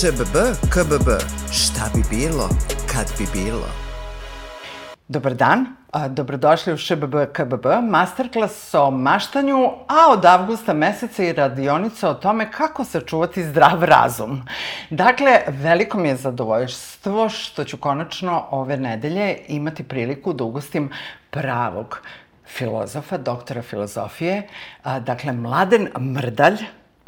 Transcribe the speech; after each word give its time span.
ŠBB, 0.00 0.36
KBB, 0.70 1.08
šta 1.52 1.90
bi 1.94 2.02
bilo, 2.16 2.48
kad 2.92 3.06
bi 3.18 3.26
bilo? 3.34 3.66
Dobar 5.08 5.34
dan, 5.34 5.66
dobrodošli 6.08 6.72
u 6.72 6.76
ŠBB 6.76 7.14
KBB, 7.32 7.66
masterclass 7.82 8.74
o 8.74 8.90
maštanju, 8.90 9.70
a 9.88 10.12
od 10.12 10.24
avgusta 10.24 10.74
meseca 10.74 11.24
i 11.24 11.32
radionica 11.32 12.10
o 12.10 12.14
tome 12.14 12.52
kako 12.52 12.84
sačuvati 12.84 13.44
zdrav 13.44 13.84
razum. 13.84 14.42
Dakle, 14.90 15.40
veliko 15.48 15.98
mi 15.98 16.08
je 16.08 16.16
zadovoljstvo 16.16 17.28
što 17.28 17.64
ću 17.64 17.76
konačno 17.76 18.44
ove 18.50 18.76
nedelje 18.76 19.38
imati 19.48 19.82
priliku 19.82 20.32
da 20.32 20.44
ugostim 20.44 20.90
pravog 21.30 22.00
filozofa, 22.46 23.16
doktora 23.16 23.62
filozofije, 23.62 24.48
dakle, 24.84 25.32
Mladen 25.32 25.88
Mrdalj, 25.98 26.58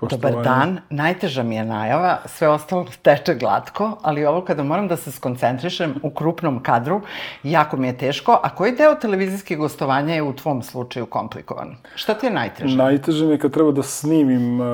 Poštovanje. 0.00 0.32
Dobar 0.32 0.44
dan, 0.44 0.78
najteža 0.90 1.42
mi 1.42 1.56
je 1.56 1.64
najava, 1.64 2.18
sve 2.24 2.48
ostalo 2.48 2.86
teče 3.04 3.34
glatko, 3.34 3.90
ali 4.02 4.24
ovo 4.24 4.40
kada 4.40 4.62
moram 4.62 4.88
da 4.88 4.96
se 4.96 5.12
skoncentrišem 5.12 5.94
u 6.02 6.10
krupnom 6.10 6.62
kadru, 6.62 7.00
jako 7.42 7.76
mi 7.76 7.86
je 7.86 7.98
teško. 7.98 8.40
A 8.42 8.54
koji 8.54 8.72
deo 8.72 8.94
televizijskih 8.94 9.58
gostovanja 9.58 10.14
je 10.14 10.22
u 10.22 10.32
tvom 10.32 10.62
slučaju 10.62 11.06
komplikovan? 11.06 11.76
Šta 11.94 12.14
ti 12.14 12.26
je 12.26 12.32
najteže? 12.32 12.76
Najteže 12.76 13.26
mi 13.26 13.32
je 13.32 13.38
kad 13.38 13.52
treba 13.52 13.72
da 13.72 13.82
snimim, 13.82 14.60
uh, 14.60 14.66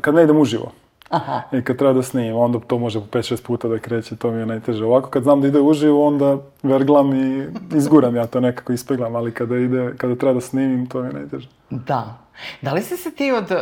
kad 0.00 0.14
ne 0.14 0.22
idem 0.22 0.36
uživo. 0.36 0.72
Aha. 1.10 1.42
I 1.52 1.62
kad 1.62 1.76
treba 1.76 1.92
da 1.92 2.02
snimim, 2.02 2.36
onda 2.36 2.58
to 2.58 2.78
može 2.78 3.00
po 3.00 3.18
5-6 3.18 3.46
puta 3.46 3.68
da 3.68 3.78
kreće, 3.78 4.16
to 4.16 4.30
mi 4.30 4.38
je 4.38 4.46
najteže. 4.46 4.84
Ovako 4.84 5.10
kad 5.10 5.22
znam 5.22 5.40
da 5.40 5.48
ide 5.48 5.60
uživo, 5.60 6.06
onda 6.06 6.38
verglam 6.62 7.14
i 7.14 7.46
izguram 7.76 8.16
ja 8.16 8.26
to 8.26 8.40
nekako, 8.40 8.72
ispeglam, 8.72 9.16
ali 9.16 9.34
kada, 9.34 9.56
ide, 9.56 9.94
kada 9.96 10.16
treba 10.16 10.34
da 10.34 10.40
snimim, 10.40 10.86
to 10.86 11.02
mi 11.02 11.08
je 11.08 11.12
najteže. 11.12 11.48
Da. 11.70 12.23
Da 12.62 12.72
li 12.72 12.82
si 12.82 12.96
se 12.96 13.10
ti 13.10 13.32
od 13.32 13.50
uh, 13.50 13.58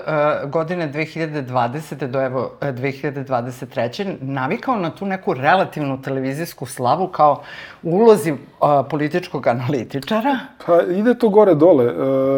godine 0.51 0.93
2020. 0.93 2.07
do 2.07 2.23
evo 2.23 2.51
uh, 2.53 2.69
2023. 2.69 3.83
navikao 4.21 4.77
na 4.77 4.91
tu 4.91 5.07
neku 5.07 5.35
relativnu 5.35 6.03
televizijsku 6.03 6.67
slavu 6.67 7.09
kao 7.09 7.43
ulozi 7.83 8.33
uh, 8.33 8.39
političkog 8.91 9.47
analitičara? 9.47 10.39
Pa 10.67 10.83
ide 10.83 11.15
to 11.15 11.29
gore 11.29 11.55
dole. 11.55 11.85
E, 11.85 11.93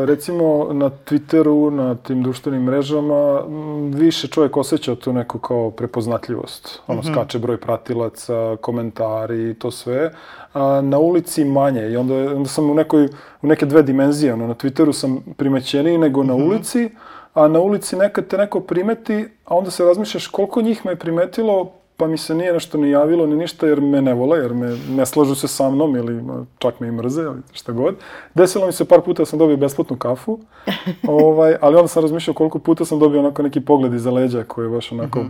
recimo 0.06 0.44
na 0.72 0.90
Twitteru, 0.90 1.70
na 1.70 1.94
tim 1.94 2.22
društvenim 2.22 2.62
mrežama, 2.62 3.40
m, 3.40 3.90
više 3.90 4.28
čovjek 4.28 4.56
osjeća 4.56 4.94
tu 4.94 5.12
neku 5.12 5.38
kao 5.38 5.70
prepoznatljivost. 5.70 6.80
Ono, 6.86 7.00
Mhm. 7.00 7.12
skače 7.12 7.38
broj 7.38 7.56
pratilaca, 7.56 8.56
komentari 8.60 9.50
i 9.50 9.54
to 9.54 9.70
sve. 9.70 10.10
A 10.54 10.80
na 10.80 10.98
ulici 10.98 11.44
manje. 11.44 11.90
I 11.90 11.96
onda, 11.96 12.14
onda 12.14 12.48
sam 12.48 12.70
u, 12.70 12.74
nekoj, 12.74 13.04
u 13.42 13.46
neke 13.46 13.66
dve 13.66 13.82
dimenzije. 13.82 14.32
Ono, 14.32 14.46
na 14.46 14.54
Twitteru 14.54 14.92
sam 14.92 15.20
primećeniji 15.36 15.98
nego 15.98 16.22
na 16.22 16.34
Mhm. 16.34 16.46
ulici, 16.46 16.90
a 17.34 17.48
na 17.48 17.60
ulici 17.60 17.96
nekad 17.96 18.26
te 18.26 18.38
neko 18.38 18.60
primeti, 18.60 19.14
a 19.44 19.56
onda 19.56 19.70
se 19.70 19.84
razmišljaš 19.84 20.26
koliko 20.26 20.62
njih 20.62 20.86
me 20.86 20.92
je 20.92 20.96
primetilo, 20.96 21.70
pa 21.96 22.06
mi 22.06 22.18
se 22.18 22.34
nije 22.34 22.52
nešto 22.52 22.78
ni 22.78 22.90
javilo 22.90 23.26
ni 23.26 23.36
ništa 23.36 23.66
jer 23.66 23.80
me 23.80 24.02
ne 24.02 24.14
vole, 24.14 24.38
jer 24.38 24.54
me 24.54 24.66
ne 24.90 25.06
slažu 25.06 25.34
se 25.34 25.48
sa 25.48 25.70
mnom 25.70 25.96
ili 25.96 26.22
čak 26.58 26.80
me 26.80 26.88
i 26.88 26.92
mrze 26.92 27.22
ili 27.22 27.36
šta 27.52 27.72
god. 27.72 27.94
Desilo 28.34 28.66
mi 28.66 28.72
se 28.72 28.84
par 28.84 29.00
puta 29.00 29.22
da 29.22 29.26
sam 29.26 29.38
dobio 29.38 29.56
besplatnu 29.56 29.96
kafu, 29.96 30.38
ovaj, 31.08 31.56
ali 31.60 31.76
onda 31.76 31.88
sam 31.88 32.02
razmišljao 32.02 32.34
koliko 32.34 32.58
puta 32.58 32.84
sam 32.84 32.98
dobio 32.98 33.20
onako 33.20 33.42
neki 33.42 33.60
pogled 33.60 33.94
iza 33.94 34.10
leđa 34.10 34.44
koji 34.44 34.64
je 34.66 34.70
baš 34.70 34.92
onako 34.92 35.18
a, 35.18 35.24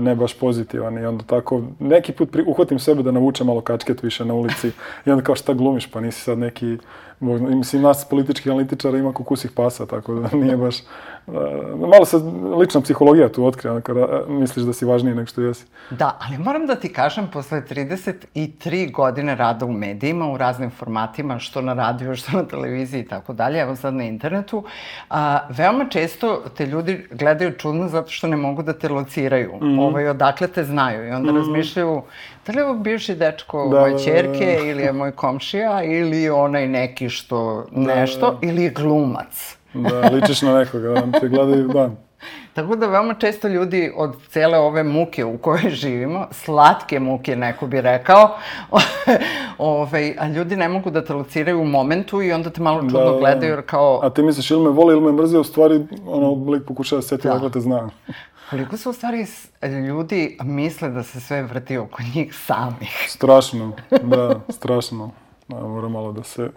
ne 0.00 0.14
baš 0.14 0.38
pozitivan 0.38 0.98
i 0.98 1.06
onda 1.06 1.24
tako 1.24 1.62
neki 1.78 2.12
put 2.12 2.30
pri, 2.30 2.44
uhvatim 2.46 2.78
sebe 2.78 3.02
da 3.02 3.10
navučem 3.10 3.46
malo 3.46 3.60
kačket 3.60 4.02
više 4.02 4.24
na 4.24 4.34
ulici 4.34 4.70
i 5.06 5.10
onda 5.10 5.24
kao 5.24 5.34
šta 5.34 5.52
glumiš 5.52 5.86
pa 5.86 6.00
nisi 6.00 6.20
sad 6.20 6.38
neki 6.38 6.78
mislim 7.20 7.82
nas 7.82 8.08
političkih 8.10 8.52
analitičara 8.52 8.98
ima 8.98 9.12
kukusih 9.12 9.50
pasa 9.50 9.86
tako 9.86 10.14
da 10.14 10.28
nije 10.42 10.56
baš 10.56 10.76
a, 10.80 10.82
malo 11.76 12.04
se 12.04 12.16
lična 12.60 12.80
psihologija 12.80 13.28
tu 13.28 13.46
otkrije 13.46 13.72
ono, 13.72 13.80
kada 13.80 14.22
misliš 14.28 14.66
da 14.66 14.72
si 14.72 14.84
važniji 14.84 15.14
nego 15.14 15.26
što 15.26 15.40
jesi 15.40 15.64
Da, 15.90 16.18
ali 16.20 16.38
moram 16.38 16.66
da 16.66 16.74
ti 16.74 16.92
kažem, 16.92 17.28
posle 17.32 17.62
33 17.70 18.92
godine 18.92 19.34
rada 19.34 19.66
u 19.66 19.72
medijima, 19.72 20.32
u 20.32 20.36
raznim 20.36 20.70
formatima, 20.70 21.38
što 21.38 21.60
na 21.60 21.72
radiju, 21.72 22.16
što 22.16 22.36
na 22.36 22.44
televiziji 22.44 23.00
i 23.00 23.08
tako 23.08 23.32
dalje, 23.32 23.60
evo 23.60 23.76
sad 23.76 23.94
na 23.94 24.04
internetu, 24.04 24.64
a, 25.10 25.38
veoma 25.50 25.88
često 25.88 26.42
te 26.56 26.66
ljudi 26.66 27.06
gledaju 27.10 27.52
čudno 27.58 27.88
zato 27.88 28.10
što 28.10 28.26
ne 28.26 28.36
mogu 28.36 28.62
da 28.62 28.72
te 28.72 28.88
lociraju. 28.88 29.52
Mhm. 29.56 29.78
Ovaj, 29.78 30.08
odakle 30.08 30.48
te 30.48 30.64
znaju 30.64 31.08
i 31.08 31.10
onda 31.10 31.32
razmišljaju 31.32 32.02
da 32.46 32.52
li 32.52 32.58
je 32.58 32.64
ovo 32.64 32.74
bivši 32.74 33.14
dečko 33.14 33.68
Da, 33.68 33.80
moje 33.80 33.92
da, 33.92 33.98
da, 33.98 34.04
čerke 34.04 34.46
da. 34.58 34.64
ili 34.64 34.82
je 34.82 34.92
moj 34.92 35.12
komšija 35.12 35.82
ili 35.82 36.30
onaj 36.30 36.68
neki 36.68 37.08
što 37.08 37.66
nešto 37.70 38.38
ili 38.42 38.62
je 38.62 38.70
glumac. 38.70 39.56
da 39.74 40.08
ličiš 40.08 40.42
na 40.42 40.58
nekoga 40.58 40.88
da 40.90 41.20
te 41.20 41.28
gledaju 41.28 41.68
da 41.68 41.90
Tako 42.54 42.76
da 42.76 42.86
veoma 42.86 43.14
često 43.14 43.48
ljudi 43.48 43.92
od 43.96 44.16
cele 44.28 44.58
ove 44.58 44.82
muke 44.84 45.24
u 45.24 45.38
kojoj 45.38 45.70
živimo, 45.72 46.26
slatke 46.30 47.00
muke 47.00 47.36
neko 47.36 47.66
bi 47.66 47.80
rekao, 47.80 48.36
ovaj, 49.58 50.14
a 50.18 50.28
ljudi 50.28 50.56
ne 50.56 50.68
mogu 50.68 50.90
da 50.90 51.04
te 51.04 51.14
lociraju 51.14 51.60
u 51.60 51.64
momentu 51.64 52.22
i 52.22 52.32
onda 52.32 52.50
te 52.50 52.62
malo 52.62 52.80
čudno 52.80 52.98
Da, 53.00 53.10
da. 53.10 53.18
gledaju 53.18 53.52
jer 53.52 53.62
kao, 53.62 54.00
a 54.02 54.10
ti 54.10 54.22
misliš 54.22 54.50
ili 54.50 54.62
me 54.62 54.70
voli 54.70 54.92
ili 54.92 55.02
me 55.02 55.12
mrze 55.12 55.38
u 55.38 55.44
stvari 55.44 55.86
ono 56.06 56.50
lik 56.50 56.62
pokušava 56.64 56.98
da 56.98 57.02
se 57.02 57.08
seti 57.08 57.28
Da. 57.28 57.34
dakle 57.34 57.50
te 57.50 57.60
zna 57.60 57.90
koliko 58.50 58.76
su 58.76 58.90
u 58.90 58.92
stvari 58.92 59.26
ljudi 59.88 60.38
misle 60.42 60.88
da 60.88 61.02
se 61.02 61.20
sve 61.20 61.42
vrti 61.42 61.76
oko 61.76 62.02
njih 62.14 62.34
samih. 62.34 63.06
Strašno, 63.08 63.72
da, 64.02 64.40
strašno. 64.48 65.10
Da, 65.48 65.56
mora 65.56 65.88
malo 65.88 66.12
da 66.12 66.22
se 66.22 66.50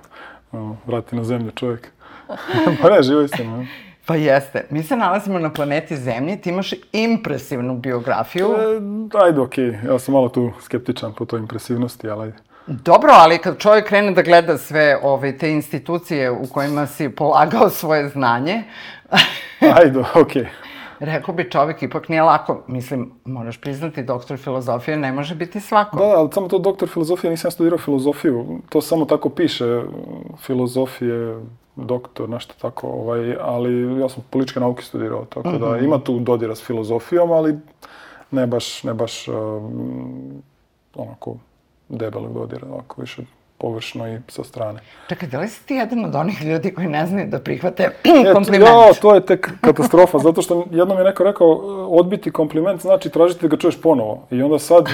ono, 0.51 0.77
vrati 0.85 1.15
na 1.15 1.23
zemlju 1.23 1.51
čovjek. 1.51 1.91
pa 2.81 2.89
ne, 2.89 3.03
živo 3.03 3.21
istina. 3.21 3.65
Pa 4.05 4.15
jeste. 4.15 4.65
Mi 4.69 4.83
se 4.83 4.95
nalazimo 4.95 5.39
na 5.39 5.53
planeti 5.53 5.97
Zemlji, 5.97 6.37
ti 6.37 6.49
imaš 6.49 6.73
impresivnu 6.91 7.77
biografiju. 7.77 8.47
E, 8.47 9.25
ajde, 9.25 9.41
okej, 9.41 9.79
ja 9.87 9.99
sam 9.99 10.13
malo 10.13 10.29
tu 10.29 10.51
skeptičan 10.61 11.13
po 11.13 11.25
toj 11.25 11.39
impresivnosti, 11.39 12.09
ali 12.09 12.23
ajde. 12.23 12.37
Dobro, 12.67 13.11
ali 13.13 13.37
kad 13.37 13.57
čovjek 13.57 13.87
krene 13.87 14.11
da 14.11 14.21
gleda 14.21 14.57
sve 14.57 14.99
ove, 15.03 15.37
te 15.37 15.51
institucije 15.51 16.31
u 16.31 16.47
kojima 16.47 16.87
si 16.87 17.09
polagao 17.09 17.69
svoje 17.69 18.09
znanje, 18.09 18.63
Ajde, 19.79 20.03
okej. 20.15 20.47
Rekao 20.99 21.35
bi 21.35 21.51
čovjek, 21.51 21.83
ipak 21.83 22.09
nije 22.09 22.21
lako. 22.21 22.63
Mislim, 22.67 23.11
moraš 23.25 23.61
priznati, 23.61 24.03
doktor 24.03 24.37
filozofije 24.37 24.97
ne 24.97 25.11
može 25.11 25.35
biti 25.35 25.59
svako. 25.59 25.97
Da, 25.97 26.05
da, 26.05 26.19
ali 26.19 26.29
samo 26.33 26.47
to 26.47 26.59
doktor 26.59 26.89
filozofije, 26.89 27.31
nisam 27.31 27.51
studirao 27.51 27.77
filozofiju. 27.77 28.59
To 28.69 28.81
samo 28.81 29.05
tako 29.05 29.29
piše, 29.29 29.83
filozofije, 30.37 31.41
doktor, 31.75 32.29
nešto 32.29 32.53
tako, 32.61 32.87
ovaj, 32.87 33.35
ali 33.41 33.99
ja 34.01 34.09
sam 34.09 34.23
političke 34.29 34.59
nauke 34.59 34.83
studirao, 34.83 35.25
tako 35.25 35.51
da 35.51 35.77
ima 35.77 35.99
tu 35.99 36.19
dodira 36.19 36.55
s 36.55 36.63
filozofijom, 36.63 37.31
ali 37.31 37.57
ne 38.31 38.47
baš, 38.47 38.83
ne 38.83 38.93
baš 38.93 39.27
um, 39.27 40.43
onako 40.95 41.35
debelog 41.89 42.33
dodira, 42.33 42.67
ovako 42.67 43.01
više 43.01 43.21
površno 43.57 44.07
i 44.07 44.17
sa 44.27 44.43
strane. 44.43 44.79
Čekaj, 45.09 45.29
da 45.29 45.39
li 45.39 45.47
si 45.47 45.65
ti 45.65 45.73
jedan 45.73 46.05
od 46.05 46.15
onih 46.15 46.41
ljudi 46.41 46.73
koji 46.73 46.87
ne 46.87 47.05
znaju 47.07 47.27
da 47.27 47.39
prihvate 47.39 47.83
E, 48.29 48.33
kompliment? 48.33 48.69
Ja, 48.69 48.93
to 49.01 49.15
je 49.15 49.25
tek 49.25 49.51
katastrofa, 49.61 50.19
zato 50.19 50.41
što 50.41 50.65
jednom 50.71 50.97
je 50.97 51.03
neko 51.03 51.23
rekao, 51.23 51.47
odbiti 51.87 52.31
kompliment 52.31 52.81
znači 52.81 53.09
tražiti 53.09 53.41
da 53.41 53.47
ga 53.47 53.57
čuješ 53.57 53.81
ponovo. 53.81 54.27
I 54.31 54.41
onda 54.41 54.59
sad, 54.59 54.89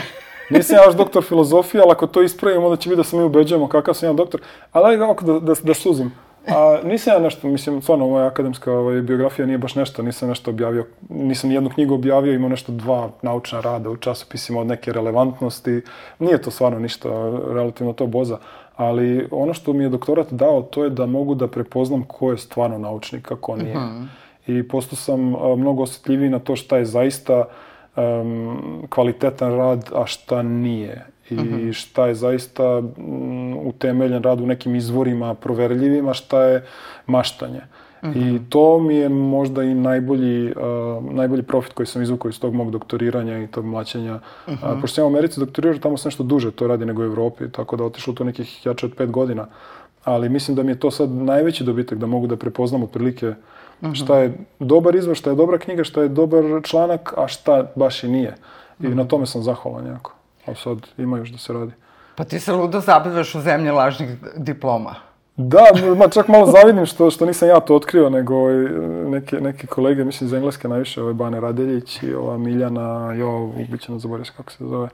nisam 0.50 0.76
ja 0.76 0.92
doktor 0.92 1.24
filozofije, 1.24 1.82
ali 1.82 1.92
ako 1.92 2.08
to 2.08 2.22
ispravimo, 2.22 2.66
onda 2.66 2.78
će 2.78 2.90
biti 2.90 2.98
da 2.98 3.04
se 3.04 3.18
mi 3.18 3.24
ubeđujemo 3.24 3.68
kakav 3.68 3.94
sam 3.94 4.10
ja 4.10 4.14
doktor. 4.14 4.42
Ali 4.72 4.94
ajde 4.94 5.04
ovako 5.04 5.26
da, 5.26 5.40
da, 5.40 5.54
da 5.64 5.74
suzim. 5.74 6.12
A, 6.48 6.80
nisam 6.84 7.14
ja 7.14 7.20
nešto, 7.20 7.48
mislim, 7.48 7.82
stvarno, 7.82 8.08
moja 8.08 8.28
akademska 8.28 8.74
ovaj, 8.74 9.02
biografija 9.02 9.46
nije 9.46 9.58
baš 9.58 9.76
nešto, 9.76 10.02
nisam 10.02 10.30
nešto 10.30 10.52
objavio, 10.52 10.86
nisam 11.10 11.50
ni 11.50 11.56
jednu 11.56 11.70
knjigu 11.70 11.94
objavio, 11.94 12.34
imao 12.34 12.50
nešto 12.50 12.72
dva 12.72 13.10
naučna 13.22 13.62
rada 13.62 13.90
u 13.90 13.98
časopisima 13.98 14.60
od 14.60 14.68
neke 14.68 14.94
relevantnosti. 14.94 15.82
Nije 16.20 16.42
to 16.42 16.52
stvarno 16.52 16.80
ništa, 16.80 17.10
relativno 17.54 17.94
to 17.94 18.08
boza. 18.08 18.38
Ali 18.76 19.28
ono 19.32 19.54
što 19.54 19.74
mi 19.74 19.84
je 19.84 19.90
doktorat 19.90 20.34
dao, 20.34 20.62
to 20.62 20.84
je 20.84 20.90
da 20.90 21.06
mogu 21.06 21.36
da 21.36 21.48
prepoznam 21.48 22.04
ko 22.04 22.32
je 22.32 22.38
stvarno 22.38 22.78
naučnik, 22.78 23.32
a 23.32 23.36
ko 23.36 23.56
nije. 23.56 23.78
I 24.48 24.68
postao 24.68 24.98
sam 24.98 25.36
a, 25.36 25.56
mnogo 25.56 25.84
osjetljiviji 25.84 26.30
na 26.30 26.40
to 26.40 26.56
šta 26.56 26.78
je 26.78 26.86
zaista 26.86 27.46
em, 27.96 28.58
kvalitetan 28.90 29.56
rad, 29.56 29.90
a 29.96 30.06
šta 30.06 30.42
nije. 30.42 31.06
I 31.30 31.74
šta 31.74 32.08
je 32.08 32.16
zaista 32.16 32.82
mm, 32.82 33.68
utemeljen 33.68 34.24
rad 34.24 34.42
u 34.42 34.46
nekim 34.46 34.76
izvorima 34.76 35.34
proverljivima, 35.34 36.14
šta 36.14 36.44
je 36.44 36.66
maštanje. 37.08 37.62
I 38.16 38.40
to 38.50 38.80
mi 38.80 38.96
je 38.96 39.10
možda 39.10 39.64
i 39.64 39.74
najbolji, 39.74 40.52
uh, 40.52 41.14
najbolji 41.14 41.44
profit 41.44 41.74
koji 41.74 41.88
sam 41.88 42.02
izvukao 42.02 42.30
iz 42.30 42.40
tog 42.40 42.54
mog 42.54 42.72
doktoriranja 42.72 43.44
i 43.44 43.48
tog 43.48 43.66
mlaćenja. 43.66 44.20
A, 44.62 44.76
pošto 44.82 44.96
sam 44.96 45.04
u 45.04 45.08
Americi 45.08 45.40
doktorirao, 45.40 45.80
tamo 45.80 45.98
sam 45.98 46.08
nešto 46.08 46.24
duže 46.24 46.52
to 46.52 46.68
radi 46.68 46.86
nego 46.86 47.02
u 47.02 47.06
Evropi, 47.06 47.52
tako 47.52 47.76
da 47.76 47.84
otišlo 47.84 48.14
to 48.14 48.24
nekih 48.24 48.66
jače 48.66 48.86
od 48.86 48.94
pet 48.98 49.12
godina. 49.12 49.48
Ali 50.04 50.30
mislim 50.30 50.56
da 50.56 50.64
mi 50.64 50.72
je 50.72 50.80
to 50.80 50.92
sad 50.92 51.10
najveći 51.10 51.64
dobitak, 51.64 51.98
da 51.98 52.06
mogu 52.06 52.28
da 52.28 52.36
prepoznam 52.36 52.84
otprilike 52.84 53.34
šta 53.94 54.18
je 54.18 54.38
dobar 54.60 54.96
izvor, 54.96 55.16
šta 55.16 55.30
je 55.30 55.36
dobra 55.36 55.58
knjiga, 55.58 55.84
šta 55.84 56.02
je 56.02 56.10
dobar 56.10 56.44
članak, 56.64 57.14
a 57.18 57.28
šta 57.28 57.72
baš 57.76 58.04
i 58.04 58.08
nije. 58.08 58.36
I 58.80 58.88
na 58.88 59.06
tome 59.06 59.26
sam 59.26 59.44
zahvalan 59.44 59.88
jako. 59.88 60.16
A 60.46 60.56
sad 60.56 60.78
ima 60.98 61.18
još 61.18 61.30
da 61.30 61.38
se 61.38 61.54
radi. 61.54 61.72
Pa 62.16 62.24
ti 62.24 62.40
se 62.40 62.54
ludo 62.54 62.80
zabavljaš 62.80 63.36
u 63.36 63.42
zemlji 63.42 63.72
lažnih 63.72 64.10
diploma. 64.36 64.96
Da, 65.36 65.64
ma 65.98 66.08
čak 66.08 66.28
malo 66.28 66.46
zavidim 66.46 66.86
što, 66.86 67.12
što 67.12 67.26
nisam 67.26 67.48
ja 67.48 67.60
to 67.60 67.76
otkrio, 67.76 68.10
nego 68.10 68.36
ovaj, 68.36 68.56
neke, 69.10 69.42
neke 69.42 69.68
kolege, 69.68 70.04
mislim 70.04 70.28
iz 70.28 70.34
Engleske 70.34 70.68
najviše, 70.68 71.02
ovaj 71.02 71.14
Bane 71.14 71.40
Radeljić 71.40 72.04
i 72.04 72.14
ova 72.14 72.38
Miljana, 72.38 73.14
jo, 73.14 73.52
ubićeno 73.70 74.00
zaboravim 74.00 74.32
kako 74.38 74.52
se 74.52 74.66
zove, 74.66 74.90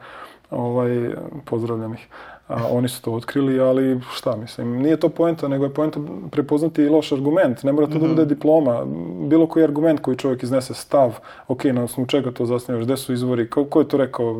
ovaj, 0.51 1.15
pozdravljam 1.45 1.93
ih. 1.93 2.07
A, 2.49 2.67
oni 2.71 2.87
su 2.89 3.01
to 3.01 3.11
otkrili, 3.11 3.59
ali 3.59 3.99
šta 4.13 4.35
mislim, 4.35 4.81
nije 4.81 4.97
to 4.97 5.09
poenta, 5.09 5.47
nego 5.47 5.63
je 5.63 5.73
poenta 5.73 5.99
prepoznati 6.31 6.81
i 6.81 6.89
loš 6.89 7.11
argument. 7.11 7.63
Ne 7.63 7.71
mora 7.71 7.87
to 7.87 7.93
mm 7.93 7.97
-hmm. 7.97 8.01
da 8.01 8.07
bude 8.07 8.25
diploma. 8.25 8.85
Bilo 9.27 9.47
koji 9.47 9.63
argument 9.63 9.99
koji 9.99 10.17
čovjek 10.17 10.43
iznese 10.43 10.73
stav, 10.73 11.17
ok, 11.47 11.63
na 11.63 11.83
osnovu 11.83 12.07
čega 12.07 12.31
to 12.31 12.45
zasnivaš, 12.45 12.83
gde 12.83 12.97
su 12.97 13.13
izvori, 13.13 13.49
ko, 13.49 13.65
ko 13.65 13.79
je 13.79 13.87
to 13.87 13.97
rekao, 13.97 14.33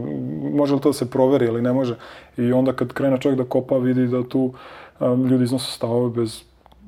može 0.53 0.73
li 0.73 0.81
to 0.81 0.89
da 0.89 0.93
se 0.93 1.09
proveri 1.09 1.45
ili 1.45 1.61
ne 1.61 1.73
može. 1.73 1.95
I 2.37 2.53
onda 2.53 2.73
kad 2.73 2.93
krene 2.93 3.17
čovjek 3.21 3.37
da 3.37 3.45
kopa, 3.45 3.77
vidi 3.77 4.07
da 4.07 4.23
tu 4.23 4.53
um, 4.99 5.25
ljudi 5.25 5.43
iznose 5.43 5.71
stavove 5.71 6.09
bez 6.09 6.41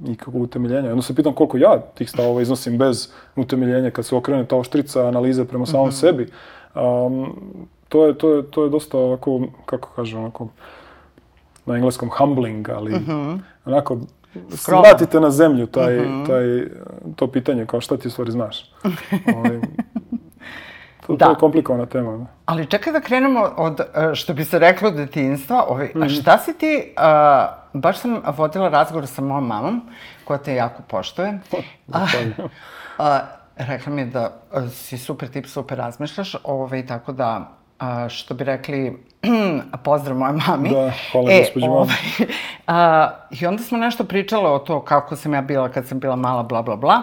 nikakvog 0.03 0.43
utemeljenja. 0.43 0.91
Onda 0.91 1.01
se 1.01 1.15
pitam 1.15 1.33
koliko 1.33 1.57
ja 1.57 1.79
tih 1.79 2.09
stavova 2.09 2.41
iznosim 2.41 2.77
bez 2.77 3.09
utemeljenja 3.35 3.91
kad 3.91 4.05
se 4.05 4.15
okrene 4.15 4.45
ta 4.45 4.55
oštrica 4.55 5.07
analize 5.07 5.45
prema 5.45 5.65
samom 5.65 5.87
mm 5.87 5.91
-hmm. 5.91 5.99
sebi. 5.99 6.27
Um, 6.75 7.35
to 7.89 8.05
je, 8.05 8.17
to 8.17 8.33
je, 8.33 8.43
to 8.43 8.63
je 8.63 8.69
dosta 8.69 8.97
ovako, 8.97 9.41
kako 9.65 9.89
kažem, 9.95 10.19
onako, 10.19 10.47
na 11.65 11.75
engleskom 11.75 12.09
humbling, 12.17 12.69
ali 12.69 12.91
-hmm. 12.91 13.39
onako, 13.65 13.97
vratite 14.81 15.19
na 15.19 15.29
zemlju 15.29 15.67
taj, 15.67 15.93
-hmm. 15.93 16.27
taj, 16.27 16.67
to 17.15 17.27
pitanje, 17.27 17.65
kao 17.65 17.81
šta 17.81 17.97
ti 17.97 18.07
u 18.07 18.11
stvari 18.11 18.31
znaš. 18.31 18.71
ovaj, 19.35 19.59
to, 21.07 21.15
da. 21.15 21.25
to 21.25 21.31
je 21.31 21.35
komplikovana 21.35 21.85
tema. 21.85 22.17
Da. 22.17 22.25
Ali 22.45 22.65
čekaj 22.65 22.93
da 22.93 23.01
krenemo 23.01 23.53
od, 23.57 23.79
e, 23.79 24.15
što 24.15 24.33
bi 24.33 24.45
se 24.45 24.59
reklo, 24.59 24.87
od 24.87 24.95
detinstva. 24.95 25.65
Ovaj, 25.67 25.85
mm 25.85 25.89
-hmm. 25.89 26.03
A 26.03 26.05
mhm. 26.05 26.13
šta 26.13 26.37
si 26.37 26.53
ti, 26.53 26.93
uh, 26.97 27.81
baš 27.81 27.99
sam 27.99 28.21
vodila 28.37 28.69
razgovor 28.69 29.07
sa 29.07 29.21
mojom 29.21 29.47
mamom, 29.47 29.81
koja 30.23 30.37
te 30.37 30.55
jako 30.55 30.83
poštuje. 30.87 31.39
a, 31.93 32.05
a, 32.97 33.19
rekla 33.55 33.93
mi 33.93 34.01
je 34.01 34.05
da 34.05 34.31
si 34.69 34.97
super 34.97 35.29
tip, 35.29 35.45
super 35.45 35.77
razmišljaš, 35.77 36.35
ovaj, 36.43 36.85
tako 36.85 37.11
da 37.11 37.60
a, 37.81 38.09
što 38.09 38.33
bi 38.33 38.43
rekli, 38.43 38.97
pozdrav 39.83 40.17
moje 40.17 40.33
mami. 40.47 40.69
Da, 40.69 40.91
hvala 41.11 41.31
e, 41.31 41.39
gospođi 41.39 41.67
mami. 41.67 41.77
Ovaj, 41.77 41.95
a, 42.67 43.09
I 43.31 43.45
onda 43.45 43.63
smo 43.63 43.77
nešto 43.77 44.03
pričale 44.03 44.49
o 44.49 44.59
to 44.59 44.81
kako 44.81 45.15
sam 45.15 45.33
ja 45.33 45.41
bila 45.41 45.69
kad 45.69 45.87
sam 45.87 45.99
bila 45.99 46.15
mala, 46.15 46.43
bla, 46.43 46.61
bla, 46.61 46.75
bla. 46.75 47.01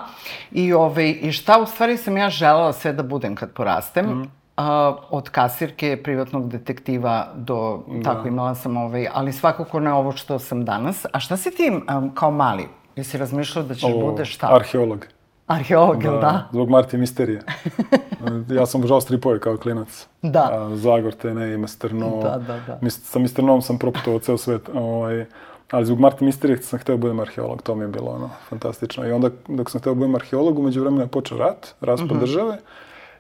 I, 0.53 0.73
ovaj, 0.73 1.19
i 1.21 1.33
šta 1.33 1.59
u 1.59 1.67
stvari 1.67 1.97
sam 1.97 2.17
ja 2.17 2.31
želela 2.31 2.73
sve 2.73 2.93
da 2.93 3.03
budem 3.03 3.35
kad 3.35 3.53
porastem. 3.53 4.07
Mm. 4.07 4.31
A, 4.57 4.97
od 5.11 5.31
kasirke, 5.31 6.01
privatnog 6.05 6.49
detektiva 6.49 7.27
do, 7.35 7.83
da. 7.89 8.03
tako 8.03 8.29
imala 8.29 8.55
sam 8.55 8.77
ovaj, 8.77 9.09
ali 9.13 9.33
svakako 9.33 9.81
ne 9.81 9.93
ovo 9.93 10.13
što 10.13 10.39
sam 10.39 10.65
danas. 10.65 11.07
A 11.13 11.21
šta 11.21 11.37
si 11.37 11.51
ti 11.51 11.71
um, 11.71 12.15
kao 12.15 12.31
mali? 12.31 12.69
Jesi 12.97 13.19
razmišljao 13.19 13.65
da 13.65 13.75
ćeš 13.75 13.85
o, 13.85 13.99
budeš 13.99 14.35
šta? 14.35 14.49
Arheolog. 14.55 15.07
Arheolog, 15.49 16.03
da, 16.03 16.11
da? 16.11 16.49
Zbog 16.53 16.71
Marti 16.71 16.97
Misterije. 16.97 17.41
ja 18.59 18.67
sam 18.67 18.81
obožao 18.81 19.01
stripove 19.01 19.41
kao 19.41 19.57
klinac. 19.57 20.07
Da. 20.23 20.49
A, 20.53 20.77
Zagor, 20.77 21.13
Tene, 21.13 21.57
Masterno. 21.57 22.21
Da, 22.23 22.39
da, 22.47 22.61
da. 22.67 22.79
Mis, 22.83 23.01
sa 23.05 23.19
Masternom 23.19 23.63
sam 23.63 23.79
proputovao 23.79 24.21
ceo 24.21 24.39
svet. 24.39 24.69
Ovaj, 24.75 25.25
ali 25.71 25.87
zbog 25.87 26.01
Marti 26.01 26.25
Misterije 26.25 26.63
sam 26.63 26.79
hteo 26.79 26.97
da 26.97 27.01
budem 27.01 27.21
arheolog, 27.21 27.63
to 27.63 27.75
mi 27.75 27.85
je 27.85 27.89
bilo 27.89 28.11
ono, 28.11 28.31
fantastično. 28.49 29.09
I 29.09 29.13
onda 29.13 29.31
dok 29.49 29.71
sam 29.71 29.81
hteo 29.81 29.95
da 29.95 29.99
budem 29.99 30.15
arheolog, 30.15 30.59
umeđu 30.59 30.81
vremena 30.81 31.03
je 31.03 31.09
počeo 31.09 31.39
rat, 31.39 31.75
raspad 31.81 32.11
mm 32.11 32.15
-hmm. 32.15 32.21
države. 32.21 32.59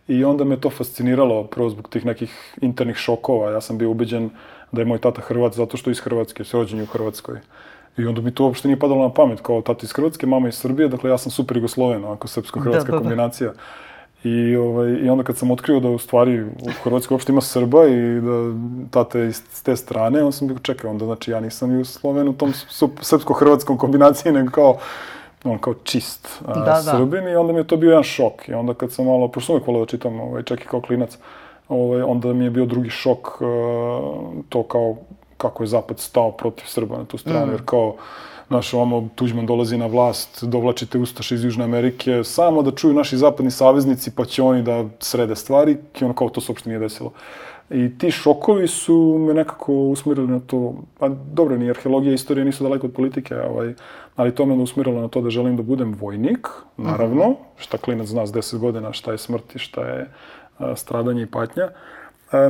I 0.09 0.25
onda 0.25 0.45
me 0.45 0.61
to 0.61 0.71
fasciniralo, 0.71 1.45
prvo 1.45 1.71
zbog 1.71 1.89
tih 1.89 2.07
nekih 2.07 2.59
internih 2.61 2.97
šokova. 2.97 3.51
Ja 3.51 3.61
sam 3.61 3.79
bio 3.79 3.91
ubeđen 3.91 4.31
da 4.73 4.81
je 4.81 4.85
moj 4.85 4.99
tata 4.99 5.21
Hrvat 5.23 5.55
zato 5.55 5.77
što 5.77 5.91
je 5.91 5.93
iz 5.93 6.01
Hrvatske, 6.01 6.45
se 6.45 6.57
rođen 6.57 6.81
u 6.81 6.87
Hrvatskoj. 6.87 7.39
I 7.99 8.07
onda 8.07 8.21
mi 8.21 8.31
to 8.31 8.45
uopšte 8.45 8.69
nije 8.69 8.79
padalo 8.79 9.03
na 9.03 9.13
pamet, 9.13 9.41
kao 9.41 9.63
tata 9.63 9.81
iz 9.83 9.93
Hrvatske, 9.93 10.27
mama 10.27 10.49
iz 10.49 10.55
Srbije, 10.55 10.89
dakle 10.89 11.11
ja 11.11 11.19
sam 11.19 11.33
super 11.33 11.57
Jugosloven, 11.57 12.05
onako 12.05 12.29
srpsko-hrvatska 12.29 12.91
da, 12.91 12.93
da, 12.93 12.99
da. 12.99 12.99
kombinacija. 12.99 13.53
I, 14.25 14.57
ovaj, 14.57 14.91
I 14.91 15.09
onda 15.09 15.25
kad 15.25 15.37
sam 15.37 15.51
otkrio 15.51 15.81
da 15.81 15.89
u 15.89 15.99
stvari 15.99 16.45
u 16.45 16.71
Hrvatskoj 16.85 17.15
uopšte 17.15 17.33
ima 17.33 17.41
Srba 17.41 17.87
i 17.87 18.21
da 18.21 18.55
tata 18.91 19.19
je 19.19 19.29
iz 19.29 19.63
te 19.63 19.77
strane, 19.77 20.19
onda 20.19 20.33
sam 20.33 20.49
bio 20.49 20.59
čekao, 20.59 20.91
onda 20.91 21.05
znači 21.05 21.31
ja 21.31 21.41
nisam 21.41 21.73
Jugosloven 21.73 22.29
u 22.29 22.33
tom 22.33 22.53
srpsko-hrvatskom 23.01 23.77
kombinaciji, 23.77 24.33
nego 24.33 24.51
kao 24.51 24.79
on 25.45 25.59
kao 25.59 25.75
čist 25.75 26.43
a, 26.47 26.55
da, 26.55 26.65
da. 26.65 26.83
Srbin 26.83 27.29
i 27.29 27.35
onda 27.35 27.53
mi 27.53 27.59
je 27.59 27.67
to 27.67 27.77
bio 27.77 27.91
jedan 27.91 28.03
šok. 28.03 28.49
I 28.49 28.55
onda 28.55 28.75
kad 28.75 28.93
sam 28.93 29.07
malo, 29.07 29.29
pošto 29.29 29.47
sam 29.47 29.55
uvijek 29.55 29.67
volio 29.67 29.81
da 29.81 29.91
čitam, 29.91 30.21
ovaj, 30.21 30.43
čak 30.43 30.61
i 30.61 30.69
kao 30.69 30.81
klinac, 30.81 31.19
ovaj, 31.69 32.03
onda 32.03 32.33
mi 32.33 32.45
je 32.45 32.51
bio 32.51 32.67
drugi 32.67 32.91
šok 32.91 33.41
uh, 33.41 33.49
to 34.49 34.63
kao 34.63 34.97
kako 35.39 35.63
je 35.63 35.67
Zapad 35.67 36.01
stao 36.01 36.33
protiv 36.33 36.65
Srba 36.67 36.99
na 36.99 37.05
tu 37.05 37.19
stranu, 37.19 37.47
mm. 37.47 37.51
jer 37.51 37.63
kao, 37.65 37.95
naš 38.49 38.75
ovamo 38.75 39.09
Tuđman 39.15 39.47
dolazi 39.47 39.77
na 39.77 39.87
vlast, 39.87 40.45
dovlačite 40.45 40.99
Ustaše 40.99 41.35
iz 41.35 41.45
Južne 41.45 41.65
Amerike, 41.65 42.25
samo 42.25 42.63
da 42.63 42.71
čuju 42.71 42.95
naši 42.95 43.17
zapadni 43.17 43.51
saveznici, 43.51 44.11
pa 44.11 44.25
će 44.25 44.43
oni 44.43 44.63
da 44.63 44.85
srede 45.01 45.37
stvari, 45.37 45.77
i 46.01 46.05
ono 46.05 46.15
kao 46.15 46.29
to 46.29 46.41
se 46.41 46.53
uopšte 46.53 46.69
nije 46.69 46.79
desilo. 46.79 47.13
I 47.71 47.99
ti 47.99 48.11
šokovi 48.11 48.69
su 48.69 49.17
me 49.27 49.35
nekako 49.35 49.73
usmjerili 49.73 50.29
na 50.29 50.41
to, 50.41 50.75
pa 50.99 51.09
dobro, 51.09 51.57
ni 51.57 51.71
arheologija 51.71 52.13
i 52.13 52.15
istorija 52.15 52.45
nisu 52.45 52.65
daleko 52.65 52.87
od 52.87 52.93
politike, 52.93 53.37
ovaj, 53.37 53.75
ali 54.17 54.35
to 54.35 54.47
me 54.47 54.55
usmjerilo 54.55 55.01
na 55.01 55.09
to 55.09 55.21
da 55.21 55.31
želim 55.31 55.57
da 55.57 55.63
budem 55.63 55.95
vojnik, 55.95 56.49
naravno, 56.77 57.29
mm 57.29 57.33
-hmm. 57.33 57.57
šta 57.57 57.79
klinac 57.79 58.07
zna 58.07 58.27
s 58.27 58.33
10 58.33 58.59
godina, 58.59 58.93
šta 58.93 59.13
je 59.13 59.19
smrt 59.19 59.55
i 59.55 59.59
šta 59.59 59.85
je 59.85 60.11
a, 60.59 60.77
stradanje 60.77 61.23
i 61.23 61.27
patnja. 61.27 61.65
A, 61.65 61.98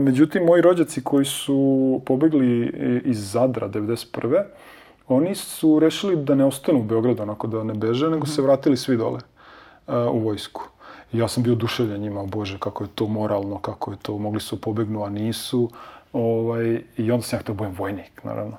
međutim, 0.00 0.44
moji 0.44 0.62
rođaci 0.62 1.04
koji 1.04 1.24
su 1.24 2.00
pobegli 2.06 2.72
iz 3.04 3.30
Zadra 3.30 3.68
91. 3.68 4.42
Oni 5.08 5.34
su 5.34 5.78
rešili 5.78 6.16
da 6.16 6.34
ne 6.34 6.44
ostanu 6.44 6.78
u 6.78 6.82
Beogradu, 6.82 7.22
onako 7.22 7.46
da 7.46 7.64
ne 7.64 7.74
beže, 7.74 8.10
nego 8.10 8.26
se 8.26 8.42
vratili 8.42 8.76
svi 8.76 8.96
dole 8.96 9.20
u 10.12 10.18
vojsku. 10.18 10.68
I 11.12 11.18
ja 11.18 11.28
sam 11.28 11.42
bio 11.42 11.52
oduševljen 11.52 12.00
njima, 12.00 12.26
bože, 12.26 12.58
kako 12.58 12.84
je 12.84 12.90
to 12.94 13.06
moralno, 13.06 13.58
kako 13.58 13.90
je 13.90 13.96
to, 14.02 14.18
mogli 14.18 14.40
su 14.40 14.60
pobegnu, 14.60 15.04
a 15.04 15.10
nisu. 15.10 15.70
Ovaj, 16.12 16.82
I 16.96 17.10
onda 17.10 17.22
sam 17.22 17.36
ja 17.36 17.40
htio 17.40 17.54
da 17.54 17.58
budem 17.58 17.74
vojnik, 17.78 18.24
naravno. 18.24 18.56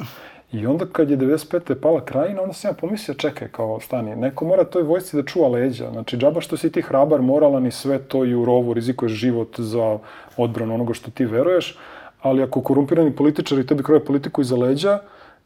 I 0.51 0.68
onda 0.68 0.86
kad 0.92 1.10
je 1.10 1.18
95. 1.18 1.75
pala 1.75 2.06
krajina, 2.06 2.42
onda 2.42 2.54
sam 2.54 2.69
ja 2.69 2.74
pomislio, 2.74 3.16
čekaj, 3.16 3.48
kao 3.48 3.80
stani, 3.80 4.16
neko 4.16 4.46
mora 4.46 4.63
toj 4.63 4.84
vojsci 4.84 5.16
da 5.16 5.24
čuva 5.24 5.48
leđa. 5.48 5.92
Znači, 5.92 6.18
džaba 6.18 6.42
što 6.42 6.57
si 6.57 6.72
ti 6.72 6.81
hrabar, 6.81 7.22
moralan 7.22 7.66
i 7.66 7.72
sve 7.72 8.00
to 8.00 8.25
i 8.25 8.36
u 8.36 8.46
rovu 8.46 8.74
rizikuješ 8.74 9.12
život 9.12 9.60
za 9.60 9.98
odbranu 10.38 10.74
onoga 10.74 10.94
što 10.94 11.12
ti 11.12 11.25
veruješ, 11.25 11.78
ali 12.22 12.44
ako 12.44 12.62
korumpirani 12.62 13.16
političari 13.16 13.68
tebi 13.68 13.84
kroje 13.84 14.06
politiku 14.06 14.42
iza 14.42 14.56
leđa, 14.56 15.00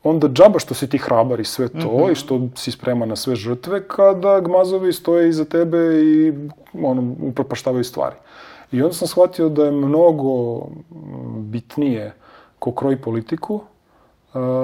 onda 0.04 0.28
džaba 0.28 0.60
što 0.60 0.74
si 0.74 0.90
ti 0.90 0.98
hrabar 0.98 1.40
i 1.40 1.46
sve 1.46 1.68
to 1.68 1.78
mm 1.78 1.98
-hmm. 1.98 2.12
i 2.12 2.16
što 2.16 2.42
si 2.56 2.72
spreman 2.72 3.10
na 3.10 3.16
sve 3.16 3.36
žrtve 3.36 3.88
kada 3.88 4.40
gmazovi 4.40 4.94
stoje 4.94 5.30
iza 5.30 5.46
tebe 5.46 5.78
i 6.04 6.34
ono, 6.84 7.16
upropaštavaju 7.22 7.84
stvari. 7.84 8.16
I 8.72 8.82
onda 8.82 8.94
sam 8.94 9.08
shvatio 9.08 9.50
da 9.50 9.66
je 9.66 9.72
mnogo 9.72 10.62
bitnije 11.38 12.14
ko 12.60 12.72
kroji 12.72 12.98
politiku, 12.98 13.62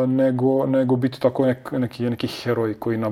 nego, 0.07 0.65
nego 0.65 0.95
biti 0.95 1.19
tako 1.19 1.45
nek, 1.45 1.71
neki, 1.71 2.09
neki 2.09 2.27
heroj 2.27 2.73
koji 2.79 2.97
na 2.97 3.11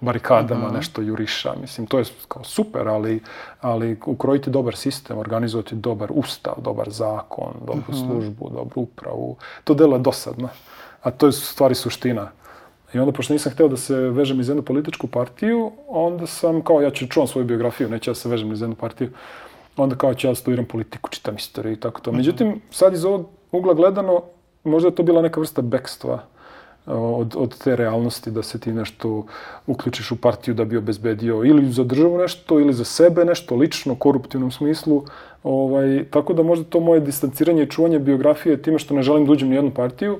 barikadama 0.00 0.60
mm 0.66 0.70
-hmm. 0.70 0.76
nešto 0.76 1.02
juriša. 1.02 1.54
Mislim, 1.60 1.86
to 1.86 1.98
je 1.98 2.04
kao 2.28 2.44
super, 2.44 2.88
ali, 2.88 3.20
ali 3.60 3.98
ukrojiti 4.06 4.50
dobar 4.50 4.76
sistem, 4.76 5.18
organizovati 5.18 5.74
dobar 5.74 6.08
ustav, 6.14 6.54
dobar 6.58 6.90
zakon, 6.90 7.52
dobru 7.66 7.82
mm 7.88 7.92
-hmm. 7.92 8.06
službu, 8.06 8.50
dobru 8.54 8.80
upravu, 8.80 9.36
to 9.64 9.74
delo 9.74 9.96
je 9.96 10.02
dosadno. 10.02 10.48
A 11.02 11.10
to 11.10 11.26
je 11.26 11.32
stvari 11.32 11.74
suština. 11.74 12.30
I 12.94 12.98
onda, 12.98 13.12
pošto 13.12 13.32
nisam 13.32 13.52
hteo 13.52 13.68
da 13.68 13.76
se 13.76 13.96
vežem 13.96 14.40
iz 14.40 14.48
jednu 14.48 14.62
političku 14.62 15.06
partiju, 15.06 15.72
onda 15.88 16.26
sam, 16.26 16.60
kao, 16.60 16.80
ja 16.80 16.90
ću 16.90 17.06
čuvam 17.06 17.26
svoju 17.26 17.46
biografiju, 17.46 17.88
neću 17.88 18.10
ja 18.10 18.12
da 18.12 18.20
se 18.20 18.28
vežem 18.28 18.52
iz 18.52 18.60
jednu 18.60 18.76
partiju, 18.76 19.10
onda 19.76 19.96
kao 19.96 20.14
ću 20.14 20.26
ja 20.26 20.30
da 20.30 20.34
studiram 20.34 20.64
politiku, 20.64 21.10
čitam 21.10 21.36
istoriju 21.36 21.72
i 21.72 21.80
tako 21.80 22.00
to. 22.00 22.10
Mhm. 22.10 22.16
Međutim, 22.16 22.60
sad 22.70 22.94
iz 22.94 23.04
ovog 23.04 23.28
ugla 23.52 23.74
gledano, 23.74 24.22
možda 24.64 24.88
je 24.88 24.94
to 24.94 25.02
bila 25.02 25.22
neka 25.22 25.40
vrsta 25.40 25.62
bekstva 25.62 26.22
od, 26.86 27.34
od 27.36 27.58
te 27.58 27.76
realnosti 27.76 28.30
da 28.30 28.42
se 28.42 28.60
ti 28.60 28.72
nešto 28.72 29.26
uključiš 29.66 30.10
u 30.10 30.16
partiju 30.16 30.54
da 30.54 30.64
bi 30.64 30.76
obezbedio 30.76 31.44
ili 31.44 31.72
za 31.72 31.84
državu 31.84 32.18
nešto 32.18 32.60
ili 32.60 32.72
za 32.72 32.84
sebe 32.84 33.24
nešto 33.24 33.56
lično, 33.56 33.94
koruptivnom 33.94 34.50
smislu. 34.50 35.04
Ovaj, 35.42 36.04
tako 36.10 36.32
da 36.32 36.42
možda 36.42 36.64
to 36.64 36.80
moje 36.80 37.00
distanciranje 37.00 37.62
i 37.62 37.70
čuvanje 37.70 37.98
biografije 37.98 38.62
time 38.62 38.78
što 38.78 38.94
ne 38.94 39.02
želim 39.02 39.26
da 39.26 39.32
uđem 39.32 39.48
ni 39.48 39.54
jednu 39.54 39.70
partiju, 39.70 40.18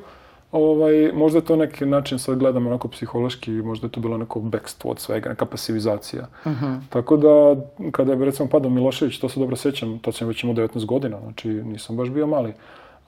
ovaj, 0.52 1.12
možda 1.14 1.38
je 1.38 1.45
to 1.45 1.57
neki 1.57 1.87
način, 1.87 2.18
sad 2.18 2.38
gledam 2.38 2.66
onako 2.66 2.88
psihološki, 2.88 3.50
možda 3.50 3.87
je 3.87 3.90
to 3.90 4.00
bilo 4.00 4.18
neko 4.18 4.40
bekstvo 4.40 4.90
od 4.90 5.00
svega, 5.00 5.28
neka 5.28 5.47
pasivizacija. 5.47 6.26
Uh 6.45 6.52
mhm. 6.52 6.64
-huh. 6.64 6.80
Tako 6.88 7.16
da, 7.16 7.57
kada 7.90 8.12
je 8.12 8.25
recimo 8.25 8.49
padao 8.49 8.71
Milošević, 8.71 9.18
to 9.18 9.28
se 9.28 9.40
dobro 9.40 9.57
sećam, 9.57 9.99
to 9.99 10.12
sam 10.12 10.28
već 10.28 10.42
imao 10.42 10.57
19 10.57 10.87
godina, 10.87 11.21
znači 11.21 11.49
nisam 11.49 11.97
baš 11.97 12.09
bio 12.09 12.26
mali. 12.26 12.52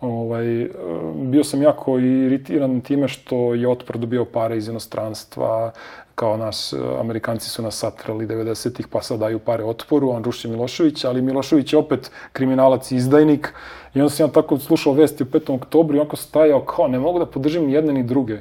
Ovaj, 0.00 0.69
bio 1.14 1.45
sam 1.45 1.62
jako 1.62 1.99
iritiran 1.99 2.80
time 2.80 3.09
što 3.09 3.54
je 3.54 3.69
otpor 3.69 3.99
dobio 3.99 4.25
pare 4.25 4.57
iz 4.57 4.69
inostranstva, 4.69 5.73
kao 6.14 6.37
nas, 6.37 6.75
Amerikanci 7.00 7.50
su 7.50 7.62
nas 7.62 7.78
satrali 7.78 8.26
90-ih, 8.26 8.88
pa 8.88 9.02
sad 9.02 9.21
daju 9.21 9.38
pare 9.38 9.64
otporu, 9.64 10.11
on 10.11 10.25
ruši 10.25 10.49
Milošević, 10.49 11.04
ali 11.04 11.23
Milošević 11.23 11.73
je 11.73 11.78
opet 11.78 12.11
kriminalac 12.33 12.90
i 12.92 12.97
izdajnik. 12.97 13.54
I 13.95 14.00
onda 14.00 14.11
sam 14.11 14.26
ja 14.26 14.33
tako 14.33 14.59
slušao 14.59 14.92
vesti 14.92 15.23
u 15.23 15.26
5. 15.26 15.54
oktobru 15.54 15.97
i 15.97 16.00
onako 16.00 16.16
stajao 16.16 16.61
kao 16.61 16.88
ne 16.88 16.99
mogu 16.99 17.19
da 17.19 17.26
podržim 17.26 17.66
ni 17.66 17.73
jedne 17.73 17.92
ni 17.92 18.02
druge. 18.02 18.38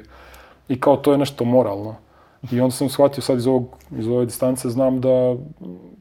I 0.68 0.80
kao 0.80 0.96
to 0.96 1.12
je 1.12 1.18
nešto 1.18 1.44
moralno. 1.44 1.96
I 2.52 2.60
onda 2.60 2.72
sam 2.72 2.88
shvatio 2.88 3.22
sad 3.22 3.38
iz, 3.38 3.46
ovog, 3.46 3.68
iz 3.98 4.08
ove 4.08 4.24
distance, 4.24 4.70
znam 4.70 5.00
da, 5.00 5.36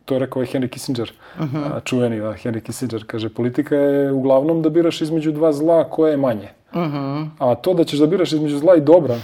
to 0.10 0.16
je 0.16 0.20
rekao 0.20 0.42
je 0.42 0.48
Henry 0.48 0.68
Kissinger, 0.68 1.12
uh 1.40 1.46
-huh. 1.46 1.84
čuveni 1.84 2.22
a, 2.22 2.34
Henry 2.34 2.62
Kissinger, 2.62 3.04
kaže, 3.08 3.30
politika 3.30 3.76
je 3.76 4.12
uglavnom 4.12 4.62
da 4.62 4.70
biraš 4.70 5.02
između 5.02 5.32
dva 5.32 5.52
zla 5.54 5.84
koje 5.84 6.12
je 6.12 6.18
manje. 6.18 6.50
Uh 6.74 6.80
-huh. 6.80 7.28
A 7.38 7.56
to 7.56 7.74
da 7.74 7.84
ćeš 7.84 8.00
da 8.00 8.08
biraš 8.08 8.32
između 8.34 8.58
zla 8.58 8.76
i 8.76 8.82
dobra, 8.82 9.16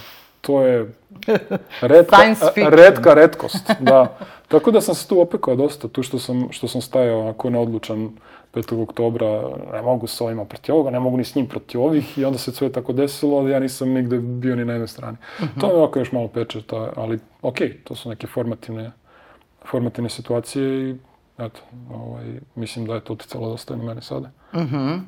to 0.41 0.61
je 0.61 0.91
redka, 1.81 2.17
redka 2.55 3.13
redkost. 3.13 3.71
Da. 3.79 4.17
Tako 4.47 4.71
da 4.71 4.81
sam 4.81 4.95
se 4.95 5.07
tu 5.07 5.21
opekao 5.21 5.55
dosta, 5.55 5.87
tu 5.87 6.03
što 6.03 6.19
sam, 6.19 6.47
što 6.51 6.67
sam 6.67 6.81
stajao 6.81 7.21
onako 7.21 7.49
neodlučan 7.49 8.09
5. 8.53 8.83
oktobra, 8.83 9.41
ne 9.73 9.81
mogu 9.81 10.07
s 10.07 10.21
ovima 10.21 10.45
protiv 10.45 10.75
ovoga, 10.75 10.89
ne 10.89 10.99
mogu 10.99 11.17
ni 11.17 11.23
s 11.23 11.35
njim 11.35 11.47
protiv 11.47 11.81
ovih 11.81 12.17
i 12.17 12.25
onda 12.25 12.37
se 12.37 12.51
sve 12.51 12.71
tako 12.71 12.93
desilo, 12.93 13.37
ali 13.37 13.51
ja 13.51 13.59
nisam 13.59 13.89
nigde 13.89 14.19
bio 14.19 14.55
ni 14.55 14.65
na 14.65 14.73
jednoj 14.73 14.87
strani. 14.87 15.17
Uh 15.39 15.45
-huh. 15.45 15.61
To 15.61 15.67
me 15.67 15.73
ovako 15.73 15.99
još 15.99 16.11
malo 16.11 16.27
peče, 16.27 16.61
ta, 16.61 16.91
ali 16.95 17.19
okej, 17.41 17.67
okay, 17.67 17.73
to 17.83 17.95
su 17.95 18.09
neke 18.09 18.27
formativne, 18.27 18.91
formativne 19.71 20.09
situacije 20.09 20.89
i 20.89 20.95
eto, 21.37 21.59
ovaj, 21.93 22.39
mislim 22.55 22.85
da 22.85 22.93
je 22.93 22.99
to 22.99 23.13
uticalo 23.13 23.49
dosta 23.49 23.75
na 23.75 23.83
mene 23.83 24.01
sada. 24.01 24.29
Uh 24.53 24.61
-huh. 24.61 24.99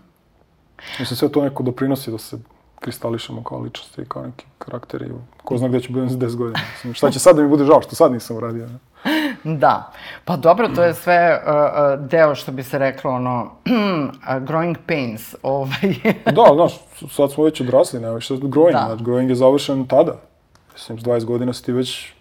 Mislim, 1.00 1.18
sve 1.18 1.30
to 1.30 1.44
neko 1.44 1.64
doprinosi 1.64 2.12
da 2.12 2.18
se 2.18 2.38
kristališemo 2.80 3.44
kao 3.44 3.60
ličnosti 3.60 4.02
i 4.02 4.06
kao 4.06 4.26
neki 4.26 4.46
karakteri. 4.58 5.12
Ko 5.44 5.58
zna 5.58 5.68
gde 5.68 5.80
ću 5.80 5.94
budem 5.94 6.10
za 6.10 6.18
10 6.18 6.36
godina. 6.36 6.60
Mislim, 6.74 6.94
šta 6.94 7.12
će 7.12 7.20
sad 7.20 7.36
da 7.36 7.42
mi 7.42 7.50
bude 7.50 7.66
žao 7.66 7.82
što 7.82 7.96
sad 7.96 8.12
nisam 8.12 8.38
uradio. 8.38 8.68
Ne? 8.68 8.78
Da. 9.44 9.92
Pa 10.26 10.38
dobro, 10.38 10.70
to 10.76 10.84
je 10.84 10.94
sve 10.94 11.42
uh, 11.46 12.08
deo, 12.08 12.36
što 12.36 12.52
bi 12.52 12.64
se 12.64 12.78
reklo, 12.78 13.12
ono, 13.12 13.52
growing 14.48 14.76
pains. 14.88 15.36
Ovaj. 15.44 15.96
da, 16.26 16.54
znaš, 16.56 16.74
sad 17.12 17.32
smo 17.32 17.44
već 17.44 17.62
odrasli, 17.62 18.00
nema 18.00 18.14
više 18.14 18.34
growing. 18.34 18.72
Da. 18.72 18.86
Znači, 18.88 19.04
growing 19.04 19.30
je 19.30 19.36
završen 19.36 19.88
tada. 19.88 20.16
Mislim, 20.74 21.00
s 21.00 21.04
20 21.04 21.26
godina 21.26 21.54
si 21.54 21.66
ti 21.66 21.72
već 21.72 22.14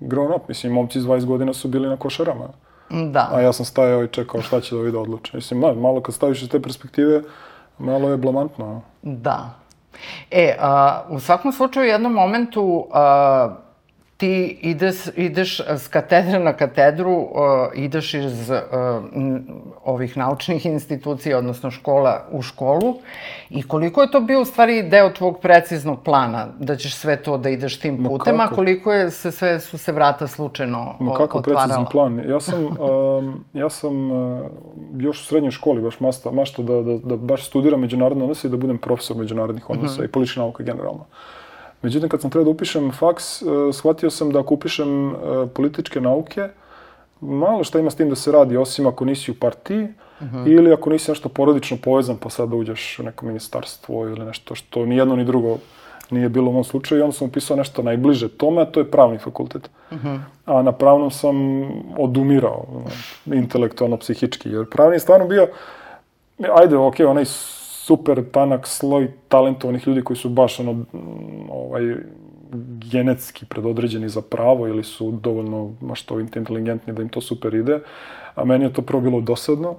grown 0.00 0.36
up. 0.36 0.48
Mislim, 0.48 0.72
momci 0.72 1.00
s 1.00 1.04
20 1.04 1.24
godina 1.24 1.52
su 1.52 1.68
bili 1.68 1.88
na 1.88 1.96
košarama. 1.96 2.48
Da. 2.90 3.28
A 3.32 3.40
ja 3.40 3.52
sam 3.52 3.66
stajao 3.66 4.04
i 4.04 4.08
čekao 4.08 4.42
šta 4.42 4.60
će 4.60 4.74
da 4.74 4.80
ovi 4.80 4.92
da 4.92 4.98
odluče. 4.98 5.36
Mislim, 5.36 5.60
da, 5.60 5.74
malo 5.74 6.00
kad 6.00 6.14
staviš 6.14 6.42
iz 6.42 6.48
te 6.48 6.62
perspektive, 6.62 7.22
malo 7.78 8.10
je 8.10 8.16
blamantno. 8.16 8.82
Da. 9.02 9.50
E, 10.30 10.56
a, 10.60 11.02
u 11.08 11.20
svakom 11.20 11.52
slučaju, 11.52 11.84
u 11.84 11.88
jednom 11.88 12.12
momentu 12.12 12.86
a, 12.92 13.56
ti 14.16 14.58
ideš, 14.62 14.96
ideš 15.16 15.60
s 15.60 15.88
katedre 15.88 16.38
na 16.38 16.52
katedru, 16.52 17.12
uh, 17.12 17.28
ideš 17.74 18.14
iz 18.14 18.50
uh, 18.50 18.56
ovih 19.84 20.16
naučnih 20.16 20.66
institucija, 20.66 21.38
odnosno 21.38 21.70
škola 21.70 22.24
u 22.30 22.42
školu 22.42 22.94
i 23.50 23.62
koliko 23.62 24.02
je 24.02 24.10
to 24.10 24.20
bio 24.20 24.40
u 24.40 24.44
stvari 24.44 24.82
deo 24.82 25.10
tvog 25.10 25.40
preciznog 25.40 26.02
plana, 26.02 26.46
da 26.58 26.76
ćeš 26.76 26.94
sve 26.94 27.16
to 27.16 27.38
da 27.38 27.48
ideš 27.48 27.80
tim 27.80 28.04
putem, 28.04 28.40
a 28.40 28.50
koliko 28.50 28.92
je 28.92 29.10
se 29.10 29.32
sve, 29.32 29.60
su 29.60 29.78
se 29.78 29.92
vrata 29.92 30.26
slučajno 30.26 30.96
Ma 31.00 31.14
kako 31.14 31.38
otvarala? 31.38 31.64
precizan 31.64 31.86
plan? 31.92 32.30
Ja 32.30 32.40
sam, 32.40 32.64
um, 32.64 33.44
ja 33.52 33.70
sam 33.70 34.10
uh, 34.10 34.40
još 34.96 35.20
u 35.20 35.24
srednjoj 35.24 35.50
školi 35.50 35.82
baš 35.82 36.00
mašta, 36.00 36.30
mašta 36.30 36.62
da, 36.62 36.82
da, 36.82 36.98
da 36.98 37.16
baš 37.16 37.46
studiram 37.46 37.80
međunarodne 37.80 38.24
odnose 38.24 38.48
i 38.48 38.50
da 38.50 38.56
budem 38.56 38.78
profesor 38.78 39.16
međunarodnih 39.16 39.70
odnosa 39.70 39.94
uh 39.94 39.98
-huh. 39.98 40.08
i 40.08 40.12
političke 40.12 40.40
nauke 40.40 40.62
generalno. 40.62 41.04
Međutim, 41.82 42.08
kad 42.08 42.20
sam 42.20 42.30
trebao 42.30 42.44
da 42.44 42.50
upišem 42.50 42.92
faks, 42.92 43.42
uh, 43.42 43.74
shvatio 43.74 44.10
sam 44.10 44.32
da 44.32 44.40
ako 44.40 44.54
upišem 44.54 45.14
uh, 45.14 45.16
političke 45.54 46.00
nauke, 46.00 46.48
malo 47.20 47.64
šta 47.64 47.78
ima 47.78 47.90
s 47.90 47.96
tim 47.96 48.08
da 48.08 48.16
se 48.16 48.32
radi, 48.32 48.56
osim 48.56 48.86
ako 48.86 49.04
nisi 49.04 49.30
u 49.30 49.34
partiji, 49.34 49.82
uh 49.82 50.26
mhm. 50.26 50.36
-huh. 50.36 50.56
ili 50.56 50.72
ako 50.72 50.90
nisi 50.90 51.10
nešto 51.10 51.28
porodično 51.28 51.76
povezan, 51.82 52.16
pa 52.16 52.30
sad 52.30 52.48
da 52.48 52.56
uđeš 52.56 52.98
u 52.98 53.02
neko 53.02 53.26
ministarstvo 53.26 54.08
ili 54.08 54.24
nešto 54.24 54.54
što 54.54 54.86
ni 54.86 54.96
jedno 54.96 55.16
ni 55.16 55.24
drugo 55.24 55.58
nije 56.10 56.28
bilo 56.28 56.50
u 56.50 56.52
mom 56.52 56.64
slučaju. 56.64 56.98
I 56.98 57.02
onda 57.02 57.12
sam 57.12 57.28
upisao 57.28 57.56
nešto 57.56 57.82
najbliže 57.82 58.28
tome, 58.28 58.62
a 58.62 58.64
to 58.64 58.80
je 58.80 58.90
pravni 58.90 59.18
fakultet. 59.18 59.70
Uh 59.90 59.96
mhm. 59.96 60.08
-huh. 60.08 60.20
A 60.44 60.62
na 60.62 60.72
pravnom 60.72 61.10
sam 61.10 61.36
odumirao, 61.98 62.66
intelektualno, 63.26 63.96
psihički, 63.96 64.50
jer 64.50 64.70
pravni 64.70 64.94
je 64.94 65.00
stvarno 65.00 65.26
bio, 65.26 65.48
ajde, 66.54 66.76
ok, 66.76 66.94
onaj 67.06 67.24
super 67.86 68.24
tanak 68.32 68.66
sloj 68.66 69.12
talentovanih 69.28 69.86
ljudi 69.86 70.04
koji 70.04 70.16
su 70.16 70.28
baš 70.28 70.60
ono, 70.60 70.84
ovaj, 71.76 71.96
genetski 72.90 73.46
predodređeni 73.46 74.08
za 74.08 74.20
pravo 74.20 74.68
ili 74.68 74.84
su 74.84 75.10
dovoljno 75.10 75.74
maštoviti, 75.80 76.38
inteligentni 76.38 76.92
da 76.92 77.02
im 77.02 77.08
to 77.08 77.20
super 77.20 77.54
ide. 77.54 77.80
A 78.34 78.44
meni 78.44 78.64
je 78.64 78.72
to 78.72 78.82
prvo 78.82 79.00
bilo 79.00 79.20
dosadno. 79.20 79.74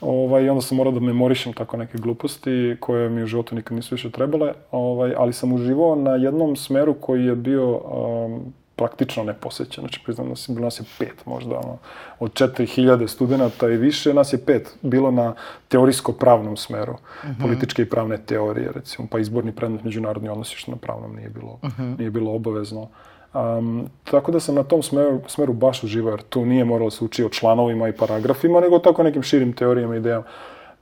Ovaj, 0.00 0.48
onda 0.48 0.62
sam 0.62 0.76
morao 0.76 0.92
da 0.92 1.00
memorišem 1.00 1.52
tako 1.52 1.76
neke 1.76 1.98
gluposti 1.98 2.76
koje 2.80 3.08
mi 3.08 3.22
u 3.22 3.26
životu 3.26 3.54
nikad 3.54 3.76
nisu 3.76 3.94
više 3.94 4.10
trebale, 4.10 4.52
ovaj, 4.70 5.14
ali 5.16 5.32
sam 5.32 5.52
uživao 5.52 5.94
na 5.96 6.10
jednom 6.10 6.56
smeru 6.56 6.94
koji 6.94 7.24
je 7.24 7.34
bio 7.34 7.76
um, 7.76 8.52
praktično 8.80 9.24
neposećen. 9.24 9.82
Znači, 9.82 10.00
priznam 10.04 10.28
da 10.28 10.34
bilo 10.48 10.64
nas 10.64 10.80
je 10.80 10.84
pet 10.98 11.26
možda, 11.26 11.58
ono, 11.58 11.78
od 12.18 12.32
4000 12.32 13.08
studenta 13.08 13.68
i 13.68 13.76
više, 13.76 14.14
nas 14.14 14.32
je 14.32 14.38
pet 14.44 14.72
bilo 14.82 15.10
na 15.10 15.34
teorijsko-pravnom 15.68 16.56
smeru, 16.56 16.92
uh 16.92 17.24
mhm. 17.24 17.32
-huh. 17.32 17.42
političke 17.42 17.82
i 17.82 17.88
pravne 17.88 18.18
teorije, 18.18 18.72
recimo, 18.74 19.08
pa 19.10 19.18
izborni 19.18 19.52
predmet 19.52 19.84
međunarodni 19.84 20.28
odnosi, 20.28 20.56
što 20.56 20.70
na 20.70 20.76
pravnom 20.76 21.16
nije 21.16 21.28
bilo, 21.28 21.58
uh 21.62 21.68
mhm. 21.68 21.82
-huh. 21.82 21.98
nije 21.98 22.10
bilo 22.10 22.32
obavezno. 22.34 22.88
Um, 23.34 23.88
tako 24.04 24.32
da 24.32 24.40
sam 24.40 24.54
na 24.54 24.62
tom 24.62 24.82
smeru, 24.82 25.20
smeru 25.26 25.52
baš 25.52 25.84
uživao, 25.84 26.10
jer 26.10 26.22
tu 26.22 26.46
nije 26.46 26.64
moralo 26.64 26.90
da 26.90 26.96
se 26.96 27.04
uči 27.04 27.24
o 27.24 27.28
članovima 27.28 27.88
i 27.88 27.92
paragrafima, 27.92 28.60
nego 28.60 28.78
tako 28.78 29.02
nekim 29.02 29.22
širim 29.22 29.52
teorijama 29.52 29.94
i 29.94 29.98
idejama. 29.98 30.24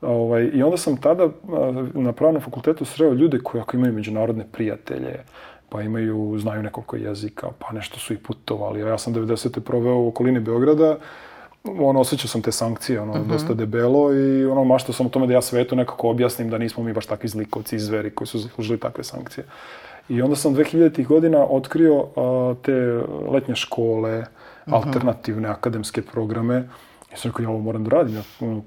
Ovaj, 0.03 0.51
I 0.55 0.63
onda 0.63 0.77
sam 0.77 0.97
tada 0.97 1.29
na 1.95 2.13
pravnom 2.13 2.43
fakultetu 2.43 2.85
sreo 2.85 3.13
ljude 3.13 3.39
koji 3.39 3.61
ako 3.61 3.77
imaju 3.77 3.93
međunarodne 3.93 4.45
prijatelje, 4.53 5.25
pa 5.69 5.83
imaju, 5.83 6.39
znaju 6.39 6.63
nekoliko 6.63 6.97
jezika, 6.97 7.49
pa 7.59 7.73
nešto 7.73 7.99
su 7.99 8.13
i 8.13 8.19
putovali. 8.19 8.81
Ja 8.81 8.99
sam 8.99 9.15
90. 9.15 9.61
proveo 9.61 9.97
u 9.97 10.09
okolini 10.09 10.41
Beograda, 10.41 10.97
ono, 11.65 12.01
osjećao 12.01 12.29
sam 12.29 12.43
te 12.43 12.53
sankcije, 12.53 13.01
ono, 13.01 13.13
uh 13.13 13.19
mhm. 13.19 13.29
-huh. 13.29 13.33
dosta 13.33 13.55
debelo 13.55 14.15
i 14.15 14.47
ono, 14.47 14.65
maštao 14.65 14.93
sam 14.93 15.07
o 15.07 15.09
tome 15.09 15.27
da 15.27 15.33
ja 15.33 15.43
svetu 15.43 15.77
nekako 15.77 16.11
objasnim 16.11 16.51
da 16.51 16.59
nismo 16.59 16.83
mi 16.83 16.93
baš 16.93 17.07
takvi 17.07 17.29
zlikovci 17.29 17.77
i 17.77 17.79
zveri 17.79 18.11
koji 18.11 18.29
su 18.29 18.39
zaslužili 18.39 18.79
takve 18.81 19.05
sankcije. 19.05 19.45
I 20.09 20.23
onda 20.23 20.37
sam 20.37 20.55
2000. 20.55 21.07
godina 21.07 21.47
otkrio 21.51 21.97
uh, 21.97 22.57
te 22.63 23.03
letnje 23.31 23.57
škole, 23.57 24.19
uh 24.19 24.25
mhm. 24.25 24.75
-huh. 24.75 24.87
alternativne 24.87 25.49
akademske 25.49 26.03
programe, 26.03 26.69
Ja 27.11 27.17
sam 27.17 27.31
rekao, 27.31 27.43
ja 27.43 27.51
ovo 27.51 27.59
moram 27.59 27.85
da 27.85 27.91
radim. 27.91 28.15
Ja, 28.15 28.23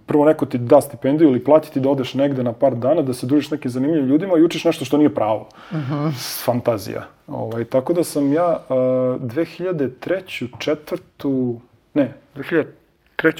prvo 0.05 0.25
neko 0.25 0.45
ti 0.45 0.57
da 0.57 0.81
stipendiju 0.81 1.29
ili 1.29 1.43
platiti 1.43 1.79
da 1.79 1.89
odeš 1.89 2.13
negde 2.13 2.43
na 2.43 2.53
par 2.53 2.75
dana, 2.75 3.01
da 3.01 3.13
se 3.13 3.25
družiš 3.25 3.47
s 3.47 3.51
nekim 3.51 3.71
zanimljivim 3.71 4.07
ljudima 4.09 4.37
i 4.37 4.43
učiš 4.43 4.65
nešto 4.65 4.85
što 4.85 4.97
nije 4.97 5.15
pravo. 5.15 5.49
Uh 5.71 5.77
mhm. 5.77 5.93
-huh. 5.93 6.43
Fantazija. 6.45 7.07
Ovaj, 7.27 7.65
tako 7.65 7.93
da 7.93 8.03
sam 8.03 8.33
ja 8.33 8.59
uh, 8.69 8.75
2003. 8.75 10.47
četvrtu, 10.59 11.59
ne, 11.93 12.13
2003. 12.35 12.65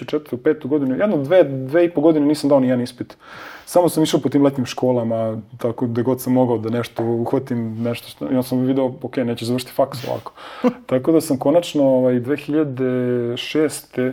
četvrtu, 0.06 0.38
petu 0.38 0.68
godinu, 0.68 0.96
jedno 0.96 1.18
dve, 1.18 1.44
dve 1.44 1.86
i 1.86 1.90
po 1.90 2.02
godine 2.02 2.26
nisam 2.26 2.50
dao 2.50 2.60
ni 2.60 2.68
jedan 2.68 2.82
ispit. 2.82 3.18
Samo 3.66 3.90
sam 3.90 4.04
išao 4.04 4.20
po 4.20 4.30
tim 4.30 4.44
letnjim 4.44 4.66
školama, 4.66 5.42
tako 5.58 5.88
da 5.88 6.02
god 6.02 6.22
sam 6.22 6.34
mogao 6.34 6.58
da 6.58 6.70
nešto 6.70 7.04
uhvatim, 7.04 7.84
nešto 7.84 8.08
što, 8.08 8.26
i 8.26 8.28
onda 8.28 8.44
sam 8.44 8.60
video, 8.60 8.94
ok, 9.02 9.18
neće 9.18 9.46
završiti 9.46 9.74
faks 9.74 10.08
ovako. 10.08 10.32
tako 10.90 11.12
da 11.12 11.22
sam 11.22 11.38
konačno 11.38 11.84
ovaj, 11.84 12.14
2006 12.14 14.12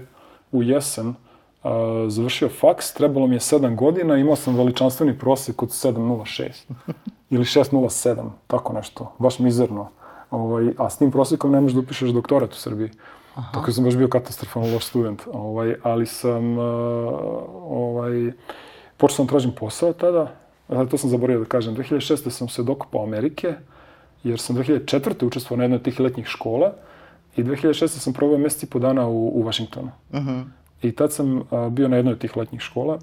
u 0.53 0.63
jesen 0.63 1.09
uh, 1.09 1.15
završio 2.09 2.49
faks, 2.49 2.95
trebalo 2.95 3.27
mi 3.27 3.35
je 3.35 3.41
7 3.41 3.75
godina, 3.75 4.17
imao 4.17 4.37
sam 4.37 4.57
veličanstveni 4.57 5.19
prosek 5.19 5.63
od 5.63 5.69
7.06 5.69 6.51
ili 7.31 7.45
6.07, 7.45 8.31
tako 8.47 8.73
nešto, 8.73 9.13
baš 9.19 9.39
mizerno. 9.39 9.89
Ovaj, 10.31 10.73
a 10.79 10.91
s 10.91 10.99
tim 10.99 11.11
prosekom 11.11 11.53
ne 11.53 11.61
možeš 11.61 11.75
da 11.75 11.81
upišeš 11.81 12.11
doktorat 12.11 12.53
u 12.53 12.57
Srbiji. 12.57 12.91
Aha. 13.35 13.53
Tako 13.53 13.67
da 13.67 13.73
sam 13.73 13.85
baš 13.85 13.97
bio 13.97 14.09
katastrofalno 14.09 14.73
loš 14.75 14.85
student. 14.85 15.23
Ovaj, 15.33 15.75
ali 15.83 16.07
sam, 16.07 16.59
uh, 16.59 16.65
ovaj, 17.71 18.33
počeo 18.97 19.17
sam 19.17 19.27
tražim 19.27 19.53
posao 19.53 19.93
tada, 19.93 20.35
to 20.91 20.99
sam 20.99 21.11
zaboravio 21.11 21.41
da 21.41 21.49
kažem, 21.49 21.77
2006. 21.77 22.31
sam 22.31 22.49
se 22.49 22.63
dokopao 22.63 23.03
Amerike, 23.03 23.55
jer 24.25 24.41
sam 24.41 24.57
2004. 24.57 25.27
učestvovao 25.27 25.59
na 25.59 25.65
jednoj 25.65 25.77
od 25.77 25.83
tih 25.83 26.01
letnjih 26.01 26.27
škola, 26.27 26.73
I 27.37 27.45
2006. 27.45 27.89
sam 27.89 28.13
probao 28.13 28.39
mjeseci 28.39 28.67
i 28.67 28.69
po 28.69 28.79
dana 28.79 29.09
u, 29.09 29.29
u 29.29 29.45
Washingtonu. 29.45 29.91
Uh 30.11 30.19
-huh. 30.19 30.45
I 30.83 30.93
tad 30.93 31.13
sam 31.13 31.43
a, 31.51 31.69
bio 31.69 31.89
na 31.89 31.97
jednoj 31.97 32.13
od 32.13 32.19
tih 32.19 32.37
letnjih 32.37 32.61
škola. 32.61 32.99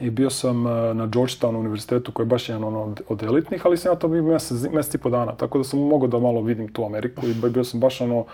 I 0.00 0.10
bio 0.10 0.30
sam 0.30 0.66
a, 0.66 0.92
na 0.92 1.06
Georgetown 1.06 1.56
univerzitetu 1.56 2.12
koji 2.12 2.24
je 2.24 2.28
baš 2.28 2.48
jedan 2.48 2.64
ono, 2.64 2.82
od, 2.82 3.00
od 3.08 3.22
elitnih, 3.22 3.66
ali 3.66 3.76
sam 3.76 3.92
ja 3.92 3.96
to 3.96 4.08
bio 4.08 4.22
mjesec, 4.22 4.72
mjesec 4.72 4.94
i 4.94 4.98
po 4.98 5.10
dana. 5.10 5.32
Tako 5.32 5.58
da 5.58 5.64
sam 5.64 5.80
mogao 5.80 6.08
da 6.08 6.18
malo 6.18 6.40
vidim 6.40 6.72
tu 6.72 6.84
Ameriku 6.84 7.26
i 7.26 7.50
bio 7.50 7.64
sam 7.64 7.80
baš 7.80 8.00
ono 8.00 8.24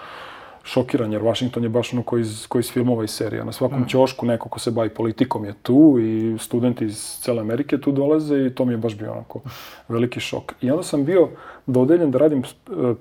šokiran, 0.64 1.12
jer 1.12 1.22
Washington 1.22 1.62
je 1.62 1.68
baš 1.68 1.92
ono 1.92 2.02
koji 2.02 2.20
iz, 2.20 2.46
koji 2.46 2.60
iz 2.60 2.72
filmova 2.72 3.04
i 3.04 3.08
serija. 3.08 3.44
Na 3.44 3.52
svakom 3.52 3.80
mm. 3.80 3.88
ćošku 3.88 4.26
neko 4.26 4.48
ko 4.48 4.58
se 4.58 4.70
bavi 4.70 4.88
politikom 4.88 5.44
je 5.44 5.54
tu 5.62 5.96
i 6.00 6.38
studenti 6.38 6.84
iz 6.84 7.18
cele 7.20 7.40
Amerike 7.40 7.80
tu 7.80 7.92
dolaze 7.92 8.46
i 8.46 8.50
to 8.50 8.64
mi 8.64 8.72
je 8.72 8.76
baš 8.76 8.96
bio 8.96 9.12
onako 9.12 9.40
veliki 9.88 10.20
šok. 10.20 10.54
I 10.60 10.70
onda 10.70 10.82
sam 10.82 11.04
bio 11.04 11.28
dodeljen 11.66 12.10
da 12.10 12.18
radim 12.18 12.40
e, 12.40 12.44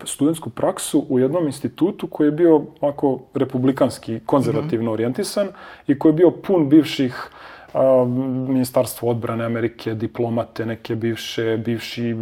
studentsku 0.04 0.50
praksu 0.50 1.06
u 1.10 1.20
jednom 1.20 1.46
institutu 1.46 2.08
koji 2.08 2.28
je 2.28 2.32
bio 2.32 2.62
onako 2.82 3.20
republikanski, 3.34 4.20
konzervativno 4.26 4.92
mm. 4.92 4.94
orijentisan 4.94 5.48
i 5.88 6.00
koji 6.00 6.10
je 6.10 6.14
bio 6.14 6.32
pun 6.32 6.70
bivših 6.70 7.30
a, 7.74 8.06
ministarstvo 8.48 9.10
odbrane 9.10 9.46
Amerike, 9.46 9.94
diplomate, 9.94 10.66
neke 10.66 10.96
bivše, 10.96 11.58
bivši 11.66 12.16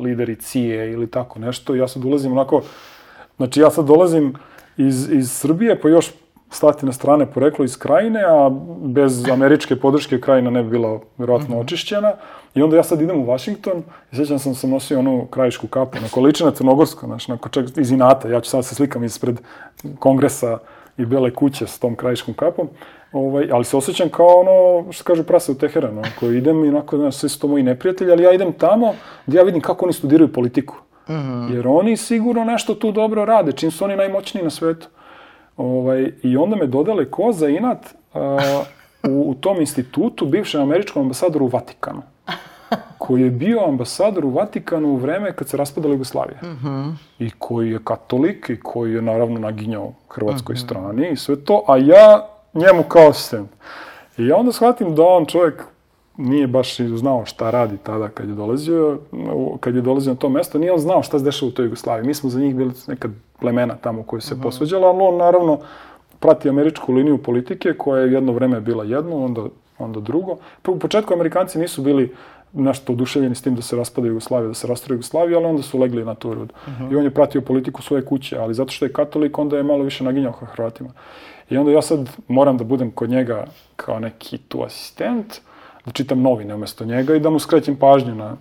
lideri 0.00 0.36
CIA 0.36 0.84
ili 0.84 1.06
tako 1.06 1.38
nešto. 1.38 1.74
I 1.74 1.78
ja 1.78 1.88
sad 1.88 2.04
ulazim 2.04 2.32
onako 2.32 2.62
Znači 3.36 3.60
ja 3.60 3.70
sad 3.70 3.86
dolazim 3.86 4.34
iz, 4.76 5.10
iz 5.10 5.32
Srbije, 5.32 5.80
pa 5.80 5.88
još 5.88 6.12
stati 6.50 6.86
na 6.86 6.92
strane 6.92 7.26
poreklo 7.26 7.64
iz 7.64 7.78
krajine, 7.78 8.24
a 8.28 8.50
bez 8.82 9.28
američke 9.28 9.76
podrške 9.76 10.20
krajina 10.20 10.50
ne 10.50 10.62
bi 10.62 10.70
bila 10.70 11.00
vjerojatno 11.18 11.60
očišćena. 11.60 12.12
I 12.54 12.62
onda 12.62 12.76
ja 12.76 12.82
sad 12.82 13.00
idem 13.00 13.20
u 13.20 13.26
Washington 13.26 13.82
i 14.12 14.16
sjećam 14.16 14.38
sam 14.38 14.54
sam 14.54 14.70
nosio 14.70 14.98
onu 14.98 15.26
krajišku 15.30 15.66
kapu, 15.66 15.98
na 16.02 16.08
količina 16.08 16.50
crnogorska, 16.50 17.06
znači, 17.06 17.30
na 17.30 17.38
čak 17.50 17.64
iz 17.76 17.90
inata. 17.90 18.28
Ja 18.28 18.40
ću 18.40 18.50
sad 18.50 18.64
se 18.64 18.74
slikam 18.74 19.04
ispred 19.04 19.40
kongresa 19.98 20.58
i 20.98 21.06
bele 21.06 21.34
kuće 21.34 21.66
s 21.66 21.78
tom 21.78 21.96
krajiškom 21.96 22.34
kapom. 22.34 22.68
Ovaj, 23.12 23.48
ali 23.52 23.64
se 23.64 23.76
osjećam 23.76 24.08
kao 24.08 24.26
ono, 24.26 24.92
što 24.92 25.04
kažu 25.04 25.24
prase 25.24 25.52
u 25.52 25.54
Teheranu, 25.54 26.02
koji 26.20 26.38
idem 26.38 26.64
i 26.64 26.68
onako, 26.68 26.96
znaš, 26.96 27.14
sve 27.14 27.28
su 27.28 27.40
to 27.40 27.48
moji 27.48 27.62
neprijatelji, 27.62 28.12
ali 28.12 28.22
ja 28.22 28.32
idem 28.32 28.52
tamo 28.52 28.94
gdje 29.26 29.38
ja 29.38 29.44
vidim 29.44 29.60
kako 29.60 29.84
oni 29.84 29.92
studiraju 29.92 30.32
politiku. 30.32 30.76
Jer 31.50 31.68
oni 31.68 31.96
sigurno 31.96 32.44
nešto 32.44 32.74
tu 32.74 32.92
dobro 32.92 33.24
rade, 33.24 33.52
čim 33.52 33.70
su 33.70 33.84
oni 33.84 33.96
najmoćniji 33.96 34.44
na 34.44 34.50
svetu. 34.50 34.88
Ovaj, 35.56 36.12
I 36.22 36.36
onda 36.36 36.56
me 36.56 36.66
dodale 36.66 37.10
ko 37.10 37.32
za 37.32 37.48
inat 37.48 37.94
a, 38.14 38.62
u, 39.08 39.30
u 39.30 39.34
tom 39.34 39.60
institutu 39.60 40.26
bivšem 40.26 40.62
američkom 40.62 41.02
ambasadoru 41.02 41.44
u 41.44 41.48
Vatikanu. 41.48 42.02
Koji 42.98 43.22
je 43.22 43.30
bio 43.30 43.64
ambasador 43.68 44.24
u 44.24 44.30
Vatikanu 44.30 44.88
u 44.88 44.96
vreme 44.96 45.32
kad 45.32 45.48
se 45.48 45.56
raspadala 45.56 45.94
Jugoslavija. 45.94 46.38
I 47.18 47.30
koji 47.38 47.70
je 47.70 47.78
katolik 47.84 48.46
i 48.50 48.60
koji 48.60 48.92
je 48.94 49.02
naravno 49.02 49.38
naginjao 49.40 49.92
hrvatskoj 50.08 50.56
strani 50.56 51.10
i 51.10 51.16
sve 51.16 51.44
to, 51.44 51.64
a 51.68 51.76
ja 51.76 52.28
njemu 52.54 52.82
kao 52.82 53.08
asistent. 53.08 53.50
I 54.18 54.26
ja 54.26 54.36
onda 54.36 54.52
shvatim 54.52 54.94
da 54.94 55.02
on 55.02 55.26
čovjek 55.26 55.64
nije 56.16 56.46
baš 56.46 56.76
znao 56.76 57.24
šta 57.24 57.50
radi 57.50 57.76
tada 57.82 58.08
kad 58.08 58.28
je 58.28 58.34
dolazio, 58.34 58.98
kad 59.60 59.74
je 59.74 59.80
dolazio 59.80 60.12
na 60.12 60.18
to 60.18 60.28
mesto, 60.28 60.58
nije 60.58 60.72
on 60.72 60.78
znao 60.78 61.02
šta 61.02 61.18
se 61.18 61.24
dešava 61.24 61.48
u 61.48 61.52
toj 61.52 61.64
Jugoslaviji. 61.64 62.06
Mi 62.06 62.14
smo 62.14 62.30
za 62.30 62.40
njih 62.40 62.54
bili 62.54 62.72
neka 62.86 63.08
plemena 63.40 63.76
tamo 63.76 64.02
koje 64.02 64.20
se 64.20 64.40
posveđala, 64.40 64.88
ali 64.88 65.02
on 65.02 65.16
naravno 65.16 65.58
prati 66.20 66.48
američku 66.48 66.92
liniju 66.92 67.18
politike 67.18 67.74
koja 67.78 68.02
je 68.02 68.12
jedno 68.12 68.32
vreme 68.32 68.60
bila 68.60 68.84
jedno, 68.84 69.24
onda, 69.24 69.42
onda 69.78 70.00
drugo. 70.00 70.36
Prvo, 70.62 70.76
u 70.76 70.80
početku 70.80 71.14
Amerikanci 71.14 71.58
nisu 71.58 71.82
bili 71.82 72.14
nešto 72.52 72.92
oduševljeni 72.92 73.34
s 73.34 73.42
tim 73.42 73.54
da 73.54 73.62
se 73.62 73.76
raspada 73.76 74.08
Jugoslavija, 74.08 74.48
da 74.48 74.54
se 74.54 74.66
rastroji 74.66 74.96
Jugoslavija, 74.96 75.38
ali 75.38 75.46
onda 75.46 75.62
su 75.62 75.78
legli 75.78 76.04
na 76.04 76.14
tu 76.14 76.34
rudu. 76.34 76.54
I 76.92 76.96
on 76.96 77.04
je 77.04 77.10
pratio 77.10 77.40
politiku 77.40 77.82
svoje 77.82 78.04
kuće, 78.04 78.38
ali 78.38 78.54
zato 78.54 78.72
što 78.72 78.84
je 78.84 78.92
katolik, 78.92 79.38
onda 79.38 79.56
je 79.56 79.62
malo 79.62 79.84
više 79.84 80.04
naginjao 80.04 80.32
ka 80.32 80.46
Hrvatima. 80.46 80.90
I 81.50 81.56
onda 81.56 81.72
ja 81.72 81.82
sad 81.82 82.10
moram 82.28 82.56
da 82.56 82.64
budem 82.64 82.90
kod 82.90 83.10
njega 83.10 83.44
kao 83.76 83.98
neki 83.98 84.38
tu 84.38 84.62
asistent, 84.62 85.40
da 85.84 85.92
čitam 85.92 86.22
novine 86.22 86.54
umjesto 86.54 86.84
njega 86.84 87.14
i 87.14 87.20
da 87.20 87.30
mu 87.30 87.38
skrećem 87.38 87.76
pažnju 87.76 88.14
na... 88.14 88.36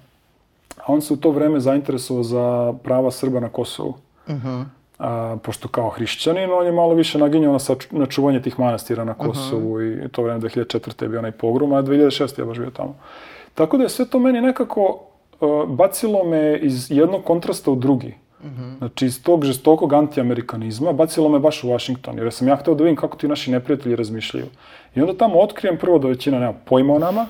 A 0.77 0.83
on 0.87 1.01
se 1.01 1.13
u 1.13 1.17
to 1.17 1.31
vreme 1.31 1.59
zainteresovao 1.59 2.23
za 2.23 2.73
prava 2.83 3.11
Srba 3.11 3.39
na 3.39 3.49
Kosovu. 3.49 3.93
A, 4.99 5.37
pošto 5.43 5.67
kao 5.67 5.89
hrišćanin, 5.89 6.49
on 6.53 6.65
je 6.65 6.71
malo 6.71 6.93
više 6.93 7.17
naginjao 7.17 7.53
na, 7.53 7.59
sač- 7.59 7.87
na 7.91 8.05
čuvanje 8.05 8.41
tih 8.41 8.59
manastira 8.59 9.03
na 9.03 9.13
Kosovu 9.13 9.81
i 9.81 10.09
to 10.11 10.23
vreme 10.23 10.39
2004. 10.39 11.03
je 11.03 11.09
bio 11.09 11.19
onaj 11.19 11.31
pogrom, 11.31 11.73
a 11.73 11.81
2006. 11.81 12.39
je 12.39 12.45
baš 12.45 12.57
bio 12.57 12.69
tamo. 12.69 12.95
Tako 13.53 13.77
da 13.77 13.83
je 13.83 13.89
sve 13.89 14.05
to 14.05 14.19
meni 14.19 14.41
nekako 14.41 14.99
uh, 15.39 15.69
bacilo 15.69 16.23
me 16.23 16.57
iz 16.57 16.91
jednog 16.91 17.23
kontrasta 17.23 17.71
u 17.71 17.75
drugi. 17.75 18.13
Znači, 18.77 19.05
iz 19.05 19.23
tog 19.23 19.45
žestokog 19.45 19.93
antiamerikanizma 19.93 20.93
bacilo 20.93 21.29
me 21.29 21.39
baš 21.39 21.63
u 21.63 21.67
Washington, 21.67 22.17
jer 22.17 22.33
sam 22.33 22.47
ja 22.47 22.55
htio 22.55 22.75
da 22.75 22.83
vidim 22.83 22.95
kako 22.95 23.17
ti 23.17 23.27
naši 23.27 23.51
neprijatelji 23.51 23.95
razmišljaju. 23.95 24.45
I 24.95 25.01
onda 25.01 25.17
tamo 25.17 25.39
otkrijem 25.39 25.77
prvo 25.77 25.99
da 25.99 26.07
većina 26.07 26.39
nema 26.39 26.53
pojma 26.65 26.93
o 26.93 26.99
nama, 26.99 27.25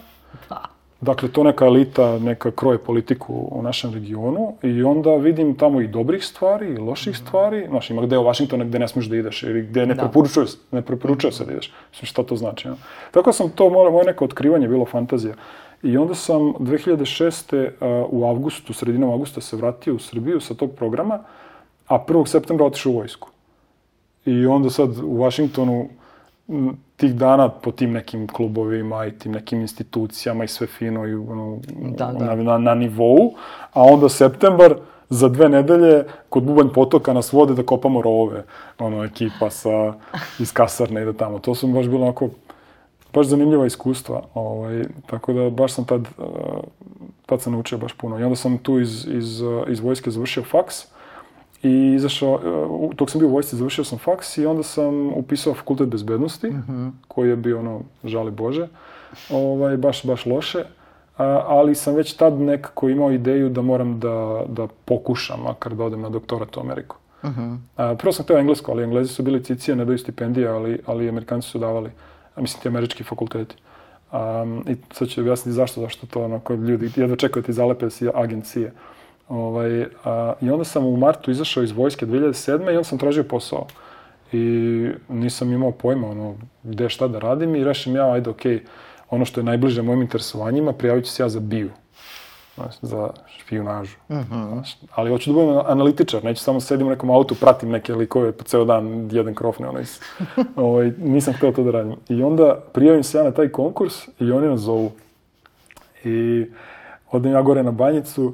Dakle, 1.04 1.30
to 1.30 1.44
neka 1.44 1.66
elita, 1.66 2.20
neka 2.20 2.52
kroje 2.52 2.78
politiku 2.78 3.34
u 3.52 3.62
našem 3.62 3.94
regionu 3.94 4.54
i 4.64 4.84
onda 4.84 5.16
vidim 5.16 5.56
tamo 5.56 5.82
i 5.82 5.88
dobrih 5.88 6.26
stvari 6.26 6.68
i 6.74 6.78
loših 6.78 7.18
stvari. 7.18 7.66
Znaš, 7.70 7.90
ima 7.90 8.02
gde 8.02 8.18
u 8.18 8.24
Washingtonu 8.24 8.66
gde 8.66 8.80
ne 8.80 8.88
smiješ 8.88 9.08
da 9.08 9.16
ideš 9.16 9.44
ili 9.44 9.62
gde 9.62 9.86
ne, 9.86 9.98
preporučuje, 9.98 10.46
ne 10.72 10.82
preporučuje 10.82 11.32
se 11.32 11.46
da 11.46 11.52
ideš. 11.52 11.74
Mislim, 11.92 12.08
šta 12.08 12.24
to 12.24 12.36
znači? 12.36 12.68
Ja? 12.68 12.76
Tako 13.12 13.34
sam 13.34 13.50
to, 13.50 13.70
moje, 13.70 13.92
moje 13.92 14.06
neko 14.06 14.26
otkrivanje 14.26 14.68
bilo 14.68 14.86
fantazija. 14.86 15.36
I 15.84 15.98
onda 15.98 16.16
sam 16.16 16.42
2006. 16.42 17.70
a, 17.80 18.06
u 18.10 18.26
avgustu, 18.26 18.74
sredinom 18.74 19.12
avgusta 19.12 19.42
se 19.42 19.58
vratio 19.58 19.96
u 19.96 20.00
Srbiju 20.00 20.40
sa 20.40 20.54
tog 20.54 20.72
programa, 20.72 21.20
a 21.88 22.06
1. 22.08 22.28
septembra 22.28 22.66
otišao 22.66 22.92
u 22.92 22.96
vojsku. 22.96 23.30
I 24.26 24.46
onda 24.46 24.70
sad 24.70 24.90
u 25.04 25.18
Washingtonu 25.18 25.90
m, 26.50 26.78
tih 27.04 27.16
dana 27.16 27.50
po 27.50 27.72
tim 27.72 27.92
nekim 27.92 28.28
klubovima 28.28 29.06
i 29.06 29.12
tim 29.12 29.32
nekim 29.32 29.62
institucijama 29.62 30.44
i 30.44 30.48
sve 30.48 30.68
fino 30.68 31.08
i 31.08 31.16
ono, 31.16 31.60
Da, 31.98 32.12
da. 32.12 32.26
Na, 32.26 32.36
na, 32.36 32.58
na 32.58 32.76
nivou, 32.76 33.34
a 33.74 33.82
onda 33.84 34.10
septembar 34.10 34.76
za 35.10 35.30
dve 35.30 35.50
nedelje 35.50 36.06
kod 36.30 36.44
Bubanj 36.44 36.70
potoka 36.74 37.14
nas 37.14 37.34
vode 37.34 37.54
da 37.54 37.64
kopamo 37.64 38.02
rovove, 38.02 38.44
ono, 38.80 39.04
ekipa 39.04 39.50
sa, 39.50 39.94
iz 40.40 40.54
kasarne 40.54 41.02
ide 41.02 41.14
tamo. 41.14 41.40
To 41.40 41.56
su 41.56 41.68
mi 41.68 41.74
baš 41.74 41.88
bilo 41.88 42.06
onako, 42.06 42.30
baš 43.14 43.28
zanimljiva 43.28 43.66
iskustva, 43.66 44.22
ovaj, 44.34 44.84
tako 45.06 45.34
da 45.34 45.50
baš 45.50 45.74
sam 45.74 45.86
tad, 45.86 46.08
uh, 46.18 46.64
tad 47.26 47.42
sam 47.42 47.54
naučio 47.54 47.78
baš 47.78 47.94
puno. 47.94 48.20
I 48.20 48.24
onda 48.24 48.36
sam 48.36 48.58
tu 48.58 48.80
iz, 48.80 49.08
iz, 49.12 49.42
uh, 49.42 49.64
iz 49.68 49.80
vojske 49.80 50.12
završio 50.12 50.44
faks, 50.44 50.86
i 51.64 51.94
izašao, 51.94 52.40
dok 52.96 53.10
sam 53.10 53.20
bio 53.20 53.28
u 53.28 53.32
vojsci, 53.32 53.56
završio 53.56 53.84
sam 53.84 53.98
faks 53.98 54.38
i 54.38 54.46
onda 54.46 54.64
sam 54.64 55.14
upisao 55.14 55.54
fakultet 55.54 55.88
bezbednosti, 55.88 56.48
koji 57.08 57.30
je 57.30 57.36
bio 57.36 57.60
ono, 57.60 57.82
žali 58.04 58.32
Bože, 58.32 58.68
ovaj, 59.30 59.78
baš, 59.78 60.06
baš 60.06 60.26
loše. 60.26 60.64
A, 61.18 61.24
ali 61.48 61.76
sam 61.76 61.96
već 61.96 62.14
tad 62.14 62.34
nekako 62.34 62.90
imao 62.90 63.12
ideju 63.12 63.50
da 63.50 63.62
moram 63.62 64.00
da, 64.00 64.44
da 64.50 64.68
pokušam, 64.86 65.40
makar 65.44 65.76
da 65.76 65.84
odem 65.84 66.02
na 66.02 66.10
doktorat 66.10 66.58
u 66.58 66.60
Ameriku. 66.60 66.96
A, 67.76 67.96
prvo 67.96 68.12
sam 68.12 68.24
htio 68.24 68.38
englesko, 68.38 68.72
ali 68.72 68.84
englezi 68.84 69.14
su 69.14 69.24
bili 69.24 69.44
cicije, 69.44 69.76
ne 69.76 69.86
daju 69.86 69.98
stipendije, 69.98 70.48
ali, 70.48 70.80
ali 70.86 71.10
amerikanci 71.10 71.50
su 71.50 71.60
davali, 71.60 71.92
a 72.36 72.42
mislim 72.42 72.62
ti 72.62 72.68
američki 72.68 73.04
fakulteti. 73.04 73.56
Um, 74.12 74.64
I 74.68 74.76
sad 74.92 75.08
ću 75.08 75.22
objasniti 75.22 75.54
zašto, 75.54 75.82
zašto 75.82 76.08
to 76.08 76.24
ono, 76.24 76.40
kod 76.40 76.60
ljudi 76.60 76.92
jedva 76.96 77.16
čekaju 77.16 77.42
da 77.42 77.46
ti 77.46 77.54
zalepe 77.54 77.90
si 77.90 78.10
agencije. 78.14 78.74
Ovaj, 79.30 79.86
a, 80.04 80.34
I 80.42 80.50
onda 80.50 80.64
sam 80.64 80.86
u 80.86 80.98
martu 80.98 81.32
izašao 81.32 81.64
iz 81.64 81.72
vojske 81.72 82.06
2007. 82.06 82.66
i 82.66 82.76
onda 82.78 82.84
sam 82.84 82.98
tražio 82.98 83.24
posao. 83.24 83.68
I 84.32 84.90
nisam 85.10 85.54
imao 85.54 85.72
pojma 85.72 86.08
ono, 86.08 86.36
gde 86.64 86.90
šta 86.90 87.08
da 87.08 87.20
radim 87.20 87.56
i 87.56 87.64
rešim 87.64 87.96
ja, 87.96 88.12
ajde, 88.12 88.30
okej, 88.30 88.64
ono 89.10 89.26
što 89.26 89.40
je 89.40 89.44
najbliže 89.44 89.82
mojim 89.82 90.02
interesovanjima, 90.02 90.74
prijavit 90.74 91.06
ću 91.06 91.12
se 91.12 91.24
ja 91.24 91.30
za 91.30 91.40
BIU. 91.40 91.70
Znaš, 92.56 92.76
za 92.82 93.10
špijunažu. 93.28 93.96
Znaš, 94.54 94.78
ali 94.96 95.10
hoću 95.10 95.34
da 95.34 95.34
budem 95.34 95.62
analitičar, 95.66 96.24
neću 96.24 96.44
samo 96.44 96.60
sedim 96.60 96.88
u 96.88 96.90
nekom 96.90 97.10
autu, 97.10 97.36
pratim 97.36 97.70
neke 97.70 97.96
likove 97.96 98.32
po 98.32 98.44
ceo 98.44 98.66
dan, 98.66 99.10
jedan 99.12 99.34
krofne, 99.36 99.70
ono 99.70 99.80
is. 99.80 100.02
ovaj, 100.56 100.92
nisam 100.98 101.34
hteo 101.34 101.52
to 101.52 101.64
da 101.64 101.72
radim. 101.72 101.96
I 102.10 102.24
onda 102.24 102.60
prijavim 102.74 103.04
se 103.04 103.18
ja 103.18 103.24
na 103.24 103.32
taj 103.32 103.50
konkurs 103.50 104.08
i 104.20 104.32
oni 104.32 104.48
nas 104.48 104.60
zovu. 104.60 104.92
I 106.04 106.46
odem 107.12 107.32
ja 107.32 107.42
gore 107.42 107.64
na 107.64 107.72
banjicu 107.72 108.34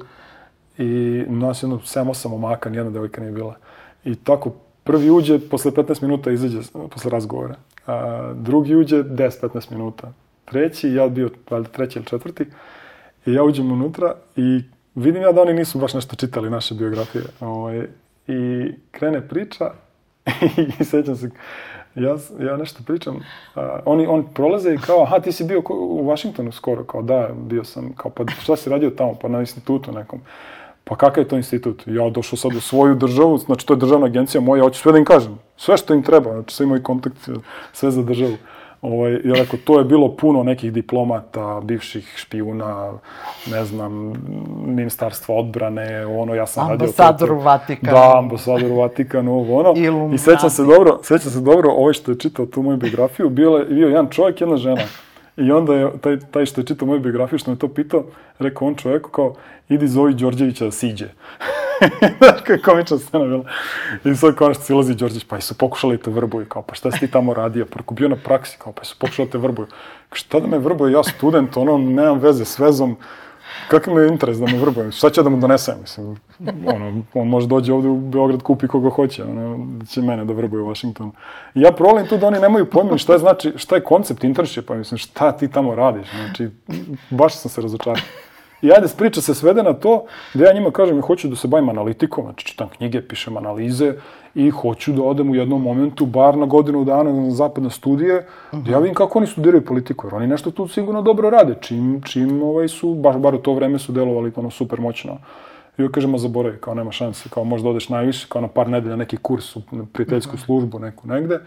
i 0.80 1.24
nas 1.28 1.62
je 1.62 1.66
jedno 1.66 1.78
7-8 1.78 2.28
momaka, 2.28 2.70
nijedna 2.70 2.90
devojka 2.90 3.20
nije 3.20 3.32
bila. 3.32 3.56
I 4.04 4.14
tako, 4.14 4.52
prvi 4.84 5.10
uđe, 5.10 5.38
posle 5.38 5.70
15 5.70 6.02
minuta 6.02 6.30
izađe 6.30 6.58
posle 6.90 7.10
razgovora. 7.10 7.54
A, 7.86 8.32
drugi 8.34 8.74
uđe 8.76 9.02
10-15 9.02 9.72
minuta. 9.72 10.12
Treći, 10.44 10.92
ja 10.92 11.08
bio 11.08 11.30
valjda 11.50 11.68
treći 11.68 11.98
ili 11.98 12.06
četvrti, 12.06 12.46
i 13.26 13.32
ja 13.32 13.42
uđem 13.42 13.72
unutra 13.72 14.14
i 14.36 14.62
vidim 14.94 15.22
ja 15.22 15.32
da 15.32 15.42
oni 15.42 15.52
nisu 15.52 15.78
baš 15.78 15.94
nešto 15.94 16.16
čitali 16.16 16.50
naše 16.50 16.74
biografije. 16.74 17.24
Ovaj, 17.40 17.86
I 18.26 18.72
krene 18.90 19.28
priča 19.28 19.70
i 20.80 20.84
sećam 20.84 21.16
se, 21.16 21.30
ja, 21.94 22.16
ja 22.40 22.56
nešto 22.56 22.82
pričam, 22.86 23.20
a, 23.54 23.80
oni, 23.84 24.06
on 24.06 24.26
prolaze 24.34 24.74
i 24.74 24.78
kao, 24.78 25.02
aha, 25.02 25.20
ti 25.20 25.32
si 25.32 25.44
bio 25.44 25.62
u 25.70 26.06
Washingtonu 26.06 26.52
skoro, 26.52 26.84
kao 26.84 27.02
da, 27.02 27.28
bio 27.36 27.64
sam, 27.64 27.92
kao, 27.96 28.10
pa 28.10 28.24
šta 28.42 28.56
si 28.56 28.70
radio 28.70 28.90
tamo, 28.90 29.14
pa 29.14 29.28
na 29.28 29.40
institutu 29.40 29.92
nekom. 29.92 30.20
Pa 30.90 30.96
kakav 30.96 31.22
je 31.22 31.28
to 31.28 31.36
institut? 31.36 31.82
Ja 31.86 32.10
došao 32.10 32.36
sad 32.36 32.54
u 32.54 32.60
svoju 32.60 32.94
državu, 32.94 33.38
znači 33.38 33.66
to 33.66 33.74
je 33.74 33.78
državna 33.78 34.06
agencija 34.06 34.40
moja, 34.40 34.62
hoću 34.62 34.80
sve 34.80 34.92
da 34.92 34.98
im 34.98 35.04
kažem, 35.04 35.38
sve 35.56 35.76
što 35.76 35.94
im 35.94 36.02
treba, 36.02 36.32
znači 36.32 36.54
sve 36.54 36.64
imaju 36.66 36.82
kontakt, 36.82 37.28
sve 37.72 37.90
za 37.90 38.02
državu. 38.02 38.36
Ovaj, 38.82 39.12
I 39.12 39.32
rekao, 39.32 39.58
to 39.64 39.78
je 39.78 39.84
bilo 39.84 40.16
puno 40.16 40.42
nekih 40.42 40.72
diplomata, 40.72 41.60
bivših 41.64 42.14
špijuna, 42.16 42.92
ne 43.50 43.64
znam, 43.64 44.12
ministarstva 44.66 45.34
odbrane, 45.34 46.06
ono, 46.06 46.34
ja 46.34 46.46
sam 46.46 46.68
radio... 46.68 46.84
Ambasador 46.84 47.32
u 47.32 47.38
Vatikanu. 47.38 47.92
Da, 47.92 48.18
ambasador 48.18 48.72
u 48.72 48.76
Vatikanu, 48.76 49.34
ovo, 49.34 49.60
ono. 49.60 49.74
Illuminati. 49.86 50.14
I 50.14 50.18
sećam 50.18 50.50
se 50.50 50.64
dobro, 50.64 50.98
sećam 51.02 51.30
se 51.30 51.40
dobro, 51.40 51.70
ovaj 51.70 51.92
što 51.92 52.10
je 52.10 52.18
čitao 52.18 52.46
tu 52.46 52.62
moju 52.62 52.76
biografiju, 52.76 53.28
bio 53.28 53.50
je 53.50 53.64
bio 53.64 53.88
jedan 53.88 54.08
čovjek, 54.10 54.40
jedna 54.40 54.56
žena. 54.56 54.82
I 55.40 55.52
onda 55.52 55.74
je 55.74 55.90
taj, 56.00 56.18
taj 56.30 56.46
što 56.46 56.60
je 56.60 56.66
čitao 56.66 56.88
moju 56.88 57.00
biografiju, 57.00 57.38
što 57.38 57.50
me 57.50 57.58
to 57.58 57.68
pitao, 57.68 58.04
rekao 58.38 58.68
on 58.68 58.74
čovjeku 58.74 59.10
kao, 59.10 59.34
idi 59.68 59.88
zovi 59.88 60.14
Đorđevića 60.14 60.64
da 60.64 60.70
siđe. 60.70 61.08
Znaš 62.18 62.40
kako 62.40 62.52
je 62.52 62.62
komična 62.62 62.98
scena 62.98 63.24
bila. 63.24 63.44
I 64.04 64.14
sad 64.14 64.34
konačno 64.34 64.62
silazi 64.64 64.94
Đorđević, 64.94 65.24
pa 65.24 65.40
su 65.40 65.58
pokušali 65.58 65.96
da 65.96 66.02
te 66.02 66.10
vrbuju, 66.10 66.46
kao, 66.46 66.62
pa 66.62 66.74
šta 66.74 66.90
si 66.90 67.00
ti 67.00 67.10
tamo 67.10 67.34
radio, 67.34 67.66
rekao, 67.76 67.94
bio 67.94 68.08
na 68.08 68.16
praksi, 68.16 68.58
kao, 68.58 68.72
pa 68.72 68.84
su 68.84 68.96
pokušali 68.98 69.28
da 69.28 69.32
te 69.32 69.38
vrbuju. 69.38 69.66
Šta 70.12 70.40
da 70.40 70.46
me 70.46 70.58
vrbuju, 70.58 70.92
ja 70.92 71.02
student, 71.02 71.56
ono, 71.56 71.78
nemam 71.78 72.18
veze 72.18 72.44
s 72.44 72.58
vezom, 72.58 72.96
Kakav 73.68 73.94
me 73.94 74.08
interes 74.08 74.38
da 74.38 74.46
mu 74.46 74.58
vrbujem? 74.58 74.92
Šta 74.92 75.10
će 75.10 75.22
da 75.22 75.30
mu 75.30 75.40
donesem? 75.40 75.74
Mislim, 75.80 76.16
ono, 76.66 77.02
on 77.14 77.28
može 77.28 77.46
dođe 77.46 77.72
ovde 77.72 77.88
u 77.88 77.96
Beograd, 77.96 78.42
kupi 78.42 78.68
koga 78.68 78.90
hoće, 78.90 79.24
ono, 79.24 79.66
će 79.88 80.02
mene 80.02 80.24
da 80.24 80.32
vrbuje 80.32 80.62
u 80.62 80.68
Washingtonu. 80.68 81.12
I 81.54 81.60
ja 81.60 81.72
provalim 81.72 82.06
tu 82.06 82.16
da 82.16 82.26
oni 82.26 82.40
nemaju 82.40 82.70
pojma 82.70 82.98
šta 82.98 83.12
je, 83.12 83.18
znači, 83.18 83.52
šta 83.56 83.74
je 83.74 83.84
koncept 83.84 84.24
internshipa, 84.24 84.74
mislim, 84.74 84.98
šta 84.98 85.32
ti 85.32 85.48
tamo 85.48 85.74
radiš, 85.74 86.08
znači, 86.10 86.50
baš 87.10 87.34
sam 87.34 87.50
se 87.50 87.60
razočarao. 87.60 88.02
I 88.62 88.72
ajde, 88.72 88.86
priča 88.98 89.20
se 89.20 89.34
svede 89.34 89.62
na 89.62 89.72
to 89.72 90.04
da 90.34 90.44
ja 90.44 90.52
njima 90.52 90.70
kažem, 90.70 90.96
ja 90.96 91.02
hoću 91.02 91.28
da 91.28 91.36
se 91.36 91.48
bavim 91.48 91.68
analitikom, 91.68 92.24
znači 92.24 92.46
čitam 92.46 92.68
knjige, 92.68 93.02
pišem 93.08 93.36
analize 93.36 93.94
i 94.34 94.50
hoću 94.50 94.92
da 94.92 95.02
odem 95.02 95.30
u 95.30 95.34
jednom 95.34 95.62
momentu, 95.62 96.06
bar 96.06 96.38
na 96.38 96.46
godinu 96.46 96.84
dana 96.84 97.12
na 97.12 97.30
zapadne 97.30 97.70
studije, 97.70 98.16
uh 98.16 98.58
-huh. 98.58 98.62
da 98.64 98.70
ja 98.70 98.78
vidim 98.78 98.94
kako 98.94 99.18
oni 99.18 99.26
studiraju 99.26 99.64
politiku, 99.64 100.06
jer 100.06 100.14
oni 100.14 100.26
nešto 100.26 100.50
tu 100.50 100.68
sigurno 100.68 101.02
dobro 101.02 101.30
rade, 101.30 101.54
čim, 101.60 102.02
čim 102.02 102.42
ovaj 102.42 102.68
su, 102.68 102.94
baš 102.94 103.16
bar 103.16 103.34
u 103.34 103.38
to 103.38 103.54
vreme 103.54 103.78
su 103.78 103.92
delovali 103.92 104.32
ono 104.36 104.50
super 104.50 104.80
moćno. 104.80 105.18
I 105.78 105.82
joj 105.82 105.92
kažemo, 105.92 106.18
zaboravi, 106.18 106.58
kao 106.60 106.74
nema 106.74 106.92
šanse, 106.92 107.28
kao 107.28 107.44
možda 107.44 107.68
odeš 107.68 107.88
najviše, 107.88 108.26
kao 108.28 108.42
na 108.42 108.48
par 108.48 108.68
nedelja 108.68 108.96
neki 108.96 109.16
kurs 109.16 109.56
u 109.56 109.62
prijateljsku 109.92 110.36
službu 110.36 110.78
neku 110.78 111.08
negde, 111.08 111.40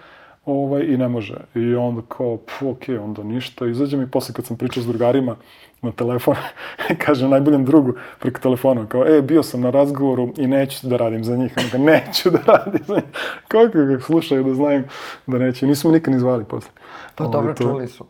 ovaj, 0.45 0.83
i 0.83 0.97
ne 0.97 1.07
može. 1.07 1.37
I 1.55 1.75
onda 1.75 2.01
kao, 2.07 2.37
pf, 2.37 2.61
ok, 2.61 2.83
onda 3.03 3.23
ništa, 3.23 3.67
izađem 3.67 4.01
i 4.01 4.11
posle 4.11 4.35
kad 4.35 4.45
sam 4.45 4.57
pričao 4.57 4.83
s 4.83 4.87
drugarima, 4.87 5.35
na 5.83 5.91
telefon, 5.91 6.35
kaže 7.05 7.27
najboljem 7.27 7.65
drugu 7.65 7.93
preko 8.19 8.39
telefona, 8.39 8.85
kao, 8.85 9.05
e, 9.07 9.21
bio 9.21 9.43
sam 9.43 9.61
na 9.61 9.69
razgovoru 9.69 10.33
i 10.37 10.47
neću 10.47 10.87
da 10.87 10.97
radim 10.97 11.23
za 11.23 11.35
njih. 11.35 11.53
Ono, 11.57 11.83
neću 11.85 12.29
da 12.29 12.39
radim 12.45 12.83
za 12.87 12.95
njih. 12.95 13.03
Kako 13.47 13.77
ga 13.77 13.99
slušaju 13.99 14.43
da 14.43 14.53
znam 14.53 14.83
da 15.27 15.37
neće. 15.37 15.67
Nismo 15.67 15.91
nikad 15.91 16.13
ni 16.13 16.19
zvali 16.19 16.43
posle. 16.43 16.71
Pa 17.15 17.23
dobro, 17.23 17.39
ovaj, 17.39 17.55
to, 17.55 17.63
čuli 17.63 17.87
su. 17.87 18.05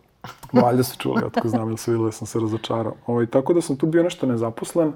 Valjda 0.54 0.84
su 0.84 0.98
čuli, 0.98 1.22
ja 1.22 1.30
tako 1.30 1.48
znam, 1.48 1.68
ili 1.68 1.78
su 1.78 1.92
videli, 1.92 2.12
sam 2.12 2.28
se 2.28 2.40
razočarao. 2.40 2.96
Ovaj, 3.08 3.26
tako 3.26 3.54
da 3.54 3.62
sam 3.62 3.76
tu 3.76 3.86
bio 3.86 4.04
nešto 4.04 4.26
nezaposlen 4.26 4.94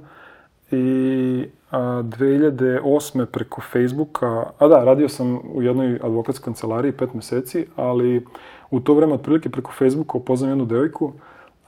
i 0.71 1.45
a, 1.71 1.79
2008. 2.03 3.25
preko 3.25 3.61
Facebooka, 3.61 4.51
a 4.57 4.67
da, 4.67 4.83
radio 4.83 5.09
sam 5.09 5.39
u 5.53 5.61
jednoj 5.61 5.99
advokatskoj 6.03 6.45
kancelariji 6.45 6.91
pet 6.91 7.13
meseci, 7.13 7.65
ali 7.75 8.25
u 8.71 8.79
to 8.79 8.93
vreme 8.93 9.13
otprilike 9.13 9.49
preko 9.49 9.71
Facebooka 9.71 10.17
upoznam 10.17 10.51
jednu 10.51 10.65
devojku, 10.65 11.13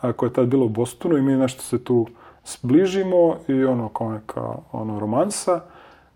a, 0.02 0.14
koja 0.14 0.28
je 0.28 0.34
tad 0.34 0.48
bila 0.48 0.66
u 0.66 0.70
Bostonu 0.70 1.18
i 1.18 1.22
mi 1.22 1.36
nešto 1.36 1.62
se 1.62 1.84
tu 1.84 2.08
sbližimo 2.44 3.38
i 3.48 3.64
ono 3.64 3.90
kao 3.90 4.12
neka 4.12 4.56
ono, 4.72 5.00
romansa. 5.00 5.62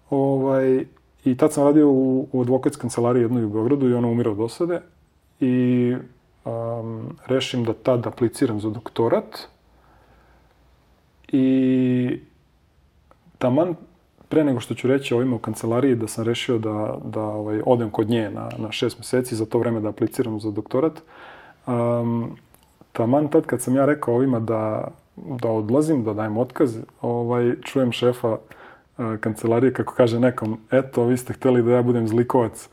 Ovaj, 0.10 0.86
I 1.26 1.38
tad 1.38 1.54
sam 1.54 1.64
radio 1.64 1.90
u, 1.90 2.28
u 2.32 2.42
advokatskoj 2.42 2.82
kancelariji 2.82 3.22
jednoj 3.22 3.46
u 3.46 3.50
Beogradu 3.50 3.90
i 3.90 3.94
ona 3.94 4.08
umira 4.08 4.32
od 4.32 4.40
osade. 4.40 4.82
I 5.40 5.96
um, 6.46 7.18
rešim 7.26 7.64
da 7.64 7.74
tad 7.74 8.08
apliciram 8.08 8.60
za 8.60 8.70
doktorat. 8.70 9.40
I 11.28 12.20
taman 13.44 13.76
pre 14.30 14.44
nego 14.44 14.60
što 14.60 14.74
ću 14.74 14.88
reći 14.88 15.14
ovima 15.14 15.36
u 15.36 15.40
kancelariji 15.40 15.96
da 15.96 16.08
sam 16.08 16.24
rešio 16.26 16.58
da, 16.58 16.96
da 17.06 17.22
ovaj, 17.22 17.62
odem 17.66 17.90
kod 17.90 18.10
nje 18.10 18.30
na, 18.32 18.50
na 18.58 18.72
šest 18.72 18.98
meseci, 19.00 19.36
za 19.36 19.46
to 19.46 19.60
vreme 19.60 19.82
da 19.84 19.90
apliciram 19.90 20.40
za 20.40 20.52
doktorat, 20.52 21.02
um, 21.68 22.38
taman 22.94 23.28
tad 23.28 23.46
kad 23.46 23.62
sam 23.62 23.76
ja 23.76 23.86
rekao 23.86 24.16
ovima 24.16 24.40
da, 24.40 24.88
da 25.16 25.52
odlazim, 25.52 26.04
da 26.04 26.14
dajem 26.14 26.38
otkaz, 26.38 26.78
ovaj, 27.02 27.54
čujem 27.62 27.92
šefa 27.92 28.32
uh, 28.32 29.20
kancelarije 29.20 29.74
kako 29.74 29.94
kaže 29.94 30.20
nekom, 30.20 30.58
eto, 30.72 31.06
vi 31.06 31.18
ste 31.18 31.34
hteli 31.34 31.64
da 31.64 31.72
ja 31.72 31.84
budem 31.84 32.08
zlikovac, 32.08 32.70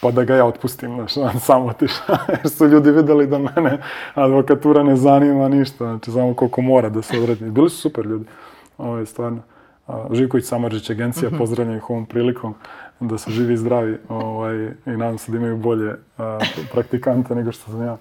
pa 0.00 0.10
da 0.10 0.24
ga 0.24 0.36
ja 0.36 0.46
otpustim, 0.46 0.96
znaš, 0.96 1.16
on 1.16 1.40
sam 1.40 1.66
otišao, 1.66 2.16
jer 2.38 2.50
su 2.50 2.68
ljudi 2.68 2.90
videli 2.90 3.26
da 3.26 3.38
mene 3.38 3.78
advokatura 4.14 4.82
ne 4.82 4.96
zanima 4.96 5.48
ništa, 5.48 5.84
znači 5.84 6.10
samo 6.10 6.34
koliko 6.34 6.62
mora 6.62 6.88
da 6.88 7.02
se 7.02 7.18
odredi. 7.18 7.50
Bili 7.50 7.70
su 7.70 7.80
super 7.80 8.06
ljudi, 8.06 8.24
ovo 8.78 8.98
je 8.98 9.06
stvarno. 9.06 9.51
Živković 10.12 10.44
Samarđić 10.44 10.90
agencija, 10.90 11.28
mm 11.28 11.34
-hmm. 11.34 11.38
pozdravljam 11.38 11.76
ih 11.76 11.90
ovom 11.90 12.06
prilikom 12.06 12.54
da 13.00 13.18
su 13.18 13.30
živi 13.30 13.54
i 13.54 13.56
zdravi 13.56 13.98
ovaj, 14.08 14.56
i 14.86 14.90
nadam 14.90 15.18
se 15.18 15.32
da 15.32 15.38
imaju 15.38 15.56
bolje 15.56 15.94
a, 16.18 16.38
praktikante 16.72 17.34
nego 17.34 17.52
što 17.52 17.70
sam 17.70 17.82
ja. 17.82 17.96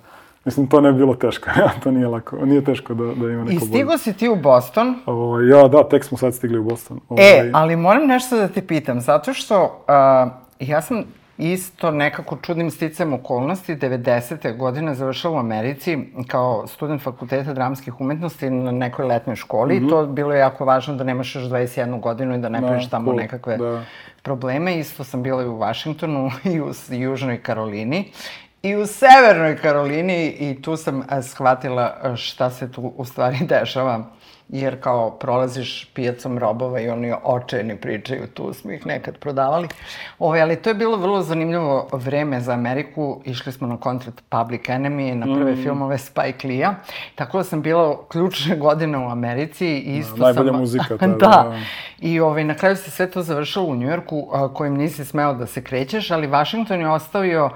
Mislim, 0.45 0.67
to 0.67 0.81
ne 0.81 0.91
bi 0.91 0.97
bilo 0.97 1.15
teško. 1.15 1.49
to 1.83 1.91
nije 1.91 2.07
lako. 2.07 2.45
Nije 2.45 2.63
teško 2.63 2.93
da, 2.93 3.03
da 3.03 3.31
ima 3.31 3.43
neko 3.43 3.65
I 3.65 3.67
stigo 3.67 3.85
bolje. 3.85 3.97
si 3.97 4.13
ti 4.13 4.29
u 4.29 4.35
Boston? 4.35 4.95
Ovo, 5.05 5.25
ovaj, 5.25 5.47
ja, 5.47 5.67
da, 5.67 5.89
tek 5.89 6.03
smo 6.03 6.17
sad 6.17 6.35
stigli 6.35 6.59
u 6.59 6.63
Boston. 6.63 6.99
Ovo, 7.09 7.21
e, 7.21 7.33
ovaj- 7.33 7.51
ali 7.53 7.75
moram 7.75 8.07
nešto 8.07 8.37
da 8.37 8.47
te 8.47 8.61
pitam, 8.61 9.01
zato 9.01 9.33
što 9.33 9.63
uh, 9.63 10.31
ja 10.59 10.81
sam 10.81 11.03
isto 11.37 11.91
nekako 11.91 12.37
čudnim 12.41 12.71
sticam 12.71 13.13
okolnosti 13.13 13.75
90. 13.75 14.57
godine 14.57 14.95
završila 14.95 15.33
u 15.33 15.39
Americi 15.39 15.97
kao 16.27 16.67
student 16.67 17.01
fakulteta 17.01 17.53
dramskih 17.53 18.01
umetnosti 18.01 18.49
na 18.49 18.71
nekoj 18.71 19.05
letnoj 19.05 19.35
školi. 19.35 19.79
Mm 19.79 19.83
-hmm. 19.83 19.89
To 19.89 20.05
bilo 20.05 20.33
je 20.33 20.39
jako 20.39 20.65
važno 20.65 20.95
da 20.95 21.03
nemaš 21.03 21.35
još 21.35 21.43
21 21.43 21.99
godinu 21.99 22.35
i 22.35 22.37
da 22.37 22.49
ne 22.49 22.61
praviš 22.61 22.83
da, 22.83 22.89
tamo 22.89 23.05
cool. 23.05 23.17
nekakve 23.17 23.57
da. 23.57 23.83
probleme. 24.21 24.79
Isto 24.79 25.03
sam 25.03 25.23
bila 25.23 25.43
i 25.43 25.47
u 25.47 25.57
Vašingtonu 25.57 26.31
i 26.53 26.61
u 26.61 26.71
Južnoj 26.89 27.41
Karolini 27.41 28.11
i 28.63 28.75
u 28.75 28.85
Severnoj 28.85 29.57
Karolini 29.57 30.27
i 30.39 30.61
tu 30.61 30.77
sam 30.77 31.03
shvatila 31.21 32.15
šta 32.15 32.49
se 32.49 32.71
tu 32.71 32.93
u 32.97 33.05
stvari 33.05 33.37
dešava 33.59 34.03
jer 34.49 34.81
kao 34.81 35.11
prolaziš 35.11 35.91
pijacom 35.93 36.37
robova 36.37 36.79
i 36.79 36.89
oni 36.89 37.13
očajni 37.23 37.75
pričaju, 37.75 38.27
tu 38.27 38.53
smo 38.53 38.71
ih 38.71 38.85
nekad 38.85 39.17
prodavali. 39.17 39.67
Ove, 39.67 39.71
ovaj, 40.19 40.41
ali 40.41 40.55
to 40.55 40.69
je 40.69 40.73
bilo 40.73 40.97
vrlo 40.97 41.21
zanimljivo 41.21 41.87
vreme 41.91 42.39
za 42.39 42.53
Ameriku. 42.53 43.21
Išli 43.25 43.51
smo 43.51 43.67
na 43.67 43.77
koncert 43.77 44.21
Public 44.29 44.61
Enemy, 44.61 45.13
na 45.13 45.25
prve 45.35 45.51
mm. 45.51 45.63
filmove 45.63 45.97
Spike 45.97 46.47
Lee-a. 46.47 46.75
Tako 47.15 47.37
da 47.37 47.43
sam 47.43 47.61
bila 47.61 48.07
ključne 48.07 48.55
godine 48.57 48.97
u 48.97 49.09
Americi 49.09 49.67
i 49.67 49.97
isto 49.97 50.15
da, 50.15 50.23
najbolja 50.23 50.51
sam... 50.51 50.59
muzika 50.59 50.97
tada. 50.97 51.15
da. 51.17 51.27
da. 51.27 51.59
I 51.99 52.19
ovaj, 52.19 52.43
na 52.43 52.53
kraju 52.53 52.75
se 52.75 52.91
sve 52.91 53.11
to 53.11 53.21
završilo 53.21 53.65
u 53.65 53.75
Njujorku, 53.75 54.27
kojim 54.53 54.73
nisi 54.73 55.05
smeo 55.05 55.33
da 55.33 55.45
se 55.45 55.63
krećeš, 55.63 56.11
ali 56.11 56.27
Washington 56.27 56.79
je 56.79 56.89
ostavio 56.89 57.49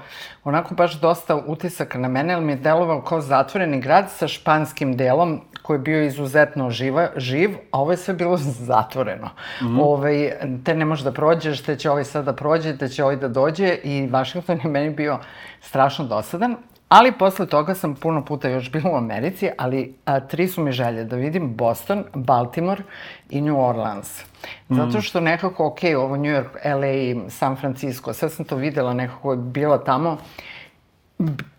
onako 0.44 0.74
baš 0.74 1.00
dosta 1.00 1.36
utisaka 1.36 1.98
na 1.98 2.08
mene, 2.08 2.34
ali 2.34 2.44
mi 2.44 2.52
je 2.52 2.56
delovao 2.56 3.02
kao 3.02 3.20
zatvoreni 3.20 3.80
grad 3.80 4.10
sa 4.10 4.28
španskim 4.28 4.96
delom 4.96 5.40
koji 5.62 5.74
je 5.74 5.78
bio 5.78 6.04
izuzetno 6.04 6.70
živa, 6.86 7.08
živ, 7.16 7.56
a 7.70 7.80
ovo 7.80 7.90
je 7.90 7.96
sve 7.96 8.14
bilo 8.14 8.36
zatvoreno. 8.70 9.26
Mm 9.26 9.64
-hmm. 9.64 9.80
Ove, 9.80 9.82
ovaj, 9.82 10.32
te 10.64 10.74
ne 10.74 10.84
možeš 10.84 11.04
da 11.04 11.12
prođeš, 11.12 11.62
te 11.62 11.76
će 11.76 11.90
ovaj 11.90 12.04
sad 12.04 12.24
da 12.24 12.32
prođe, 12.32 12.76
te 12.78 12.88
će 12.88 13.04
ovaj 13.04 13.16
da 13.16 13.28
dođe 13.28 13.78
i 13.84 14.08
Washington 14.10 14.60
je 14.64 14.70
meni 14.70 14.90
bio 14.90 15.18
strašno 15.60 16.04
dosadan. 16.04 16.56
Ali 16.88 17.12
posle 17.12 17.46
toga 17.46 17.74
sam 17.74 17.94
puno 17.94 18.24
puta 18.24 18.48
još 18.48 18.70
bila 18.70 18.90
u 18.90 18.96
Americi, 18.96 19.50
ali 19.58 19.94
a, 20.04 20.20
tri 20.20 20.48
su 20.48 20.62
mi 20.62 20.72
želje 20.72 21.04
da 21.04 21.16
vidim 21.16 21.56
Boston, 21.56 22.04
Baltimore 22.14 22.82
i 23.30 23.40
New 23.40 23.60
Orleans. 23.60 24.22
Zato 24.68 24.98
mm. 24.98 25.00
što 25.00 25.20
nekako, 25.20 25.66
ok, 25.66 25.78
ovo 25.96 26.16
New 26.16 26.32
York, 26.32 26.48
LA, 26.64 27.30
San 27.30 27.56
Francisco, 27.56 28.12
sve 28.12 28.28
sam 28.28 28.44
to 28.44 28.56
videla, 28.56 28.94
nekako 28.94 29.32
je 29.32 29.36
bila 29.36 29.84
tamo. 29.84 30.16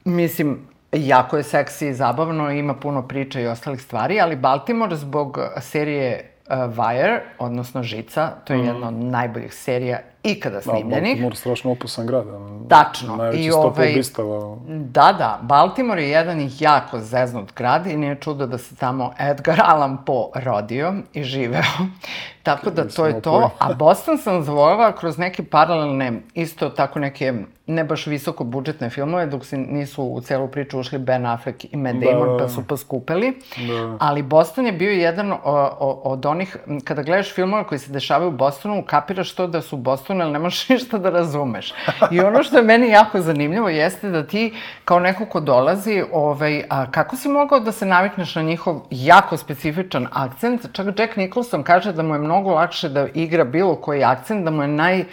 Mislim, 0.05 0.67
jako 0.91 1.37
je 1.37 1.43
seksi 1.43 1.87
i 1.87 1.93
zabavno, 1.93 2.51
ima 2.51 2.73
puno 2.73 3.07
priča 3.07 3.39
i 3.39 3.47
ostalih 3.47 3.81
stvari, 3.81 4.19
ali 4.21 4.35
Baltimore 4.35 4.95
zbog 4.95 5.39
serije 5.59 6.31
uh, 6.49 6.55
Wire, 6.55 7.19
odnosno 7.39 7.83
Žica, 7.83 8.31
to 8.45 8.53
je 8.53 8.59
mm. 8.59 8.65
jedna 8.65 8.87
od 8.87 8.93
najboljih 8.93 9.53
serija 9.53 9.99
ikada 10.23 10.61
snimljenih. 10.61 10.93
Da, 10.93 10.99
Baltimore 10.99 11.33
je 11.33 11.35
strašno 11.35 11.71
opasan 11.71 12.07
grad. 12.07 12.25
Tačno. 12.69 13.15
Najveći 13.15 13.43
I 13.43 13.51
stopa 13.51 13.67
ovaj, 13.67 13.91
ubistava. 13.91 14.57
Da, 14.67 15.15
da. 15.17 15.39
Baltimore 15.41 16.03
je 16.03 16.09
jedan 16.09 16.49
jako 16.59 16.99
zeznut 16.99 17.53
grad 17.55 17.87
i 17.87 17.97
nije 17.97 18.15
čudo 18.15 18.47
da 18.47 18.57
se 18.57 18.75
tamo 18.75 19.13
Edgar 19.19 19.61
Allan 19.63 20.05
Poe 20.05 20.29
rodio 20.35 20.93
i 21.13 21.23
živeo. 21.23 21.61
Tako 22.47 22.69
da 22.69 22.87
to 22.87 23.05
je 23.05 23.21
to. 23.21 23.51
A 23.59 23.73
Boston 23.73 24.17
sam 24.17 24.43
zavoljala 24.43 24.95
kroz 24.95 25.17
neke 25.17 25.43
paralelne, 25.43 26.21
isto 26.33 26.69
tako 26.69 26.99
neke 26.99 27.33
ne 27.67 27.83
baš 27.83 28.07
visoko 28.07 28.43
budžetne 28.43 28.89
filmove, 28.89 29.25
dok 29.25 29.45
se 29.45 29.57
nisu 29.57 30.03
u 30.03 30.21
celu 30.21 30.47
priču 30.47 30.79
ušli 30.79 30.99
Ben 30.99 31.25
Affleck 31.25 31.73
i 31.73 31.77
Matt 31.77 31.97
da, 31.97 32.11
Damon, 32.11 32.37
da, 32.37 32.43
pa 32.43 32.49
su 32.49 32.63
poskupeli. 32.67 33.33
Da. 33.67 33.97
Ali 33.99 34.21
Boston 34.21 34.65
je 34.65 34.71
bio 34.71 34.91
jedan 34.91 35.31
o, 35.31 35.37
o, 35.43 36.01
od 36.03 36.25
onih, 36.25 36.57
kada 36.83 37.03
gledaš 37.03 37.33
filmove 37.33 37.63
koji 37.63 37.79
se 37.79 37.91
dešavaju 37.91 38.29
u 38.29 38.37
Bostonu, 38.37 38.83
kapiraš 38.85 39.35
to 39.35 39.47
da 39.47 39.61
su 39.61 39.75
u 39.75 39.79
Bostonu, 40.07 40.23
ali 40.23 40.33
nemaš 40.33 40.69
ništa 40.69 40.97
da 40.97 41.09
razumeš. 41.09 41.73
I 42.11 42.19
ono 42.19 42.43
što 42.43 42.57
je 42.57 42.63
meni 42.63 42.89
jako 42.89 43.21
zanimljivo 43.21 43.69
jeste 43.69 44.09
da 44.09 44.27
ti, 44.27 44.53
kao 44.85 44.99
neko 44.99 45.25
ko 45.25 45.39
dolazi, 45.39 46.03
ovaj, 46.11 46.63
a, 46.69 46.91
kako 46.91 47.15
si 47.15 47.29
mogao 47.29 47.59
da 47.59 47.71
se 47.71 47.85
navikneš 47.85 48.35
na 48.35 48.41
njihov 48.41 48.81
jako 48.91 49.37
specifičan 49.37 50.07
akcent? 50.11 50.67
Čak 50.71 50.99
Jack 50.99 51.17
Nicholson 51.17 51.63
kaže 51.63 51.93
da 51.93 52.03
mu 52.03 52.15
je 52.15 52.19
mnogo 52.19 52.53
lakše 52.53 52.89
da 52.89 53.07
igra 53.13 53.43
bilo 53.43 53.75
koji 53.75 54.03
akcent, 54.03 54.45
da 54.45 54.51
mu 54.51 54.61
je 54.61 54.67
naj 54.67 55.05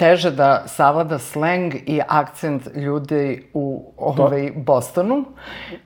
teže 0.00 0.30
da 0.30 0.62
savlada 0.66 1.18
sleng 1.18 1.74
i 1.86 2.00
akcent 2.08 2.68
ljudi 2.74 3.44
u 3.54 3.92
ovaj, 3.98 4.52
Bostonu. 4.56 5.24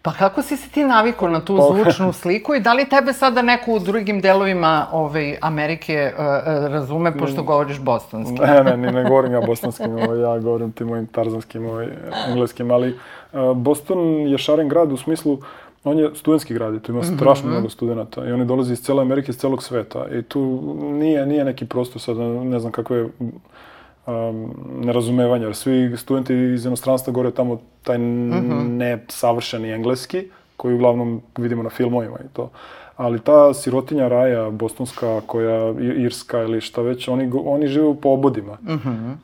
Pa 0.03 0.13
kako 0.13 0.43
si 0.43 0.57
se 0.57 0.71
ti 0.71 0.85
navikao 0.85 1.29
na 1.29 1.41
tu 1.41 1.57
pa- 1.57 1.63
zvučnu 1.63 2.13
sliku 2.13 2.55
i 2.55 2.61
da 2.61 2.73
li 2.73 2.89
tebe 2.89 3.13
sada 3.13 3.43
neko 3.43 3.73
u 3.73 3.79
drugim 3.79 4.21
delovima 4.21 4.87
ovaj, 4.93 5.37
Amerike 5.41 6.13
uh, 6.15 6.25
razume 6.73 7.19
pošto 7.19 7.43
govoriš 7.43 7.81
bostonski? 7.81 8.39
Ne, 8.55 8.65
ne, 8.65 8.77
ne, 8.77 8.93
ne 8.93 9.09
govorim 9.09 9.33
ja 9.33 9.41
bosanskim, 9.41 9.93
ovaj, 9.93 10.21
ja 10.21 10.39
govorim 10.39 10.73
tim 10.73 10.87
mojim 10.87 11.07
tarzanskim, 11.07 11.67
ovaj, 11.67 11.89
engleskim, 12.29 12.71
ali 12.71 12.95
uh, 13.33 13.57
Boston 13.57 13.99
je 14.27 14.39
šaren 14.39 14.69
grad 14.69 14.93
u 14.93 14.97
smislu 14.97 15.39
on 15.85 15.99
je 15.99 16.11
studentski 16.15 16.55
grad 16.55 16.75
i 16.75 16.81
tu 16.81 16.93
ima 16.93 17.03
strašno 17.03 17.51
mnogo 17.51 17.69
studenta 17.69 18.29
i 18.29 18.33
oni 18.33 18.45
dolaze 18.45 18.73
iz 18.73 18.83
cele 18.83 19.03
Amerike, 19.03 19.31
iz 19.31 19.39
celog 19.39 19.63
sveta 19.63 20.07
i 20.19 20.23
tu 20.23 20.63
nije, 20.81 21.27
nije 21.27 21.45
neki 21.45 21.67
prostor 21.67 22.03
sad, 22.03 22.17
ne 22.17 22.59
znam 22.59 22.73
kakve 22.73 23.09
um, 24.07 24.55
nerazumevanja, 24.81 25.45
jer 25.45 25.55
svi 25.55 25.97
studenti 25.97 26.35
iz 26.35 26.67
inostranstva 26.67 27.13
gore 27.13 27.31
tamo 27.31 27.61
taj 27.83 27.99
nesavršeni 27.99 29.71
engleski, 29.71 30.29
koji 30.57 30.75
uglavnom 30.75 31.23
vidimo 31.37 31.63
na 31.63 31.71
filmovima 31.71 32.17
i 32.25 32.29
to. 32.33 32.51
Ali 32.97 33.21
ta 33.21 33.55
sirotinja 33.55 34.09
raja, 34.09 34.51
bostonska, 34.51 35.21
koja, 35.27 35.75
irska 35.81 36.43
ili 36.43 36.61
šta 36.61 36.83
već, 36.83 37.09
oni, 37.09 37.31
oni 37.45 37.67
žive 37.67 37.95
po 38.03 38.09
obodima. 38.09 38.59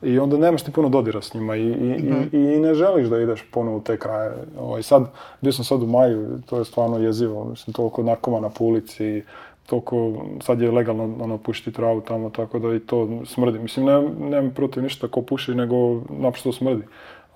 I 0.01 0.19
onda 0.19 0.37
nemaš 0.37 0.63
ti 0.63 0.71
puno 0.71 0.89
dodira 0.89 1.21
s 1.21 1.33
njima 1.33 1.55
i, 1.55 1.67
i, 1.67 2.01
i, 2.31 2.37
i 2.37 2.59
ne 2.59 2.73
želiš 2.73 3.07
da 3.07 3.19
ideš 3.19 3.45
ponovo 3.51 3.77
u 3.77 3.81
te 3.81 3.97
kraje. 3.97 4.31
Ovaj, 4.59 4.83
sad, 4.83 5.03
bio 5.41 5.51
sam 5.51 5.65
sad 5.65 5.83
u 5.83 5.87
maju, 5.87 6.39
to 6.45 6.57
je 6.57 6.65
stvarno 6.65 6.97
jezivo, 6.97 7.45
mislim, 7.45 7.73
toliko 7.73 8.03
narkomana 8.03 8.49
po 8.49 8.63
ulici, 8.63 9.23
toliko, 9.65 10.13
sad 10.41 10.61
je 10.61 10.71
legalno 10.71 11.15
ono, 11.19 11.37
pušiti 11.37 11.71
travu 11.71 12.01
tamo, 12.01 12.29
tako 12.29 12.59
da 12.59 12.75
i 12.75 12.79
to 12.79 13.07
smrdi. 13.25 13.59
Mislim, 13.59 13.85
ne, 13.85 14.01
nemam 14.29 14.51
protiv 14.55 14.83
ništa 14.83 15.07
ko 15.07 15.21
puši, 15.21 15.55
nego 15.55 16.01
naprosto 16.09 16.51
smrdi. 16.51 16.83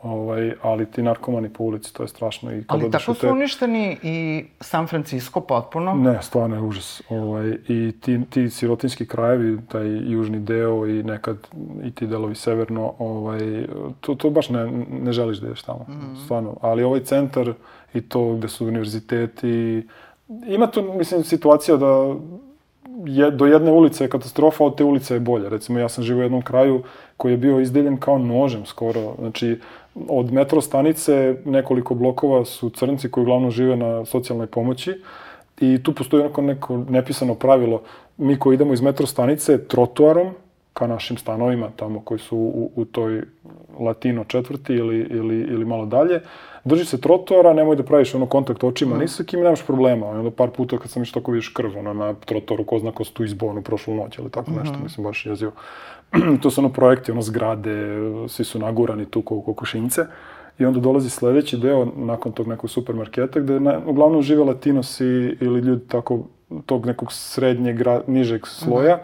Ovaj, 0.05 0.53
ali 0.61 0.85
ti 0.85 1.03
narkomani 1.03 1.49
po 1.49 1.63
ulici, 1.63 1.93
to 1.93 2.03
je 2.03 2.07
strašno. 2.07 2.51
I 2.51 2.63
Ali 2.67 2.91
tako 2.91 3.13
su 3.13 3.21
te- 3.21 3.31
uništeni 3.31 3.97
i 4.03 4.45
San 4.59 4.87
Francisco 4.87 5.41
potpuno. 5.41 5.93
Ne, 5.93 6.21
stvarno 6.21 6.55
je 6.55 6.61
užas. 6.61 7.01
Ovaj, 7.09 7.57
I 7.67 7.91
ti, 8.01 8.19
ti 8.29 8.49
sirotinski 8.49 9.05
krajevi, 9.07 9.59
taj 9.67 10.11
južni 10.11 10.39
deo 10.39 10.87
i 10.87 11.03
nekad 11.03 11.37
i 11.83 11.91
ti 11.91 12.07
delovi 12.07 12.35
severno, 12.35 12.93
ovaj, 12.99 13.65
to, 14.01 14.15
to 14.15 14.29
baš 14.29 14.49
ne, 14.49 14.71
ne 15.01 15.11
želiš 15.11 15.37
da 15.37 15.47
ideš 15.47 15.61
tamo. 15.61 15.85
Stvarno. 16.23 16.57
Ali 16.61 16.83
ovaj 16.83 17.03
centar 17.03 17.53
i 17.93 18.01
to 18.01 18.33
gde 18.33 18.47
su 18.47 18.67
univerziteti, 18.67 19.87
ima 20.47 20.67
tu, 20.67 20.93
mislim, 20.97 21.23
situacija 21.23 21.77
da 21.77 22.15
je, 23.05 23.31
do 23.31 23.45
jedne 23.45 23.71
ulice 23.71 24.03
je 24.03 24.09
katastrofa, 24.09 24.63
od 24.63 24.77
te 24.77 24.83
ulice 24.83 25.13
je 25.13 25.19
bolje. 25.19 25.49
Recimo, 25.49 25.79
ja 25.79 25.89
sam 25.89 26.03
živio 26.03 26.19
u 26.19 26.23
jednom 26.23 26.41
kraju 26.41 26.83
koji 27.17 27.33
je 27.33 27.37
bio 27.37 27.59
izdeljen 27.59 27.97
kao 27.97 28.17
nožem 28.17 28.65
skoro. 28.65 29.15
Znači, 29.19 29.59
od 30.07 30.33
metro 30.33 30.61
stanice 30.61 31.35
nekoliko 31.45 31.95
blokova 31.95 32.45
su 32.45 32.69
crnci 32.69 33.11
koji 33.11 33.21
uglavnom 33.21 33.51
žive 33.51 33.75
na 33.75 34.05
socijalnoj 34.05 34.47
pomoći 34.47 35.01
i 35.59 35.83
tu 35.83 35.93
postoji 35.93 36.23
onako 36.23 36.41
neko 36.41 36.77
nepisano 36.77 37.35
pravilo. 37.35 37.81
Mi 38.17 38.39
koji 38.39 38.55
idemo 38.55 38.73
iz 38.73 38.81
metro 38.81 39.07
stanice 39.07 39.67
trotuarom 39.67 40.33
ka 40.73 40.87
našim 40.87 41.17
stanovima 41.17 41.69
tamo 41.75 42.01
koji 42.01 42.19
su 42.19 42.37
u, 42.37 42.71
u 42.75 42.85
toj 42.85 43.21
latino 43.79 44.23
četvrti 44.23 44.73
ili, 44.73 44.97
ili, 44.97 45.35
ili 45.35 45.65
malo 45.65 45.85
dalje, 45.85 46.21
drži 46.63 46.85
se 46.85 47.01
trotoara, 47.01 47.53
nemoj 47.53 47.75
da 47.75 47.83
praviš 47.83 48.15
ono 48.15 48.25
kontakt 48.25 48.63
očima 48.63 48.97
ni 48.97 49.07
sa 49.07 49.23
kim, 49.23 49.39
nemaš 49.39 49.63
problema. 49.65 50.05
I 50.05 50.19
onda 50.19 50.31
par 50.31 50.49
puta 50.49 50.77
kad 50.77 50.91
sam 50.91 51.03
išao 51.03 51.21
tako 51.21 51.31
vidiš 51.31 51.49
krv 51.49 51.77
ono, 51.77 51.93
na 51.93 52.13
trotoaru, 52.13 52.63
ko 52.63 52.79
zna 52.79 52.91
ko 52.91 53.03
su 53.03 53.13
tu 53.13 53.23
izbao 53.23 53.49
ono 53.49 53.61
prošlu 53.61 53.95
noć 53.95 54.17
ili 54.17 54.31
tako 54.31 54.51
nešto, 54.51 54.77
mislim 54.83 55.03
baš 55.03 55.25
jezivo. 55.25 55.51
to 56.41 56.51
su 56.51 56.61
ono 56.61 56.69
projekti, 56.69 57.11
ono 57.11 57.21
zgrade, 57.21 57.97
svi 58.27 58.45
su 58.45 58.59
nagurani 58.59 59.05
tu 59.05 59.21
kao 59.21 59.41
kokošinjce. 59.41 60.05
I 60.59 60.65
onda 60.65 60.79
dolazi 60.79 61.09
sledeći 61.09 61.57
deo, 61.57 61.85
nakon 61.95 62.31
tog 62.31 62.47
nekog 62.47 62.69
supermarketa, 62.69 63.39
gde 63.39 63.59
na, 63.59 63.79
uglavnom 63.85 64.21
žive 64.21 64.43
latinosi 64.43 65.05
ili 65.41 65.59
ljudi 65.59 65.87
tako, 65.87 66.19
tog 66.65 66.85
nekog 66.85 67.11
srednjeg, 67.11 67.79
nižeg 68.07 68.47
sloja, 68.47 68.99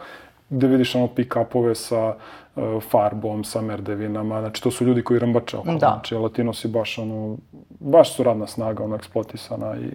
gde 0.50 0.67
vidiš 0.67 0.95
ono 0.95 1.08
pick-upove 1.08 1.76
sa 1.76 2.15
e, 2.56 2.80
farbom, 2.89 3.43
sa 3.43 3.62
merdevinama, 3.62 4.39
znači 4.39 4.63
to 4.63 4.71
su 4.71 4.86
ljudi 4.86 5.04
koji 5.04 5.19
rambače 5.19 5.58
oko. 5.58 5.71
Da. 5.71 5.78
Znači, 5.78 6.15
latinosi 6.15 6.67
baš 6.67 6.97
ono, 6.97 7.38
baš 7.80 8.15
su 8.15 8.24
radna 8.24 8.47
snaga, 8.47 8.84
ono, 8.84 8.95
eksploatisana 8.95 9.76
i, 9.76 9.91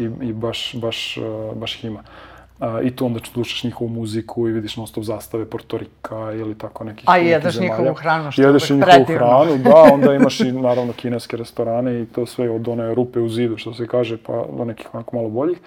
i, 0.00 0.10
i 0.22 0.32
baš, 0.32 0.74
baš, 0.74 1.16
e, 1.16 1.20
baš 1.54 1.74
ih 1.74 1.84
ima. 1.84 2.02
A, 2.60 2.80
I 2.82 2.90
tu 2.90 3.06
onda 3.06 3.20
slušaš 3.24 3.64
njihovu 3.64 3.88
muziku 3.90 4.48
i 4.48 4.52
vidiš 4.52 4.76
non 4.76 4.86
stop 4.86 5.04
zastave 5.04 5.44
Portorika 5.44 6.32
ili 6.32 6.54
tako 6.54 6.84
nekih 6.84 7.04
A 7.06 7.16
jedeš 7.16 7.58
njihovu 7.60 7.94
hranu, 7.94 8.30
što 8.30 8.42
je 8.42 8.46
Jedeš 8.46 8.70
njihovu 8.70 8.90
predivno. 9.04 9.14
hranu, 9.16 9.58
da, 9.58 9.74
onda 9.94 10.14
imaš 10.14 10.40
i 10.40 10.52
naravno 10.52 10.92
kineske 10.92 11.36
restorane 11.36 12.02
i 12.02 12.06
to 12.06 12.26
sve 12.26 12.50
od 12.50 12.68
one 12.68 12.94
rupe 12.94 13.20
u 13.20 13.28
zidu, 13.28 13.56
što 13.56 13.74
se 13.74 13.86
kaže, 13.86 14.16
pa 14.16 14.44
do 14.52 14.64
nekih 14.64 14.94
onako 14.94 15.16
malo 15.16 15.28
boljih. 15.28 15.58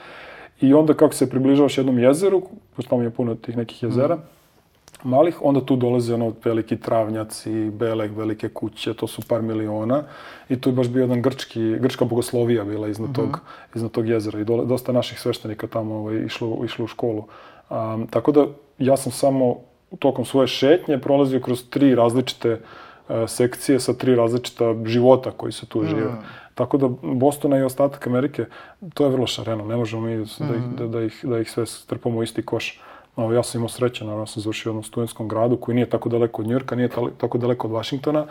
I 0.61 0.73
onda 0.73 0.93
kako 0.93 1.13
se 1.13 1.29
približavaš 1.29 1.77
jednom 1.77 1.99
jezeru, 1.99 2.41
pošto 2.75 2.89
tamo 2.89 3.01
je 3.01 3.09
puno 3.09 3.35
tih 3.35 3.57
nekih 3.57 3.83
jezera, 3.83 4.15
Mhm. 4.15 4.23
Malih, 5.03 5.37
onda 5.41 5.65
tu 5.65 5.75
dolaze 5.75 6.13
ono 6.13 6.33
veliki 6.43 6.77
travnjaci, 6.77 7.69
bele, 7.69 8.07
velike 8.07 8.49
kuće, 8.49 8.93
to 8.93 9.07
su 9.07 9.21
par 9.27 9.41
miliona. 9.41 10.03
I 10.49 10.61
tu 10.61 10.69
je 10.69 10.73
baš 10.73 10.87
bio 10.87 11.01
jedan 11.01 11.21
grčki, 11.21 11.75
grčka 11.79 12.05
bogoslovija 12.05 12.63
bila 12.63 12.87
iznad, 12.87 13.15
tog, 13.15 13.39
iznad 13.75 13.91
tog 13.91 14.07
jezera 14.07 14.39
i 14.39 14.43
dole, 14.43 14.65
dosta 14.65 14.91
naših 14.91 15.19
sveštenika 15.19 15.67
tamo 15.67 15.95
ovaj, 15.95 16.25
išlo, 16.25 16.61
išlo 16.65 16.85
u 16.85 16.87
školu. 16.87 17.23
Um, 17.69 18.07
tako 18.07 18.31
da 18.31 18.45
ja 18.77 18.97
sam 18.97 19.11
samo 19.11 19.57
tokom 19.99 20.25
svoje 20.25 20.47
šetnje 20.47 20.97
prolazio 20.97 21.39
kroz 21.39 21.63
tri 21.69 21.95
različite 21.95 22.49
e, 23.09 23.27
sekcije 23.27 23.79
sa 23.79 23.93
tri 23.93 24.15
različita 24.15 24.75
života 24.85 25.31
koji 25.31 25.51
se 25.51 25.65
tu 25.65 25.83
žive. 25.83 26.11
Tako 26.55 26.77
da 26.77 26.89
Bostona 27.01 27.57
i 27.57 27.63
ostatak 27.63 28.07
Amerike, 28.07 28.45
to 28.93 29.03
je 29.03 29.09
vrlo 29.09 29.27
šareno, 29.27 29.65
ne 29.65 29.75
možemo 29.75 30.01
mi 30.01 30.15
da, 30.15 30.55
ih, 30.55 30.61
da, 30.77 30.87
da, 30.87 31.01
ih, 31.01 31.19
da 31.23 31.39
ih 31.39 31.51
sve 31.51 31.65
strpamo 31.65 32.19
u 32.19 32.23
isti 32.23 32.41
koš. 32.41 32.79
Ja 33.17 33.43
sam 33.43 33.59
imao 33.59 33.69
sreće, 33.69 34.05
naravno 34.05 34.25
sam 34.25 34.43
završio 34.43 34.69
u 34.69 34.71
jednom 34.71 34.83
studentskom 34.83 35.27
gradu 35.27 35.57
koji 35.57 35.75
nije 35.75 35.89
tako 35.89 36.09
daleko 36.09 36.41
od 36.41 36.47
Njurka, 36.47 36.75
nije 36.75 36.89
tako 37.17 37.37
daleko 37.37 37.67
od 37.67 37.73
Vašingtona, 37.73 38.25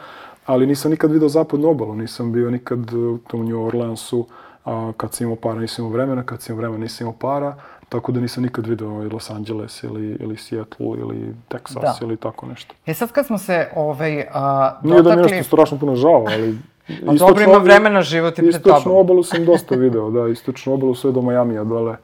ali 0.46 0.66
nisam 0.66 0.90
nikad 0.90 1.12
video 1.12 1.28
zapadnu 1.28 1.68
obalu, 1.68 1.94
nisam 1.94 2.32
bio 2.32 2.50
nikad 2.50 2.92
u 2.92 3.18
tom 3.30 3.44
New 3.48 3.66
Orleansu, 3.66 4.26
a 4.64 4.92
kad 4.96 5.14
sam 5.14 5.24
imao 5.24 5.36
para 5.36 5.60
nisam 5.60 5.84
imao 5.84 5.92
vremena, 5.96 6.22
kad 6.22 6.42
sam 6.42 6.52
imao 6.52 6.60
vremena 6.60 6.82
nisam 6.82 7.04
imao 7.04 7.18
para, 7.18 7.56
tako 7.88 8.12
da 8.12 8.20
nisam 8.20 8.42
nikad 8.42 8.66
video 8.66 8.90
ovaj, 8.90 9.08
Los 9.08 9.30
Angeles 9.30 9.82
ili, 9.82 10.16
ili 10.20 10.36
Seattle 10.36 10.86
ili 10.86 11.34
Texas 11.50 11.80
Da. 11.80 11.94
ili 12.02 12.16
tako 12.16 12.46
nešto. 12.46 12.74
E 12.86 12.94
sad 12.94 13.12
kad 13.12 13.26
smo 13.26 13.38
se 13.38 13.68
ovaj, 13.76 14.26
a, 14.32 14.78
Nije 14.82 15.02
da 15.02 15.08
mi 15.10 15.10
je 15.10 15.16
dotakli... 15.16 15.36
nešto 15.36 15.56
strašno 15.56 15.78
puno 15.78 15.94
žao, 15.96 16.24
ali... 16.28 16.58
A 17.08 17.12
dobro, 17.12 17.44
ima 17.44 17.58
vremena, 17.58 18.02
život 18.02 18.38
je 18.38 18.42
pred 18.42 18.48
Istočnu 18.48 18.82
tobom. 18.84 18.98
obalu 18.98 19.22
sam 19.22 19.44
dosta 19.44 19.74
video, 19.74 20.10
da, 20.10 20.28
istočnu 20.28 20.74
obalu 20.74 20.94
sve 20.94 21.12
do 21.12 21.22
Majamija 21.22 21.64
dole. 21.64 21.96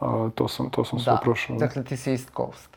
A, 0.00 0.30
to 0.34 0.48
sam, 0.48 0.70
to 0.70 0.84
sam 0.84 0.98
sve 0.98 1.12
Da, 1.12 1.18
prošao. 1.18 1.56
dakle 1.56 1.84
ti 1.84 1.96
si 1.96 2.10
East 2.10 2.30
Coast. 2.30 2.68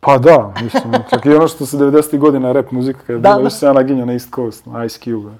Pa 0.00 0.18
da, 0.18 0.52
mislim, 0.62 0.92
čak 1.10 1.26
i 1.26 1.30
ono 1.30 1.48
što 1.48 1.66
se 1.66 1.76
90. 1.76 2.18
godina 2.18 2.52
rap 2.52 2.70
muzika 2.70 3.00
kad 3.00 3.08
je 3.08 3.14
Da, 3.14 3.28
bila, 3.28 3.42
da. 3.42 3.50
se 3.50 3.66
ja 3.66 3.72
naginjao 3.72 4.06
na 4.06 4.12
East 4.12 4.34
Coast, 4.34 4.66
na 4.66 4.84
Ice 4.84 4.98
Cube. 5.00 5.30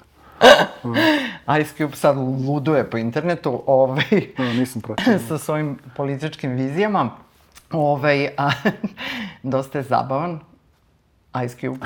Ice 1.61 1.73
Cube 1.77 1.95
sad 1.95 2.17
luduje 2.17 2.89
po 2.89 2.97
internetu 2.97 3.63
ovaj, 3.65 4.03
No, 4.37 4.45
nisam 4.45 4.81
pratio. 4.81 5.19
sa 5.27 5.37
svojim 5.37 5.77
političkim 5.95 6.51
vizijama. 6.51 7.09
Ovaj, 7.71 8.29
a, 8.37 8.49
dosta 9.43 9.77
je 9.77 9.83
zabavan. 9.83 10.39
Ice 11.45 11.55
Cube, 11.57 11.85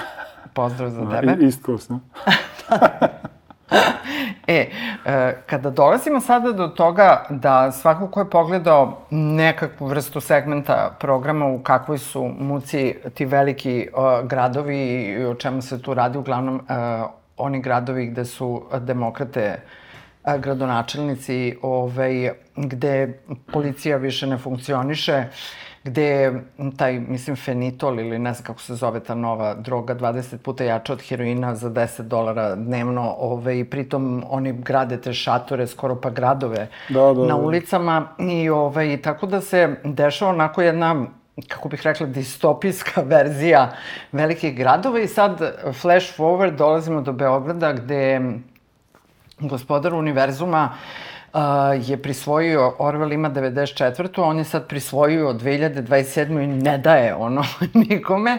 pozdrav 0.53 0.89
za 0.89 1.09
tebe. 1.11 1.35
I- 1.35 1.45
East 1.45 1.65
Coast, 1.65 1.89
ne? 1.89 1.99
E, 4.47 4.69
e, 5.05 5.33
kada 5.45 5.69
dolazimo 5.69 6.19
sada 6.19 6.51
do 6.51 6.67
toga 6.67 7.25
da 7.29 7.71
svako 7.71 8.07
ko 8.07 8.19
je 8.19 8.29
pogledao 8.29 8.97
nekakvu 9.09 9.87
vrstu 9.87 10.21
segmenta 10.21 10.95
programa 10.99 11.45
u 11.45 11.59
kakvoj 11.59 11.97
su 11.97 12.31
muci 12.39 12.95
ti 13.13 13.25
veliki 13.25 13.79
e, 13.79 13.87
gradovi 14.23 14.77
i 14.77 15.25
o 15.25 15.35
čemu 15.35 15.61
se 15.61 15.81
tu 15.81 15.93
radi, 15.93 16.17
uglavnom 16.17 16.55
e, 16.55 16.73
oni 17.37 17.61
gradovi 17.61 18.07
gde 18.07 18.25
su 18.25 18.63
demokrate 18.79 19.59
gradonačelnici, 20.39 21.57
ovaj, 21.61 22.31
gde 22.55 23.19
policija 23.53 23.97
više 23.97 24.27
ne 24.27 24.37
funkcioniše, 24.37 25.23
gde 25.85 26.33
taj, 26.77 26.99
mislim, 26.99 27.35
fenitol 27.35 27.99
ili 27.99 28.19
ne 28.19 28.33
znam 28.33 28.43
kako 28.45 28.61
se 28.61 28.75
zove 28.75 28.99
ta 28.99 29.15
nova 29.15 29.53
droga, 29.53 29.95
20 29.95 30.37
puta 30.37 30.63
jača 30.63 30.93
od 30.93 31.01
heroina 31.01 31.55
za 31.55 31.69
10 31.69 32.01
dolara 32.01 32.55
dnevno, 32.55 33.15
ove, 33.19 33.59
i 33.59 33.65
pritom 33.65 34.23
oni 34.29 34.53
grade 34.53 35.01
te 35.01 35.13
šatore, 35.13 35.67
skoro 35.67 35.95
pa 36.01 36.09
gradove 36.09 36.67
Da, 36.89 37.13
da, 37.13 37.21
na 37.21 37.27
da. 37.27 37.35
ulicama 37.35 38.07
i 38.19 38.49
ovaj, 38.49 39.01
tako 39.01 39.27
da 39.27 39.41
se 39.41 39.75
dešava 39.83 40.31
onako 40.31 40.61
jedna 40.61 41.05
kako 41.47 41.69
bih 41.69 41.81
rekla, 41.83 42.07
distopijska 42.07 43.01
verzija 43.15 43.71
velikih 44.11 44.57
gradova 44.57 44.99
i 44.99 45.07
sad 45.07 45.41
flash 45.81 46.19
forward 46.19 46.55
dolazimo 46.55 47.01
do 47.01 47.13
Beograda 47.13 47.73
gde 47.73 48.21
gospodar 49.39 49.93
univerzuma 49.93 50.69
uh, 50.71 51.14
je 51.81 51.97
prisvojio, 51.97 52.75
Orwell 52.79 53.13
ima 53.13 53.29
94. 53.29 54.21
On 54.21 54.37
je 54.37 54.43
sad 54.43 54.67
prisvojio 54.67 55.33
2027. 55.33 56.43
i 56.43 56.47
ne 56.47 56.77
daje 56.77 57.15
ono 57.15 57.43
nikome. 57.89 58.37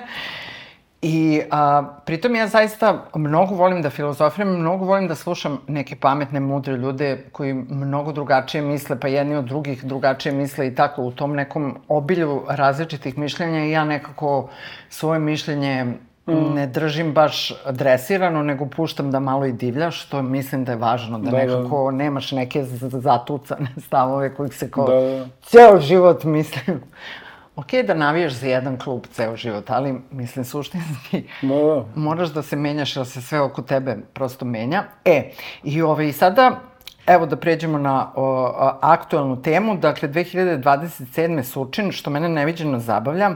I 1.02 1.42
a, 1.50 1.82
pritom 2.06 2.34
ja 2.34 2.46
zaista 2.46 3.04
mnogo 3.14 3.54
volim 3.54 3.82
da 3.82 3.90
filozofiram, 3.90 4.48
mnogo 4.58 4.84
volim 4.84 5.08
da 5.08 5.14
slušam 5.14 5.58
neke 5.68 5.96
pametne, 5.96 6.40
mudre 6.40 6.76
ljude 6.76 7.24
koji 7.32 7.54
mnogo 7.54 8.12
drugačije 8.12 8.62
misle, 8.62 9.00
pa 9.00 9.08
jedni 9.08 9.36
od 9.36 9.44
drugih 9.44 9.84
drugačije 9.84 10.32
misle 10.32 10.66
i 10.66 10.74
tako 10.74 11.02
u 11.02 11.12
tom 11.12 11.36
nekom 11.36 11.76
obilju 11.88 12.42
različitih 12.48 13.18
mišljenja 13.18 13.64
i 13.64 13.70
ja 13.70 13.84
nekako 13.84 14.48
svoje 14.88 15.20
mišljenje 15.20 15.86
ne 16.26 16.66
držim 16.66 17.12
baš 17.12 17.52
dresirano, 17.70 18.42
nego 18.42 18.66
puštam 18.66 19.10
da 19.10 19.20
malo 19.20 19.46
i 19.46 19.52
divlja, 19.52 19.90
što 19.90 20.22
mislim 20.22 20.64
da 20.64 20.72
je 20.72 20.78
važno, 20.78 21.18
da, 21.18 21.30
Da, 21.30 21.36
nekako 21.36 21.90
nemaš 21.90 22.32
neke 22.32 22.64
zatucane 22.80 23.68
stavove 23.86 24.34
kojih 24.34 24.54
se 24.54 24.70
kao 24.70 24.86
Da, 24.86 25.00
da. 25.00 25.26
ceo 25.42 25.80
život 25.80 26.24
mislim. 26.24 26.80
Ok 27.56 27.72
da 27.86 27.94
navijaš 27.94 28.32
za 28.32 28.46
jedan 28.46 28.78
klub 28.78 29.06
ceo 29.12 29.36
život, 29.36 29.70
ali 29.70 30.00
mislim 30.10 30.44
suštinski 30.44 31.22
Da, 31.42 31.54
da. 31.54 31.84
moraš 31.94 32.28
da 32.28 32.42
se 32.42 32.56
menjaš 32.56 32.96
jer 32.96 33.06
se 33.06 33.22
sve 33.22 33.40
oko 33.40 33.62
tebe 33.62 33.96
prosto 34.12 34.44
menja. 34.44 34.84
E, 35.04 35.30
i 35.62 35.82
ovaj, 35.82 36.12
sada, 36.12 36.60
evo 37.06 37.26
da 37.26 37.36
pređemo 37.36 37.78
na 37.78 38.12
o, 38.14 38.44
a, 38.58 38.78
aktuelnu 38.80 39.42
temu, 39.42 39.76
dakle 39.76 40.08
2027. 40.08 41.42
Sučin, 41.42 41.92
što 41.92 42.10
mene 42.10 42.28
neviđeno 42.28 42.78
zabavlja, 42.78 43.30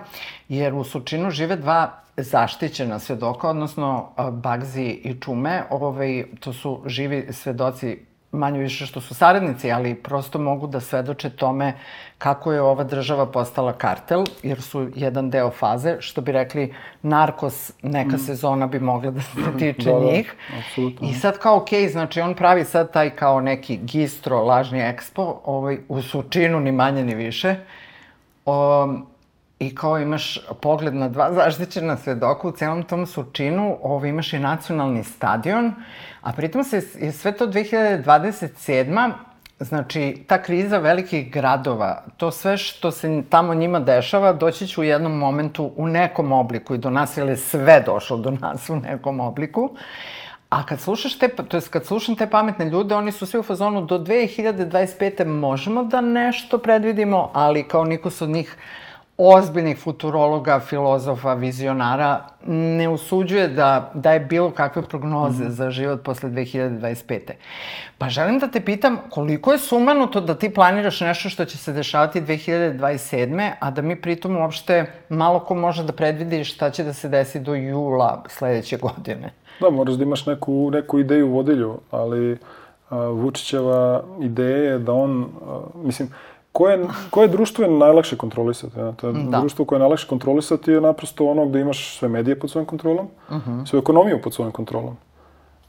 jer 0.48 0.74
u 0.74 0.84
Sučinu 0.84 1.30
žive 1.30 1.56
dva 1.56 1.90
zaštićena 2.22 2.98
svedoka, 2.98 3.48
odnosno 3.48 4.08
Bagzi 4.32 5.00
i 5.04 5.20
Čume, 5.20 5.62
ovaj, 5.70 6.24
to 6.40 6.52
su 6.52 6.82
živi 6.86 7.26
svedoci 7.32 7.98
manje 8.32 8.58
više 8.58 8.86
što 8.86 9.00
su 9.00 9.14
saradnici, 9.14 9.72
ali 9.72 9.94
prosto 9.94 10.38
mogu 10.38 10.66
da 10.66 10.80
svedoče 10.80 11.30
tome 11.30 11.74
kako 12.18 12.52
je 12.52 12.60
ova 12.60 12.84
država 12.84 13.26
postala 13.26 13.72
kartel, 13.72 14.24
jer 14.42 14.62
su 14.62 14.88
jedan 14.94 15.30
deo 15.30 15.50
faze, 15.50 15.96
što 16.00 16.20
bi 16.20 16.32
rekli, 16.32 16.74
narkos, 17.02 17.72
neka 17.82 18.18
sezona 18.18 18.66
bi 18.66 18.80
mogla 18.80 19.10
da 19.10 19.20
se 19.20 19.28
tiče 19.58 19.90
Da, 19.90 19.98
da, 19.98 20.04
njih. 20.04 20.34
apsolutno. 20.58 21.08
I 21.08 21.14
sad 21.14 21.38
kao, 21.38 21.56
okej, 21.56 21.88
znači 21.88 22.20
on 22.20 22.34
pravi 22.34 22.64
sad 22.64 22.92
taj 22.92 23.10
kao 23.10 23.40
neki 23.40 23.76
gistro, 23.76 24.42
lažni 24.44 24.80
ekspo, 24.80 25.40
ovaj, 25.44 25.78
u 25.88 26.02
Sučinu, 26.02 26.60
ni 26.60 26.72
manje 26.72 27.04
ni 27.04 27.14
više. 27.14 27.56
Um, 28.46 29.06
I 29.60 29.74
kao 29.74 29.98
imaš 29.98 30.38
pogled 30.60 30.94
na 30.94 31.08
dva 31.08 31.32
zaštićena 31.32 31.96
svedoka 31.96 32.48
u 32.48 32.52
celom 32.52 32.82
tom 32.82 33.06
Surčinu, 33.06 33.78
ovo 33.82 34.06
imaš 34.06 34.32
i 34.32 34.38
nacionalni 34.38 35.04
stadion, 35.04 35.74
a 36.22 36.32
pritom 36.32 36.64
se 36.64 36.82
je 37.00 37.12
sve 37.12 37.32
to 37.32 37.46
2027. 37.46 39.12
Znači, 39.58 40.24
ta 40.26 40.42
kriza 40.42 40.78
velikih 40.78 41.32
gradova, 41.32 42.04
to 42.16 42.30
sve 42.30 42.56
što 42.56 42.90
se 42.90 43.22
tamo 43.30 43.54
njima 43.54 43.80
dešava, 43.80 44.32
doći 44.32 44.66
će 44.66 44.80
u 44.80 44.84
jednom 44.84 45.12
momentu 45.12 45.72
u 45.76 45.86
nekom 45.86 46.32
obliku 46.32 46.74
i 46.74 46.78
do 46.78 46.90
nas, 46.90 47.16
je 47.16 47.36
sve 47.36 47.80
došlo 47.80 48.16
do 48.16 48.30
nas 48.30 48.70
u 48.70 48.76
nekom 48.76 49.20
obliku. 49.20 49.70
A 50.50 50.66
kad 50.66 50.80
slušaš 50.80 51.18
te, 51.18 51.28
to 51.28 51.56
jest 51.56 51.68
kad 51.68 51.86
slušam 51.86 52.16
te 52.16 52.30
pametne 52.30 52.64
ljude, 52.64 52.94
oni 52.94 53.12
su 53.12 53.26
svi 53.26 53.38
u 53.38 53.42
fazonu 53.42 53.84
do 53.86 53.98
2025. 53.98 55.24
možemo 55.24 55.84
da 55.84 56.00
nešto 56.00 56.58
predvidimo, 56.58 57.30
ali 57.32 57.68
kao 57.68 57.84
niko 57.84 58.10
se 58.10 58.24
od 58.24 58.30
njih 58.30 58.56
ozbiljnih 59.20 59.78
futurologa, 59.78 60.60
filozofa, 60.60 61.34
vizionara 61.34 62.20
ne 62.46 62.88
usuđuje 62.88 63.48
da 63.48 63.90
daje 63.94 64.20
bilo 64.20 64.50
kakve 64.50 64.82
prognoze 64.82 65.48
za 65.48 65.70
život 65.70 66.02
posle 66.02 66.30
2025. 66.30 67.18
Pa 67.98 68.08
želim 68.08 68.38
da 68.38 68.48
te 68.48 68.60
pitam 68.60 68.98
koliko 69.10 69.52
je 69.52 69.58
sumanuto 69.58 70.20
da 70.20 70.34
ti 70.34 70.54
planiraš 70.54 71.00
nešto 71.00 71.28
što 71.28 71.44
će 71.44 71.58
se 71.58 71.72
dešavati 71.72 72.20
2027. 72.20 73.50
a 73.60 73.70
da 73.70 73.82
mi 73.82 74.00
pritom 74.00 74.36
uopšte 74.36 74.86
malo 75.08 75.40
ko 75.40 75.54
može 75.54 75.84
da 75.84 75.92
predvidi 75.92 76.44
šta 76.44 76.70
će 76.70 76.84
da 76.84 76.92
se 76.92 77.08
desi 77.08 77.40
do 77.40 77.54
jula 77.54 78.24
sledeće 78.28 78.76
godine. 78.76 79.32
Da, 79.60 79.70
moraš 79.70 79.94
da 79.94 80.02
imaš 80.02 80.26
neku, 80.26 80.70
neku 80.72 80.98
ideju 80.98 81.28
vodilju, 81.28 81.78
ali 81.90 82.38
a, 82.90 82.96
Vučićeva 82.96 84.02
ideja 84.20 84.72
je 84.72 84.78
da 84.78 84.92
on, 84.92 85.24
a, 85.46 85.60
mislim, 85.74 86.08
koje, 86.60 86.78
koje 87.10 87.28
društvo 87.28 87.64
je 87.64 87.70
najlakše 87.70 88.16
kontrolisati? 88.16 88.78
Ja? 88.78 88.92
To 88.92 89.06
je 89.08 89.12
Da. 89.12 89.40
društvo 89.40 89.64
koje 89.64 89.76
je 89.76 89.80
najlakše 89.80 90.06
kontrolisati 90.06 90.70
je 90.70 90.80
naprosto 90.80 91.26
ono 91.26 91.46
gde 91.46 91.60
imaš 91.60 91.98
sve 91.98 92.08
medije 92.08 92.38
pod 92.38 92.50
svojom 92.50 92.66
kontrolom, 92.66 93.08
svu 93.66 93.78
ekonomiju 93.78 94.20
pod 94.22 94.34
svojom 94.34 94.52
kontrolom. 94.52 94.96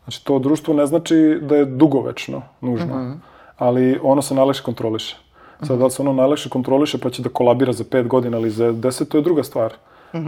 Znači, 0.03 0.25
to 0.25 0.39
društvo 0.39 0.73
ne 0.73 0.85
znači 0.85 1.39
da 1.41 1.55
je 1.55 1.65
dugovečno, 1.65 2.41
nužno, 2.61 3.15
ali 3.57 3.99
ono 4.03 4.21
se 4.21 4.35
najlakše 4.35 4.63
kontroliše. 4.63 5.17
Sad, 5.63 5.79
da 5.79 5.85
li 5.85 5.91
se 5.91 6.01
ono 6.01 6.13
najlakše 6.13 6.49
kontroliše 6.49 6.97
pa 6.97 7.09
će 7.09 7.21
da 7.21 7.29
kolabira 7.29 7.73
za 7.73 7.83
pet 7.83 8.07
godina 8.07 8.37
ili 8.37 8.49
za 8.49 8.71
deset, 8.71 9.09
to 9.09 9.17
je 9.17 9.21
druga 9.21 9.43
stvar. 9.43 9.73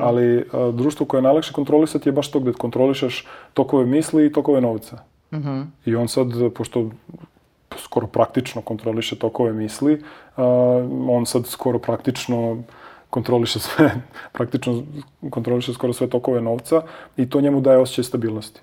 Ali 0.02 0.46
a, 0.54 0.72
društvo 0.72 1.06
koje 1.06 1.20
je 1.20 1.24
najlakše 1.24 1.54
kontrolisati 1.54 2.10
je 2.10 2.14
baš 2.14 2.32
to 2.32 2.40
gde 2.40 2.54
kontrolišeš 2.54 3.28
tokove 3.54 3.86
misli 3.86 4.26
i 4.26 4.32
tokove 4.32 4.62
novca. 4.62 4.98
I 5.86 5.96
on 5.96 6.08
sad, 6.08 6.28
pošto 6.56 6.90
skoro 7.78 8.08
praktično 8.08 8.62
kontroliše 8.62 9.16
tokove 9.16 9.54
misli, 9.54 10.04
a, 10.38 10.44
on 11.10 11.26
sad 11.26 11.48
skoro 11.48 11.80
praktično 11.80 12.64
kontroliše 13.10 13.60
sve, 13.60 13.92
praktično 14.38 14.84
kontroliše 15.30 15.74
skoro 15.74 15.94
sve 15.94 16.10
tokove 16.10 16.42
novca 16.42 16.82
i 17.18 17.30
to 17.30 17.42
njemu 17.42 17.62
daje 17.62 17.78
osjećaj 17.78 18.04
stabilnosti. 18.04 18.62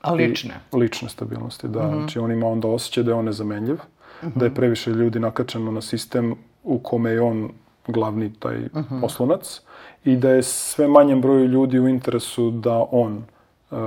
A 0.00 0.12
lične? 0.12 0.54
I, 0.72 0.76
lične 0.76 1.08
stabilnosti, 1.08 1.68
da. 1.68 1.88
Znači 1.88 2.18
on 2.18 2.32
ima 2.32 2.46
onda 2.46 2.68
osjećaj 2.68 3.04
da 3.04 3.10
je 3.10 3.14
on 3.14 3.24
nezamenljiv, 3.24 3.78
da 4.34 4.44
je 4.44 4.54
previše 4.54 4.90
ljudi 4.90 5.20
nakačeno 5.20 5.70
na 5.70 5.80
sistem 5.80 6.34
u 6.64 6.78
kome 6.78 7.10
je 7.10 7.20
on 7.20 7.50
glavni 7.86 8.32
taj 8.38 8.68
oslonac 9.02 9.60
i 10.04 10.16
da 10.16 10.30
je 10.30 10.42
sve 10.42 10.88
manjem 10.88 11.20
broju 11.20 11.46
ljudi 11.46 11.80
u 11.80 11.88
interesu 11.88 12.50
da 12.50 12.86
on 12.90 13.24
uh, 13.70 13.78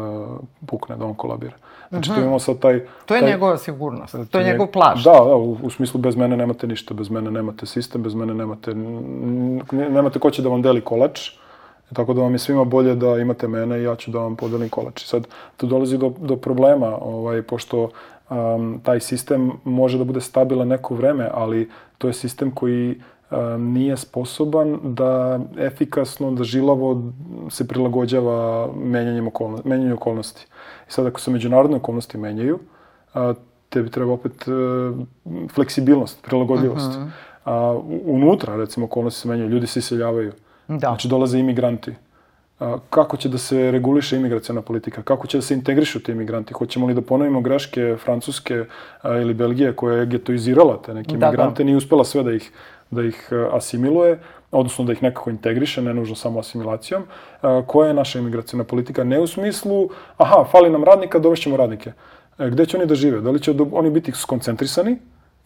pukne, 0.66 0.96
da 0.96 1.06
on 1.06 1.14
kolabira. 1.14 1.56
Znači 1.90 2.10
tu 2.10 2.20
imamo 2.20 2.40
sad 2.40 2.60
taj... 2.60 2.86
To 3.06 3.16
je 3.16 3.22
taj, 3.22 3.30
njegova 3.30 3.58
sigurnost, 3.58 4.16
to 4.32 4.38
je 4.40 4.46
njeg- 4.46 4.52
njegov 4.52 4.68
plašt. 4.68 5.04
Da, 5.04 5.12
da, 5.12 5.36
u, 5.36 5.58
u 5.64 5.70
smislu 5.70 6.00
bez 6.00 6.16
mene 6.16 6.38
nemate 6.38 6.68
ništa, 6.68 6.94
bez 6.94 7.10
mene 7.10 7.32
nemate 7.32 7.66
sistem, 7.66 8.04
bez 8.04 8.16
mene 8.16 8.34
nemate, 8.34 8.74
nemate 9.72 10.20
ko 10.20 10.32
će 10.32 10.42
da 10.42 10.50
vam 10.50 10.62
deli 10.62 10.82
kolač, 10.82 11.32
tako 11.94 12.14
da 12.14 12.22
vam 12.22 12.34
je 12.34 12.40
svima 12.40 12.64
bolje 12.64 12.96
da 12.96 13.18
imate 13.18 13.48
mene 13.48 13.80
i 13.80 13.84
ja 13.84 13.96
ću 13.96 14.12
da 14.12 14.20
vam 14.20 14.36
podelim 14.36 14.70
kolač. 14.70 15.04
I 15.04 15.08
sad 15.08 15.28
tu 15.58 15.68
dolazi 15.68 15.98
do, 15.98 16.14
do 16.20 16.36
problema, 16.36 16.98
ovaj, 17.02 17.42
pošto 17.42 17.90
um, 18.30 18.80
taj 18.84 19.00
sistem 19.00 19.52
može 19.64 19.98
da 19.98 20.04
bude 20.04 20.22
stabilan 20.22 20.68
neko 20.68 20.96
vreme, 20.96 21.30
ali 21.34 21.70
to 21.98 22.08
je 22.08 22.14
sistem 22.14 22.52
koji 22.52 23.02
nije 23.60 23.98
sposoban 23.98 24.80
da 24.84 25.40
efikasno, 25.58 26.32
da 26.32 26.44
žilavo 26.44 27.12
se 27.50 27.68
prilagođava 27.68 28.70
menjanjem 28.76 29.28
okolnosti, 29.28 29.70
menjanju 29.70 29.94
okolnosti. 29.94 30.48
I 30.90 30.92
sad 30.92 31.06
ako 31.06 31.20
se 31.20 31.32
međunarodne 31.32 31.78
okolnosti 31.78 32.18
menjaju, 32.18 32.60
a, 33.14 33.34
tebi 33.70 33.90
treba 33.90 34.14
opet 34.14 34.48
e, 34.48 34.52
fleksibilnost, 35.54 36.24
prilagodljivost. 36.24 37.00
A, 37.46 37.72
u- 37.74 38.02
unutra, 38.06 38.56
recimo, 38.56 38.86
okolnosti 38.86 39.22
se 39.22 39.28
menjaju, 39.28 39.50
ljudi 39.50 39.68
se 39.68 39.80
iseljavaju. 39.80 40.32
Da. 40.68 40.78
Znači, 40.80 41.08
dolaze 41.08 41.40
imigranti. 41.40 41.94
Kako 42.90 43.18
će 43.18 43.30
da 43.30 43.38
se 43.38 43.72
reguliše 43.72 44.16
imigracijona 44.16 44.62
politika? 44.62 45.02
Kako 45.02 45.28
će 45.28 45.38
da 45.38 45.42
se 45.42 45.54
integrišu 45.54 46.00
ti 46.00 46.12
imigranti? 46.12 46.54
Hoćemo 46.54 46.88
li 46.88 46.94
da 46.94 47.02
ponovimo 47.02 47.42
greške 47.42 47.96
Francuske 48.04 48.66
a, 49.02 49.18
ili 49.18 49.34
Belgije 49.34 49.74
koja 49.76 49.98
je 49.98 50.06
getoizirala 50.06 50.82
te 50.82 50.94
neke 50.94 51.12
Da, 51.12 51.18
da. 51.18 51.28
imigrante, 51.28 51.64
nije 51.64 51.78
uspela 51.78 52.06
sve 52.06 52.24
da 52.24 52.32
ih, 52.32 52.52
da 52.92 53.04
ih 53.04 53.30
asimiluje, 53.52 54.20
odnosno 54.52 54.86
da 54.86 54.92
ih 54.94 55.04
nekako 55.04 55.30
integriše, 55.30 55.82
ne 55.82 55.94
nužno 55.94 56.16
samo 56.16 56.40
asimilacijom. 56.40 57.04
A, 57.42 57.62
koja 57.68 57.88
je 57.88 57.94
naša 57.94 58.20
imigracijona 58.20 58.64
politika? 58.64 59.04
Ne 59.04 59.20
u 59.20 59.28
smislu, 59.28 59.90
aha, 60.18 60.46
fali 60.52 60.70
nam 60.70 60.84
radnika, 60.84 61.20
dovešćemo 61.20 61.58
radnike. 61.58 61.92
E, 62.40 62.50
gde 62.50 62.66
će 62.66 62.78
oni 62.78 62.86
da 62.86 62.96
žive? 62.96 63.22
Da 63.22 63.30
li 63.32 63.40
će 63.40 63.54
oni 63.72 63.90
biti 63.90 64.12
skoncentrisani 64.12 64.98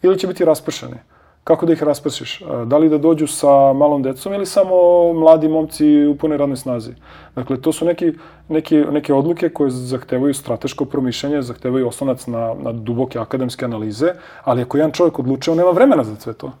ili 0.02 0.18
će 0.18 0.26
biti 0.26 0.44
raspršeni? 0.44 0.96
Kako 1.44 1.66
da 1.66 1.72
ih 1.72 1.82
raspršiš? 1.82 2.42
Da 2.66 2.78
li 2.78 2.88
da 2.88 2.98
dođu 2.98 3.26
sa 3.26 3.72
malom 3.72 4.02
decom 4.02 4.32
ili 4.34 4.46
samo 4.46 4.74
mladi 5.12 5.48
momci 5.48 6.06
u 6.06 6.16
punoj 6.16 6.38
radnoj 6.38 6.56
snazi? 6.56 6.92
Dakle, 7.34 7.60
to 7.60 7.72
su 7.72 7.84
neki, 7.84 8.12
neki, 8.48 8.76
neke 8.76 9.14
odluke 9.14 9.48
koje 9.48 9.70
zahtevaju 9.70 10.34
strateško 10.34 10.84
promišljanje, 10.84 11.42
zahtevaju 11.42 11.88
oslonac 11.88 12.26
na, 12.26 12.54
na 12.62 12.72
duboke 12.72 13.18
akademske 13.18 13.64
analize, 13.64 14.12
ali 14.44 14.62
ako 14.62 14.76
jedan 14.76 14.90
čovjek 14.92 15.18
odluče, 15.18 15.50
on 15.50 15.56
nema 15.56 15.70
vremena 15.70 16.04
za 16.04 16.16
sve 16.16 16.32
to. 16.32 16.52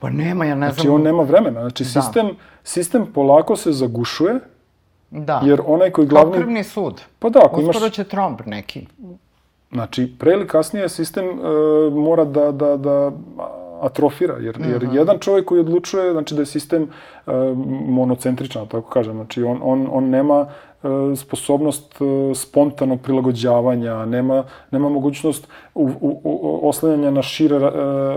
Pa 0.00 0.10
nema, 0.10 0.44
ja 0.44 0.54
ne 0.54 0.66
Znači, 0.68 0.80
znam. 0.82 0.94
on 0.94 1.02
nema 1.02 1.22
vremena. 1.22 1.60
Znači, 1.60 1.84
sistem, 1.84 2.30
sistem 2.64 3.06
polako 3.14 3.56
se 3.56 3.72
zagušuje, 3.72 4.34
Da. 5.10 5.40
jer 5.44 5.60
onaj 5.66 5.90
koji 5.90 6.08
Kao 6.08 6.14
glavni... 6.14 6.38
krvni 6.38 6.64
sud. 6.64 7.00
Pa 7.18 7.28
da, 7.28 7.40
ako 7.44 7.60
imaš... 7.60 7.76
Uskoro 7.76 7.90
će 7.90 8.04
tromb 8.04 8.40
neki. 8.46 8.86
Znači, 9.72 10.12
pre 10.18 10.32
ili 10.32 10.46
kasnije 10.46 10.88
sistem 10.88 11.24
e, 11.24 11.32
mora 11.90 12.24
da, 12.24 12.52
da, 12.52 12.76
da 12.76 13.12
atrofira, 13.82 14.36
jer, 14.40 14.56
jer 14.68 14.88
jedan 14.92 15.18
čovjek 15.18 15.44
koji 15.44 15.60
odlučuje, 15.60 16.12
znači 16.12 16.34
da 16.34 16.42
je 16.42 16.46
sistem 16.46 16.82
e, 16.82 16.88
monocentričan, 17.88 18.68
tako 18.68 18.90
kažem, 18.90 19.14
znači 19.14 19.42
on, 19.42 19.58
on, 19.62 19.88
on 19.92 20.10
nema 20.10 20.46
e, 20.46 20.88
sposobnost 21.16 21.94
e, 22.00 22.34
spontanog 22.34 23.00
prilagođavanja, 23.00 24.06
nema, 24.06 24.44
nema 24.70 24.88
mogućnost 24.88 25.48
u, 25.74 25.90
u, 26.00 26.20
u, 26.24 26.68
oslanjanja 26.68 27.10
na 27.10 27.22
šire, 27.22 27.58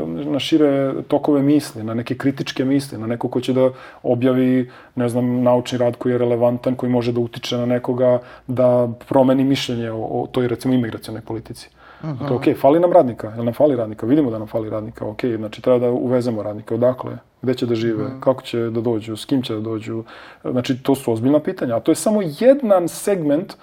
na 0.08 0.40
šire 0.40 0.94
tokove 1.08 1.42
misli, 1.42 1.84
na 1.84 1.94
neke 1.94 2.18
kritičke 2.18 2.66
misli, 2.66 2.98
na 2.98 3.08
neko 3.08 3.28
ko 3.30 3.42
će 3.42 3.54
da 3.54 3.70
objavi, 4.04 4.70
ne 4.96 5.10
znam, 5.10 5.44
naučni 5.44 5.78
rad 5.78 5.96
koji 5.96 6.14
je 6.14 6.18
relevantan, 6.18 6.76
koji 6.76 6.92
može 6.92 7.12
da 7.12 7.20
utiče 7.20 7.58
na 7.58 7.66
nekoga 7.66 8.20
da 8.48 8.90
promeni 9.10 9.44
mišljenje 9.44 9.92
o, 9.92 9.98
o 9.98 10.28
toj, 10.32 10.48
recimo, 10.48 10.74
imigracionoj 10.74 11.22
politici. 11.22 11.70
-huh. 12.04 12.36
ok, 12.36 12.58
fali 12.62 12.80
nam 12.80 12.94
radnika, 12.94 13.28
jel 13.36 13.46
nam 13.46 13.54
fali 13.54 13.76
radnika? 13.76 14.06
Vidimo 14.06 14.32
da 14.32 14.38
nam 14.38 14.48
fali 14.48 14.70
radnika, 14.70 15.06
ok, 15.06 15.26
znači 15.38 15.62
treba 15.62 15.80
da 15.80 15.92
uvezemo 15.92 16.44
radnika, 16.44 16.76
odakle? 16.76 17.18
gde 17.42 17.54
će 17.54 17.66
da 17.66 17.76
žive, 17.76 18.04
Mhm. 18.04 18.20
kako 18.20 18.42
će 18.42 18.60
da 18.60 18.82
dođu, 18.82 19.16
s 19.16 19.26
kim 19.26 19.42
će 19.42 19.54
da 19.54 19.60
dođu. 19.60 20.04
Znači, 20.44 20.84
to 20.84 20.96
su 20.96 21.14
ozbiljna 21.14 21.40
pitanja. 21.40 21.76
A 21.76 21.80
to 21.80 21.92
je 21.92 21.96
samo 21.96 22.22
jedan 22.40 22.88
segment 22.88 23.54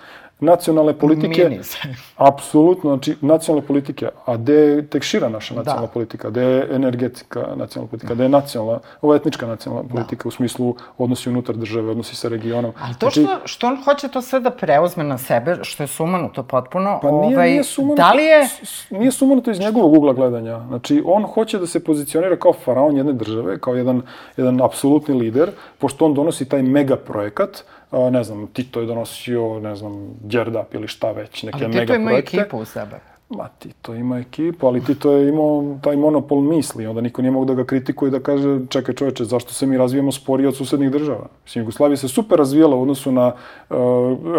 nacionalne 0.40 0.92
politike. 0.92 1.48
Mini 1.48 1.64
se. 1.64 1.78
Apsolutno, 2.16 2.90
znači 2.90 3.16
nacionalne 3.20 3.66
politike, 3.66 4.08
a 4.26 4.36
gde 4.36 4.54
je 4.54 4.86
tek 4.86 5.02
šira 5.02 5.28
naša 5.28 5.54
nacionalna 5.54 5.86
Da. 5.86 5.92
politika, 5.92 6.30
gde 6.30 6.42
je 6.42 6.68
energetska 6.70 7.40
nacionalna 7.56 7.90
politika, 7.90 8.14
gde 8.14 8.22
je 8.24 8.28
nacionalna, 8.28 8.80
je 9.02 9.16
etnička 9.16 9.46
nacionalna 9.46 9.88
politika 9.88 10.28
u 10.28 10.30
smislu 10.30 10.76
odnosi 10.98 11.28
unutar 11.28 11.56
države, 11.56 11.90
odnosi 11.90 12.16
sa 12.16 12.28
regionom. 12.28 12.72
Ali 12.82 12.94
to 12.98 13.10
što, 13.10 13.38
što 13.44 13.66
on 13.66 13.84
hoće 13.84 14.08
to 14.08 14.22
sve 14.22 14.40
da 14.40 14.50
preuzme 14.50 15.04
na 15.04 15.18
sebe, 15.18 15.56
što 15.62 15.82
je 15.82 15.86
sumanuto 15.86 16.42
potpuno, 16.42 16.98
Pa 17.02 17.10
nije, 17.10 17.36
ovaj, 17.36 17.50
nije 17.50 17.64
sumanuto, 17.64 18.02
da 18.02 18.12
li 18.12 18.24
je... 18.24 18.48
nije 18.90 19.12
sumanuto 19.12 19.50
iz 19.50 19.60
njegovog 19.60 19.92
ugla 19.94 20.12
gledanja. 20.12 20.60
Znači, 20.68 21.02
on 21.06 21.22
hoće 21.22 21.58
da 21.58 21.66
se 21.66 21.84
pozicionira 21.84 22.36
kao 22.36 22.52
faraon 22.52 22.96
jedne 22.96 23.12
države, 23.12 23.58
kao 23.58 23.74
jedan, 23.74 24.02
jedan 24.36 24.62
apsolutni 24.62 25.14
lider, 25.14 25.50
pošto 25.78 26.04
on 26.04 26.14
donosi 26.14 26.48
taj 26.48 26.62
mega 26.62 26.96
projekat, 26.96 27.64
a, 27.93 28.11
ne 28.11 28.24
znam, 28.24 28.47
Tito 28.47 28.80
je 28.80 28.86
donosio, 28.86 29.61
ne 29.61 29.76
znam, 29.76 29.93
Đerdap 30.20 30.74
ili 30.74 30.88
šta 30.88 31.11
već, 31.12 31.43
neke 31.43 31.64
Ali 31.64 31.68
mega 31.74 31.80
Tito 31.80 31.95
ima 31.95 32.11
projekte. 32.11 32.36
ekipu 32.36 32.59
u 32.59 32.64
sebe. 32.64 32.97
Ma, 33.28 33.49
Tito 33.59 33.95
ima 33.95 34.18
ekipu, 34.18 34.66
ali 34.66 34.84
Tito 34.84 35.12
je 35.12 35.28
imao 35.28 35.78
taj 35.82 35.97
monopol 35.97 36.40
misli, 36.40 36.86
onda 36.86 37.01
niko 37.01 37.22
nije 37.22 37.32
mogu 37.32 37.45
da 37.45 37.55
ga 37.55 37.64
kritikuje 37.64 38.11
da 38.11 38.20
kaže, 38.20 38.59
čekaj 38.68 38.95
čoveče, 38.95 39.24
zašto 39.24 39.53
se 39.53 39.66
mi 39.66 39.78
razvijamo 39.78 40.12
sporije 40.12 40.49
od 40.49 40.57
susednih 40.57 40.90
država? 40.90 41.26
Mislim, 41.45 41.62
Jugoslavija 41.62 41.97
se 41.97 42.09
super 42.09 42.38
razvijala 42.38 42.76
u 42.76 42.82
odnosu 42.82 43.12
na 43.12 43.26
uh, 43.70 43.76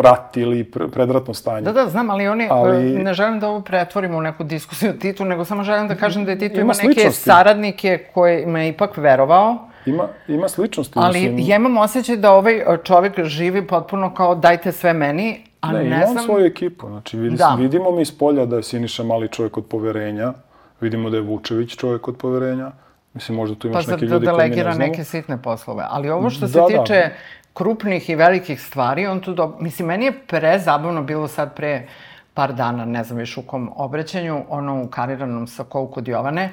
rat 0.03 0.37
ili 0.37 0.63
pre- 0.63 0.89
predratno 0.91 1.33
stanje. 1.33 1.61
Da, 1.61 1.71
da, 1.73 1.89
znam, 1.89 2.09
ali 2.09 2.27
oni, 2.27 2.47
Ali- 2.51 2.95
e, 2.95 3.03
ne 3.03 3.13
želim 3.13 3.39
da 3.39 3.49
ovo 3.49 3.61
pretvorimo 3.61 4.17
u 4.17 4.21
neku 4.21 4.43
diskusiju 4.43 4.89
o 4.89 4.93
Titu, 4.93 5.25
nego 5.25 5.45
samo 5.45 5.63
želim 5.63 5.87
da 5.87 5.95
kažem 5.95 6.25
da 6.25 6.31
je 6.31 6.39
Tito 6.39 6.59
Ima 6.59 6.73
ima, 6.83 6.89
neke 6.89 7.11
saradnike 7.11 8.05
kojima 8.13 8.59
je 8.59 8.69
ipak 8.69 8.97
verovao, 8.97 9.57
Ima, 9.85 10.07
ima 10.27 10.49
sličnosti. 10.49 10.93
ali 10.95 11.19
mislim. 11.19 11.39
ja 11.39 11.55
imam 11.55 11.77
osjećaj 11.77 12.15
da 12.17 12.31
ovaj 12.31 12.55
e, 12.55 12.77
čovjek 12.83 13.23
živi 13.23 13.67
potpuno 13.67 14.13
kao 14.13 14.35
dajte 14.35 14.71
sve 14.71 14.93
meni, 14.93 15.43
a 15.61 15.71
Ne, 15.71 15.79
ne, 15.79 15.85
ima 15.85 16.05
on 16.05 16.11
znam... 16.11 16.25
svoju 16.25 16.45
ekipu. 16.45 16.87
Znači, 16.87 17.17
vidi, 17.17 17.35
Da. 17.35 17.55
vidimo 17.59 17.91
mi 17.91 18.01
iz 18.01 18.17
polja 18.17 18.45
da 18.45 18.55
je 18.55 18.63
Siniša 18.63 19.03
Mali 19.03 19.27
čovjek 19.27 19.57
od 19.57 19.65
poverenja, 19.65 20.33
vidimo 20.81 21.09
da 21.09 21.17
je 21.17 21.21
Vučević 21.21 21.75
čovjek 21.75 22.07
od 22.07 22.17
poverenja, 22.17 22.71
mislim, 23.13 23.35
možda 23.35 23.55
tu 23.55 23.61
Pa 23.61 23.67
imaš 23.67 23.85
za 23.85 23.91
neke 23.91 24.05
da 24.05 24.15
ljudi 24.15 24.25
koji 24.25 24.33
mi 24.33 24.39
ne 24.39 24.45
delegira 24.45 24.73
znamo. 24.73 24.87
neke 24.87 25.03
sitne 25.03 25.41
poslove. 25.41 25.83
Ali 25.89 26.09
ovo 26.09 26.29
što 26.29 26.47
se 26.47 26.53
Da, 26.53 26.65
da. 26.69 26.83
tiče 26.83 27.09
krupnih 27.53 28.09
i 28.09 28.15
velikih 28.15 28.61
stvari, 28.61 29.07
on 29.07 29.19
tu 29.19 29.33
do... 29.33 29.55
Mislim, 29.59 29.87
meni 29.87 30.05
je 30.05 30.19
prezabavno 30.27 31.03
bilo 31.03 31.27
sad 31.27 31.55
pre 31.55 31.87
par 32.33 32.53
dana, 32.53 32.85
ne 32.85 33.03
znam 33.03 33.19
više 33.19 33.39
u 33.39 33.43
kom 33.43 33.69
obraćanju, 33.75 34.43
ono 34.49 34.83
u 34.83 34.87
kariranom 34.87 35.47
sa 35.47 35.63
kou 35.63 35.87
kod 35.87 36.07
Jovane, 36.07 36.49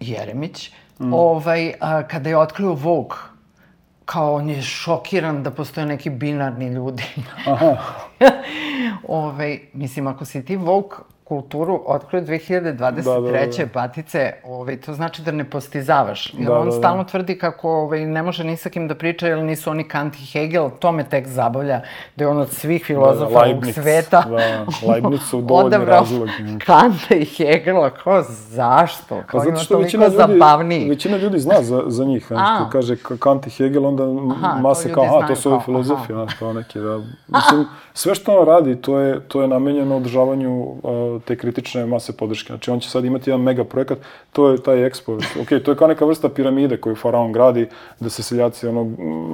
Jeremić, 0.00 0.72
Mm. 1.00 1.12
ovaj, 1.12 1.72
a, 1.80 2.02
kada 2.02 2.28
je 2.28 2.38
otkrio 2.38 2.72
Vogue, 2.72 3.16
kao 4.04 4.34
on 4.34 4.50
je 4.50 4.62
šokiran 4.62 5.42
da 5.42 5.50
postoje 5.50 5.86
neki 5.86 6.10
binarni 6.10 6.68
ljudi. 6.68 7.04
Aha. 7.46 7.76
ovaj, 9.08 9.60
mislim, 9.72 10.06
ako 10.06 10.24
si 10.24 10.44
ti 10.44 10.56
Vogue 10.56 10.96
kulturu 11.28 11.82
otkrio 11.86 12.22
2023. 12.22 12.72
Da, 12.72 12.90
da, 12.90 13.46
da. 13.58 13.66
Batice, 13.74 14.32
ovaj, 14.44 14.76
to 14.76 14.94
znači 14.94 15.22
da 15.22 15.30
ne 15.30 15.44
postizavaš. 15.44 16.34
Jer 16.34 16.46
Da, 16.46 16.54
on 16.54 16.64
da, 16.64 16.70
da. 16.70 16.78
stalno 16.78 17.04
tvrdi 17.04 17.38
kako 17.38 17.70
ovaj, 17.70 18.06
ne 18.06 18.22
može 18.22 18.44
ni 18.44 18.56
sa 18.56 18.68
kim 18.68 18.88
da 18.88 18.94
priča, 18.94 19.28
jer 19.28 19.38
nisu 19.38 19.70
oni 19.70 19.84
Kant 19.84 20.14
i 20.14 20.26
Hegel, 20.32 20.70
to 20.70 20.92
me 20.92 21.04
tek 21.04 21.26
zabavlja, 21.26 21.80
da 22.16 22.24
je 22.24 22.28
on 22.28 22.38
od 22.38 22.50
svih 22.50 22.84
filozofa 22.84 23.24
ovog 23.26 23.42
Leibniz, 23.42 23.74
sveta 23.74 24.22
da, 24.22 24.66
Leibniz 24.92 25.20
su 25.20 25.40
dovoljni 25.40 25.84
razlog. 25.84 26.28
Kanta 26.66 27.14
i 27.14 27.24
Hegela, 27.24 27.90
kao 27.90 28.22
zašto? 28.28 29.22
Kao 29.26 29.40
Pa 29.40 29.44
zato 29.44 29.56
što 29.56 29.78
većina 29.78 30.04
ljudi, 30.04 30.16
zabavniji. 30.16 30.88
većina 30.88 31.16
ljudi 31.16 31.38
zna 31.38 31.62
za, 31.62 31.82
za 31.86 32.04
njih. 32.04 32.26
Znači, 32.26 32.42
A. 32.44 32.58
kad 32.58 32.72
kaže 32.72 32.96
ka- 32.96 33.18
Kant 33.18 33.46
i 33.46 33.50
Hegel, 33.50 33.86
onda 33.86 34.04
Aha, 34.32 34.58
mase 34.60 34.92
kao, 34.92 35.04
aha, 35.18 35.26
to 35.28 35.36
su 35.36 35.48
ovi 35.48 35.58
kao, 35.58 35.64
filozofi, 35.64 36.12
aha. 36.12 36.26
kao 36.38 36.52
neki, 36.52 36.78
da. 36.78 37.00
Mislim, 37.28 37.66
sve 37.94 38.14
što 38.14 38.38
on 38.40 38.46
radi, 38.46 38.76
to 38.76 38.98
je, 38.98 39.20
to 39.20 39.42
je 39.42 39.48
namenjeno 39.48 39.96
održavanju 39.96 40.62
uh, 40.62 41.15
te 41.24 41.36
kritične 41.36 41.86
mase 41.86 42.16
podrške. 42.16 42.46
Znači, 42.46 42.70
on 42.70 42.80
će 42.80 42.90
sad 42.90 43.04
imati 43.04 43.30
jedan 43.30 43.42
mega 43.42 43.64
projekat, 43.64 43.98
to 44.32 44.48
je 44.48 44.62
taj 44.62 44.86
ekspo. 44.86 45.12
Ok, 45.14 45.48
to 45.64 45.70
je 45.70 45.76
kao 45.76 45.88
neka 45.88 46.04
vrsta 46.04 46.28
piramide 46.28 46.76
koju 46.76 46.96
faraon 46.96 47.32
gradi, 47.32 47.68
da 48.00 48.08
se 48.08 48.22
seljaci, 48.22 48.66
ono, 48.66 48.80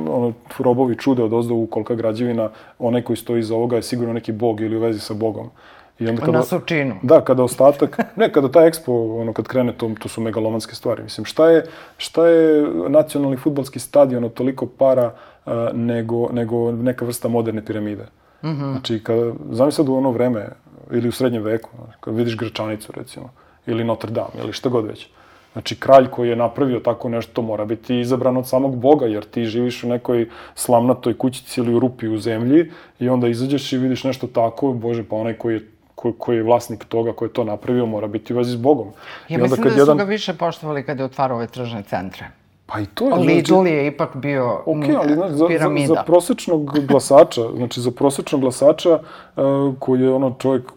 ono 0.09 0.33
robovi 0.59 0.97
čude 0.97 1.23
od 1.23 1.33
ozdo 1.33 1.67
kolika 1.71 1.95
građevina, 1.95 2.51
onaj 2.79 3.03
koji 3.03 3.17
stoji 3.17 3.41
iza 3.41 3.55
ovoga 3.55 3.77
je 3.77 3.83
sigurno 3.83 4.13
neki 4.13 4.33
bog 4.33 4.61
ili 4.61 4.77
u 4.77 4.81
vezi 4.81 5.01
sa 5.01 5.15
bogom. 5.15 5.51
I 5.99 6.09
onda 6.09 6.27
Na 6.27 6.43
Surčinu. 6.43 6.95
Da, 7.03 7.21
kada 7.21 7.43
ostatak, 7.43 7.99
ne, 8.17 8.33
kada 8.33 8.49
taj 8.49 8.69
ekspo, 8.69 8.93
ono, 9.21 9.33
kad 9.33 9.47
krene, 9.47 9.73
to, 9.73 9.91
to 10.01 10.09
su 10.09 10.21
megalomanske 10.21 10.75
stvari. 10.75 11.03
Mislim, 11.03 11.25
šta 11.25 11.51
je, 11.51 11.65
šta 11.97 12.27
je 12.27 12.67
nacionalni 12.89 13.37
futbalski 13.37 13.79
stadion 13.79 14.25
od 14.25 14.35
toliko 14.35 14.67
para 14.67 15.15
uh, 15.47 15.53
nego, 15.73 16.29
nego 16.33 16.73
neka 16.73 17.05
vrsta 17.05 17.29
moderne 17.29 17.65
piramide? 17.65 18.07
Mm 18.43 18.49
-hmm. 18.49 18.71
Znači, 18.71 19.05
kada, 19.05 19.33
zamisli 19.51 19.77
sad 19.77 19.89
u 19.89 19.95
ono 19.95 20.11
vreme, 20.11 20.49
ili 20.91 21.09
u 21.09 21.13
srednjem 21.13 21.43
veku, 21.43 21.71
znaš, 21.77 21.95
kad 22.01 22.15
vidiš 22.17 22.37
Gračanicu, 22.37 22.93
recimo, 22.93 23.31
ili 23.67 23.85
Notre 23.85 24.11
Dame, 24.11 24.43
ili 24.43 24.53
šta 24.53 24.69
god 24.69 24.87
već. 24.87 25.09
Znači, 25.53 25.77
kralj 25.81 26.07
koji 26.07 26.29
je 26.29 26.37
napravio 26.37 26.81
tako 26.81 27.09
nešto 27.09 27.33
to 27.33 27.43
mora 27.43 27.65
biti 27.65 28.01
izabran 28.01 28.37
od 28.37 28.49
samog 28.49 28.77
Boga, 28.77 29.07
jer 29.07 29.25
ti 29.25 29.45
živiš 29.45 29.85
u 29.85 29.89
nekoj 29.89 30.29
slamnatoj 30.55 31.19
kućici 31.19 31.61
ili 31.61 31.75
u 31.75 31.79
rupi 31.79 32.09
u 32.09 32.19
zemlji 32.19 32.71
i 32.99 33.09
onda 33.09 33.29
izađeš 33.29 33.73
i 33.73 33.79
vidiš 33.79 34.05
nešto 34.05 34.27
tako, 34.27 34.73
bože, 34.73 35.05
pa 35.05 35.17
onaj 35.17 35.35
koji 35.35 35.55
je 35.55 35.69
ko, 35.95 36.13
koji 36.13 36.37
je 36.37 36.43
vlasnik 36.43 36.85
toga, 36.85 37.13
koji 37.13 37.29
je 37.29 37.33
to 37.33 37.45
napravio, 37.45 37.87
mora 37.87 38.07
biti 38.07 38.35
u 38.35 38.37
vezi 38.37 38.51
s 38.53 38.57
Bogom. 38.57 38.87
Ja 38.87 38.93
I 39.29 39.35
onda 39.35 39.43
mislim 39.43 39.63
kad 39.63 39.73
da 39.73 39.77
su 39.77 39.81
jedan- 39.81 39.97
ga 39.97 40.05
više 40.05 40.35
poštovali 40.35 40.83
kad 40.85 40.99
je 40.99 41.05
otvarao 41.05 41.37
ove 41.37 41.47
tržne 41.47 41.83
centre. 41.83 42.27
Pa 42.67 42.81
i 42.81 42.87
to 42.87 43.09
je... 43.09 43.15
Lidl 43.15 43.67
je 43.67 43.87
ipak 43.87 44.17
bio 44.17 44.63
Ok, 44.67 44.77
mm, 44.77 44.97
ali 44.99 45.15
znaš, 45.15 45.31
za, 45.31 45.37
za, 45.37 45.47
piramida. 45.47 45.95
za 45.95 46.03
prosečnog 46.03 46.87
glasača, 46.87 47.43
znači 47.57 47.81
za 47.81 47.91
prosečnog 47.91 48.41
glasača 48.41 48.99
uh, 48.99 49.43
koji 49.79 50.01
je 50.01 50.13
ono 50.13 50.35
čovjek 50.39 50.73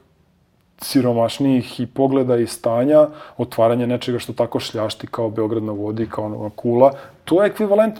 siromašnijih 0.82 1.80
i 1.80 1.86
pogleda 1.86 2.38
i 2.38 2.48
stanja, 2.48 3.08
otvaranje 3.38 3.88
nečega 3.88 4.20
što 4.20 4.34
tako 4.34 4.60
šljašti 4.60 5.08
kao 5.08 5.30
Beograd 5.30 5.64
na 5.64 5.72
vodi, 5.72 6.08
kao 6.10 6.26
ono 6.26 6.50
kula, 6.50 6.92
to 7.26 7.44
je 7.44 7.48
ekvivalent 7.48 8.00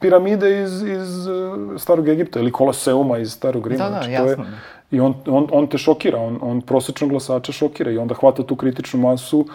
piramide 0.00 0.62
iz, 0.62 0.82
iz 0.82 1.26
uh, 1.26 1.80
Starog 1.80 2.08
Egipta 2.08 2.40
ili 2.40 2.52
Koloseuma 2.52 3.18
iz 3.18 3.32
Starog 3.32 3.66
Rima. 3.66 3.84
Da, 3.84 3.90
da, 3.90 3.96
znači, 3.96 4.12
jasno. 4.12 4.34
To 4.34 4.42
je, 4.42 4.48
I 4.90 5.00
on, 5.00 5.14
on, 5.26 5.48
on 5.52 5.66
te 5.66 5.78
šokira, 5.78 6.18
on, 6.20 6.38
on 6.42 6.60
prosečnog 6.60 7.10
glasača 7.10 7.52
šokira 7.52 7.90
i 7.90 7.98
onda 7.98 8.14
hvata 8.14 8.42
tu 8.42 8.56
kritičnu 8.56 9.00
masu, 9.00 9.46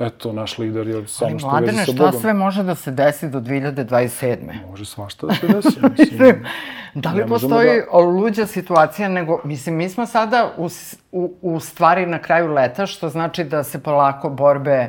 eto, 0.00 0.32
naš 0.32 0.58
lider 0.58 0.88
je 0.88 1.06
samo 1.06 1.38
što 1.38 1.58
vezi 1.60 1.76
sa 1.76 1.84
šta 1.84 1.92
Bogom. 1.92 2.20
sve 2.20 2.34
može 2.34 2.62
da 2.62 2.74
se 2.74 2.90
desi 2.90 3.28
do 3.28 3.40
2027. 3.40 4.36
Može 4.70 4.84
svašta 4.84 5.26
da 5.26 5.34
se 5.34 5.46
desi. 5.46 5.80
mislim. 5.98 6.46
Da 6.94 7.10
li 7.10 7.24
možemo 7.26 7.28
postoji 7.28 7.80
luđa 7.92 8.46
situacija, 8.46 9.08
nego, 9.08 9.40
mislim, 9.44 9.76
mi 9.76 9.88
smo 9.88 10.06
sada 10.06 10.50
u, 10.56 10.68
u, 11.12 11.34
u 11.42 11.60
stvari 11.60 12.06
na 12.06 12.18
kraju 12.18 12.52
leta, 12.52 12.86
što 12.86 13.08
znači 13.08 13.44
da 13.44 13.64
se 13.64 13.82
polako 13.82 14.30
borbe 14.30 14.88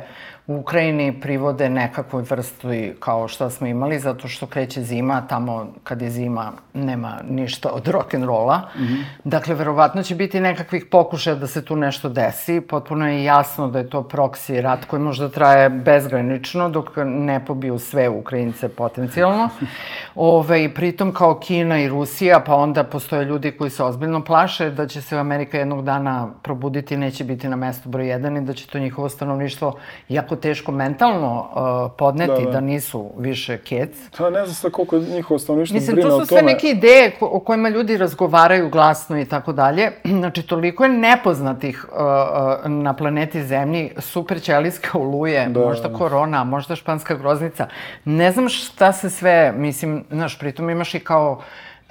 Ukrajini 0.58 1.20
privode 1.20 1.68
nekakvoj 1.68 2.22
vrsti 2.22 2.94
kao 3.00 3.28
što 3.28 3.50
smo 3.50 3.66
imali, 3.66 3.98
zato 3.98 4.28
što 4.28 4.46
kreće 4.46 4.82
zima, 4.82 5.26
tamo 5.28 5.66
kad 5.84 6.02
je 6.02 6.10
zima 6.10 6.52
nema 6.74 7.18
ništa 7.30 7.70
od 7.72 7.86
rock'n'rolla. 7.86 8.60
Mm 8.76 8.82
-hmm. 8.82 9.04
Dakle, 9.24 9.54
verovatno 9.54 10.02
će 10.02 10.14
biti 10.14 10.40
nekakvih 10.40 10.86
pokušaja 10.90 11.36
da 11.36 11.46
se 11.46 11.64
tu 11.64 11.76
nešto 11.76 12.08
desi. 12.08 12.60
Potpuno 12.60 13.08
je 13.08 13.24
jasno 13.24 13.68
da 13.68 13.78
je 13.78 13.90
to 13.90 14.02
proksi 14.02 14.60
rat 14.60 14.84
koji 14.84 15.02
možda 15.02 15.28
traje 15.28 15.68
bezgranično 15.68 16.68
dok 16.68 16.90
ne 17.04 17.44
pobiju 17.44 17.78
sve 17.78 18.08
Ukrajince 18.08 18.68
potencijalno. 18.68 19.48
Ove, 20.14 20.64
i 20.64 20.74
pritom 20.74 21.12
kao 21.12 21.38
Kina 21.40 21.82
i 21.82 21.88
Rusija, 21.88 22.40
pa 22.46 22.54
onda 22.54 22.84
postoje 22.84 23.24
ljudi 23.24 23.50
koji 23.50 23.70
se 23.70 23.84
ozbiljno 23.84 24.24
plaše 24.24 24.70
da 24.70 24.86
će 24.86 25.02
se 25.02 25.18
Amerika 25.18 25.58
jednog 25.58 25.84
dana 25.84 26.28
probuditi 26.42 26.96
neće 26.96 27.24
biti 27.24 27.48
na 27.48 27.56
mestu 27.56 27.88
broj 27.88 28.08
jedan 28.08 28.36
i 28.36 28.40
da 28.40 28.52
će 28.52 28.66
to 28.66 28.78
njihovo 28.78 29.08
stanovništvo 29.08 29.76
jako 30.08 30.36
teško 30.42 30.72
mentalno 30.72 31.48
uh, 31.86 31.92
podneti, 31.98 32.32
da, 32.32 32.38
Da, 32.38 32.44
da. 32.44 32.50
da. 32.50 32.60
nisu 32.60 33.10
više 33.18 33.58
kec. 33.58 33.90
Pa 34.18 34.30
ne 34.30 34.44
znam 34.44 34.54
sad 34.54 34.72
koliko 34.72 34.98
njihovo 34.98 35.38
stanovništvo 35.38 35.74
Mislim, 35.74 35.94
brine 35.94 36.10
to 36.10 36.16
o 36.16 36.20
su 36.20 36.26
tome. 36.26 36.40
sve 36.40 36.52
neke 36.52 36.68
ideje 36.68 37.10
ko 37.10 37.28
o 37.32 37.40
kojima 37.40 37.68
ljudi 37.68 37.96
razgovaraju 37.96 38.68
glasno 38.70 39.20
i 39.20 39.24
tako 39.24 39.52
dalje. 39.52 39.90
Znači, 40.22 40.42
toliko 40.42 40.84
je 40.84 40.90
nepoznatih 40.90 41.86
uh, 41.88 41.98
uh, 41.98 42.70
na 42.70 42.92
planeti 42.94 43.44
Zemlji, 43.44 43.90
super 43.98 44.40
ćelijske 44.42 44.88
oluje, 44.94 45.46
da. 45.46 45.60
Da. 45.60 45.66
možda 45.66 45.92
korona, 45.92 46.44
možda 46.44 46.76
španska 46.76 47.14
groznica. 47.14 47.66
Ne 48.04 48.32
znam 48.32 48.48
šta 48.48 48.92
se 48.92 49.10
sve, 49.10 49.52
mislim, 49.56 50.04
znaš, 50.10 50.38
pritom 50.38 50.70
imaš 50.70 50.94
i 50.94 51.00
kao 51.00 51.40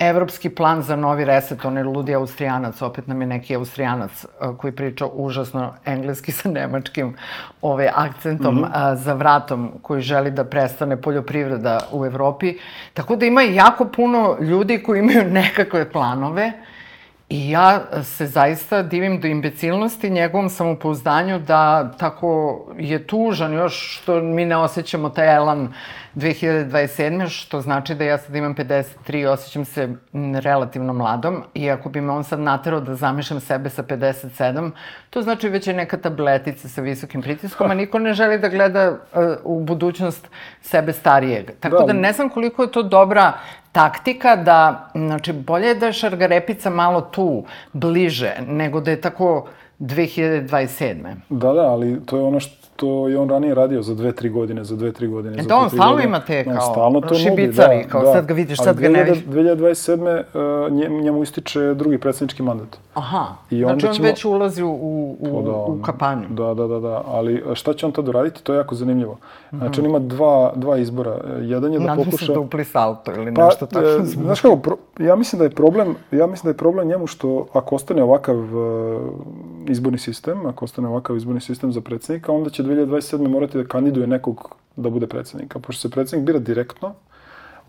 evropski 0.02 0.49
plan 0.49 0.82
za 0.82 0.95
novi 0.95 1.26
reset, 1.26 1.66
on 1.66 1.78
je 1.78 1.84
ludi 1.84 2.16
austrijanac, 2.16 2.82
opet 2.82 3.08
nam 3.08 3.22
je 3.22 3.28
neki 3.28 3.56
austrijanac 3.56 4.26
uh, 4.26 4.58
koji 4.58 4.76
priča 4.76 5.06
užasno 5.06 5.74
engleski 5.86 6.32
sa 6.41 6.49
nemačkim 6.49 7.16
ovaj, 7.62 7.89
akcentom 7.95 8.56
mm 8.56 8.64
-hmm. 8.64 8.95
za 8.95 9.14
vratom, 9.14 9.72
koji 9.82 10.02
želi 10.02 10.32
da 10.32 10.43
prestane 10.43 11.02
poljoprivreda 11.02 11.80
u 11.91 12.06
Evropi. 12.06 12.58
Tako 12.93 13.16
da 13.16 13.26
ima 13.26 13.41
jako 13.41 13.86
puno 13.86 14.38
ljudi 14.39 14.84
koji 14.84 14.99
imaju 14.99 15.24
nekakve 15.41 15.91
planove 15.91 16.52
I 17.32 17.50
ja 17.50 17.82
se 18.04 18.28
zaista 18.28 18.84
divim 18.84 19.22
do 19.22 19.28
imbecilnosti 19.28 20.10
njegovom 20.10 20.50
samopouzdanju 20.50 21.40
da 21.40 21.92
tako 21.92 22.62
je 22.78 23.08
tužan 23.08 23.54
još 23.54 24.00
što 24.02 24.22
mi 24.22 24.46
ne 24.46 24.58
osjećamo 24.58 25.10
taj 25.10 25.36
elan 25.36 25.74
2027. 26.16 27.30
što 27.30 27.62
znači 27.62 27.96
da 27.96 28.04
ja 28.04 28.18
sad 28.18 28.36
imam 28.36 28.56
53 28.56 29.20
i 29.20 29.26
osjećam 29.26 29.66
se 29.66 29.96
relativno 30.44 30.94
mladom 30.94 31.44
i 31.54 31.70
ako 31.70 31.90
bi 31.90 32.02
me 32.02 32.14
on 32.14 32.24
sad 32.24 32.40
naterao 32.40 32.80
da 32.80 32.96
zamišljam 32.96 33.40
sebe 33.40 33.70
sa 33.70 33.84
57, 33.84 34.72
to 35.10 35.22
znači 35.22 35.50
već 35.50 35.68
je 35.68 35.74
neka 35.74 35.98
tabletica 35.98 36.68
sa 36.68 36.82
visokim 36.82 37.22
pritiskom, 37.22 37.72
a 37.72 37.74
niko 37.74 38.00
ne 38.00 38.14
želi 38.14 38.40
da 38.40 38.50
gleda 38.50 38.92
uh, 38.92 38.98
u 39.44 39.64
budućnost 39.64 40.28
sebe 40.62 40.94
starijeg. 40.94 41.52
Tako 41.60 41.80
da. 41.80 41.86
da 41.86 41.94
ne 41.94 42.14
znam 42.14 42.30
koliko 42.30 42.64
je 42.64 42.72
to 42.72 42.84
dobra 42.84 43.34
taktika 43.72 44.36
da, 44.36 44.89
znači, 44.95 45.34
bolje 45.34 45.67
je 45.67 45.76
da 45.76 45.86
je 45.86 45.93
šargarepica 45.93 46.69
malo 46.69 47.01
tu, 47.01 47.43
bliže, 47.74 48.34
nego 48.47 48.82
da 48.82 48.91
je 48.91 49.01
tako 49.01 49.47
2027. 49.80 51.15
Da, 51.30 51.53
da, 51.53 51.61
ali 51.61 52.05
to 52.05 52.17
je 52.17 52.24
ono 52.24 52.39
što 52.39 52.61
je 53.09 53.19
on 53.19 53.30
ranije 53.30 53.55
radio 53.55 53.82
za 53.82 53.95
dve, 53.95 54.11
tri 54.11 54.30
godine, 54.30 54.63
za 54.63 54.76
dve, 54.76 54.91
tri 54.91 55.07
godine. 55.07 55.38
E 55.39 55.43
da, 55.43 55.55
on 55.55 55.69
stalno 55.69 56.01
ima 56.01 56.19
te 56.19 56.43
kao 56.43 56.53
on 56.53 56.74
stalno 56.74 57.01
to 57.01 57.15
šibicari, 57.15 57.76
nudi, 57.76 57.84
da, 57.84 57.89
kao 57.89 58.03
da. 58.03 58.13
sad 58.13 58.26
ga 58.26 58.34
vidiš, 58.34 58.57
sad 58.57 58.80
ga 58.80 58.89
ne 58.89 59.03
vidiš. 59.03 59.26
2027. 59.26 60.67
Uh, 60.67 60.74
njemu, 60.74 61.01
njemu 61.01 61.24
ističe 61.24 61.74
drugi 61.74 61.97
predsjednički 61.97 62.43
mandat. 62.43 62.78
Aha, 62.93 63.26
I 63.49 63.63
onda 63.63 63.74
znači 63.74 63.88
on 63.88 63.93
ćemo... 63.93 64.07
već 64.07 64.26
ulazi 64.26 64.63
u, 64.63 64.69
u, 64.69 65.17
u, 65.19 65.41
da, 65.43 65.51
u 65.51 65.82
kapanju. 65.82 66.28
Da, 66.30 66.53
da, 66.53 66.67
da, 66.67 66.80
da, 66.80 67.03
ali 67.07 67.43
šta 67.53 67.74
će 67.74 67.86
on 67.86 67.91
tad 67.91 68.07
uraditi, 68.07 68.43
to 68.43 68.53
je 68.53 68.57
jako 68.57 68.76
zanimljivo. 68.76 69.17
Znači 69.51 69.80
on 69.80 69.86
ima 69.86 69.99
dva, 69.99 70.53
dva 70.55 70.78
izbora. 70.78 71.17
Jedan 71.41 71.74
je 71.74 71.80
da 71.80 71.86
Nadam 71.86 72.05
pokuša... 72.05 72.26
se 72.26 72.34
dupli 72.34 72.65
salto 72.65 73.11
ili 73.11 73.34
pa, 73.34 73.45
nešto 73.45 73.65
tako. 73.65 73.86
E, 73.86 73.99
znaš 74.05 74.41
kako, 74.41 74.55
pro, 74.55 74.78
ja 74.99 75.15
mislim 75.15 75.38
da 75.38 75.43
je 75.43 75.49
problem, 75.49 75.95
ja 76.11 76.28
mislim 76.28 76.43
da 76.43 76.49
je 76.49 76.57
problem 76.57 76.88
njemu 76.88 77.07
što 77.07 77.47
ako 77.53 77.76
ostane 77.76 78.03
ovakav 78.03 78.38
uh, 78.38 79.01
izborni 79.67 79.97
sistem, 79.97 80.45
ako 80.45 80.65
ostane 80.65 80.88
ovakav 80.88 81.17
izborni 81.17 81.41
sistem 81.41 81.72
za 81.72 81.82
predsjednika, 81.82 82.32
onda 82.32 82.49
će 82.49 82.61
2027. 82.64 83.28
morati 83.28 83.57
da 83.57 83.64
kandiduje 83.68 84.07
nekog 84.07 84.55
da 84.76 84.89
bude 84.89 85.07
predsjednika. 85.07 85.59
Pošto 85.59 85.82
se 85.82 85.89
predsjednik 85.89 86.26
bira 86.26 86.39
direktno, 86.39 86.93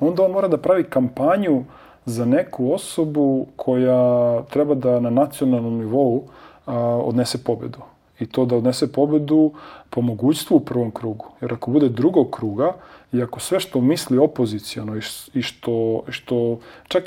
onda 0.00 0.22
on 0.22 0.30
mora 0.30 0.48
da 0.48 0.56
pravi 0.56 0.84
kampanju 0.84 1.64
za 2.04 2.24
neku 2.24 2.72
osobu 2.72 3.46
koja 3.56 4.42
treba 4.42 4.74
da 4.74 5.00
na 5.00 5.10
nacionalnom 5.10 5.78
nivou 5.78 6.24
a, 6.66 6.76
odnese 6.78 7.44
pobedu. 7.44 7.78
I 8.20 8.26
to 8.26 8.44
da 8.44 8.56
odnese 8.56 8.92
pobedu 8.92 9.52
po 9.90 10.00
mogućstvu 10.00 10.56
u 10.56 10.60
prvom 10.60 10.90
krugu. 10.90 11.26
Jer 11.40 11.52
ako 11.52 11.70
bude 11.70 11.88
drugog 11.88 12.30
kruga 12.30 12.72
i 13.12 13.22
ako 13.22 13.40
sve 13.40 13.60
što 13.60 13.80
misli 13.80 14.18
opozicijono 14.18 14.96
i 15.34 15.42
što, 15.42 16.02
što 16.08 16.58
čak 16.88 17.04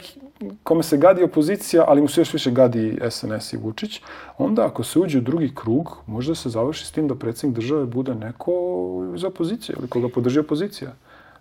kome 0.64 0.84
se 0.84 0.98
gadi 0.98 1.24
opozicija, 1.24 1.86
ali 1.88 2.02
mu 2.02 2.08
se 2.08 2.22
još 2.22 2.34
više 2.34 2.52
gadi 2.52 3.00
SNS 3.10 3.54
i 3.54 3.58
Vučić, 3.58 4.02
onda 4.38 4.66
ako 4.66 4.84
se 4.84 5.00
uđe 5.00 5.18
u 5.18 5.22
drugi 5.22 5.52
krug, 5.56 5.98
može 6.06 6.32
da 6.32 6.36
se 6.36 6.50
završi 6.50 6.86
s 6.86 6.92
tim 6.92 7.08
da 7.08 7.16
predsjednik 7.16 7.56
države 7.56 7.86
bude 7.86 8.16
neko 8.16 8.52
iz 9.16 9.24
opozicije 9.24 9.76
ili 9.80 9.88
koga 9.88 10.10
podrži 10.10 10.40
opozicija. 10.40 10.92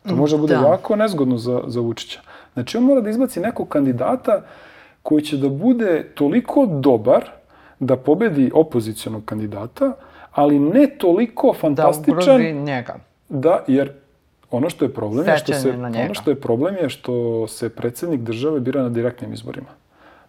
To 0.09 0.17
može 0.17 0.37
da 0.37 0.41
bude 0.41 0.57
da. 0.57 0.61
jako 0.61 0.97
nezgodno 0.97 1.39
za, 1.39 1.62
za 1.67 1.81
Vučića. 1.81 2.21
Znači, 2.55 2.77
on 2.77 2.85
mora 2.85 3.01
da 3.01 3.11
izbaci 3.11 3.41
nekog 3.41 3.69
kandidata 3.69 4.43
koji 5.03 5.23
će 5.23 5.37
da 5.37 5.49
bude 5.49 6.12
toliko 6.15 6.67
dobar 6.67 7.31
da 7.81 7.97
pobedi 7.97 8.51
opozicijonog 8.55 9.25
kandidata, 9.25 9.93
ali 10.33 10.59
ne 10.59 10.87
toliko 10.99 11.55
fantastičan... 11.61 12.16
Da 12.16 12.35
ugrozi 12.35 12.53
njega. 12.53 12.95
Da, 13.29 13.64
jer 13.66 13.93
ono 14.51 14.70
što 14.70 14.85
je 14.85 14.95
problem 14.95 15.29
je 15.29 15.39
što 15.39 15.53
se 15.53 15.70
ono 15.70 16.14
što 16.14 16.31
je 16.31 16.41
problem 16.41 16.77
je 16.83 16.89
što 16.89 17.47
se 17.49 17.68
predsednik 17.68 18.20
države 18.20 18.61
bira 18.61 18.83
na 18.83 18.89
direktnim 18.89 19.33
izborima. 19.33 19.68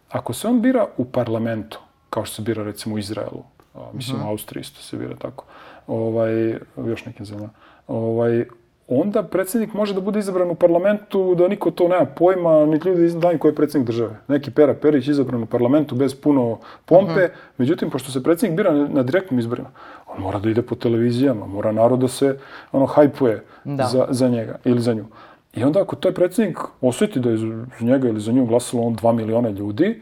Ako 0.10 0.34
se 0.34 0.48
on 0.48 0.62
bira 0.62 0.88
u 0.98 1.06
parlamentu, 1.06 1.80
kao 2.10 2.26
što 2.26 2.36
se 2.36 2.42
bira 2.42 2.64
recimo 2.64 2.96
u 2.96 2.98
Izraelu, 3.00 3.44
a, 3.74 3.80
mislim 3.94 4.18
-huh. 4.18 4.26
u 4.26 4.30
Austriji 4.30 4.62
isto 4.62 4.82
se 4.82 4.98
bira 4.98 5.16
tako. 5.16 5.46
Ovaj 5.88 6.58
još 6.78 7.06
nekim 7.06 7.26
zemljama. 7.26 7.50
Ovaj 7.88 8.46
onda 8.88 9.24
predsednik 9.24 9.74
može 9.74 9.94
da 9.94 10.02
bude 10.02 10.20
izabran 10.20 10.50
u 10.52 10.56
parlamentu, 10.56 11.36
da 11.36 11.48
niko 11.48 11.72
to 11.72 11.88
nema 11.88 12.06
pojma, 12.06 12.66
ni 12.66 12.80
ljudi 12.86 13.10
znaju 13.10 13.40
ko 13.40 13.48
je 13.48 13.56
predsednik 13.56 13.88
države. 13.88 14.20
Neki 14.28 14.52
Pera 14.52 14.74
Perić 14.74 15.08
izabran 15.08 15.44
u 15.44 15.46
parlamentu 15.46 15.96
bez 15.96 16.16
puno 16.16 16.60
pompe, 16.86 17.12
uh 17.12 17.18
-huh. 17.18 17.30
međutim, 17.58 17.90
pošto 17.90 18.12
se 18.12 18.24
predsednik 18.24 18.58
bira 18.58 18.74
na, 18.74 19.04
direktnim 19.04 19.40
izborima, 19.40 19.70
on 20.08 20.22
mora 20.22 20.40
da 20.40 20.50
ide 20.50 20.62
po 20.62 20.76
televizijama, 20.76 21.46
mora 21.46 21.72
narod 21.72 22.00
da 22.00 22.08
se 22.08 22.38
ono, 22.72 22.86
hajpuje 22.86 23.44
da. 23.64 23.84
za, 23.84 24.08
za 24.10 24.30
njega 24.30 24.56
ili 24.66 24.82
za 24.82 24.94
nju. 24.94 25.06
I 25.54 25.64
onda 25.64 25.82
ako 25.82 25.96
taj 25.96 26.12
predsednik 26.12 26.58
osjeti 26.82 27.20
da 27.20 27.30
je 27.30 27.38
za 27.38 27.66
njega 27.82 28.08
ili 28.08 28.22
za 28.22 28.32
nju 28.32 28.46
glasalo 28.46 28.84
on 28.84 28.96
2 28.96 29.14
miliona 29.14 29.50
ljudi, 29.50 30.02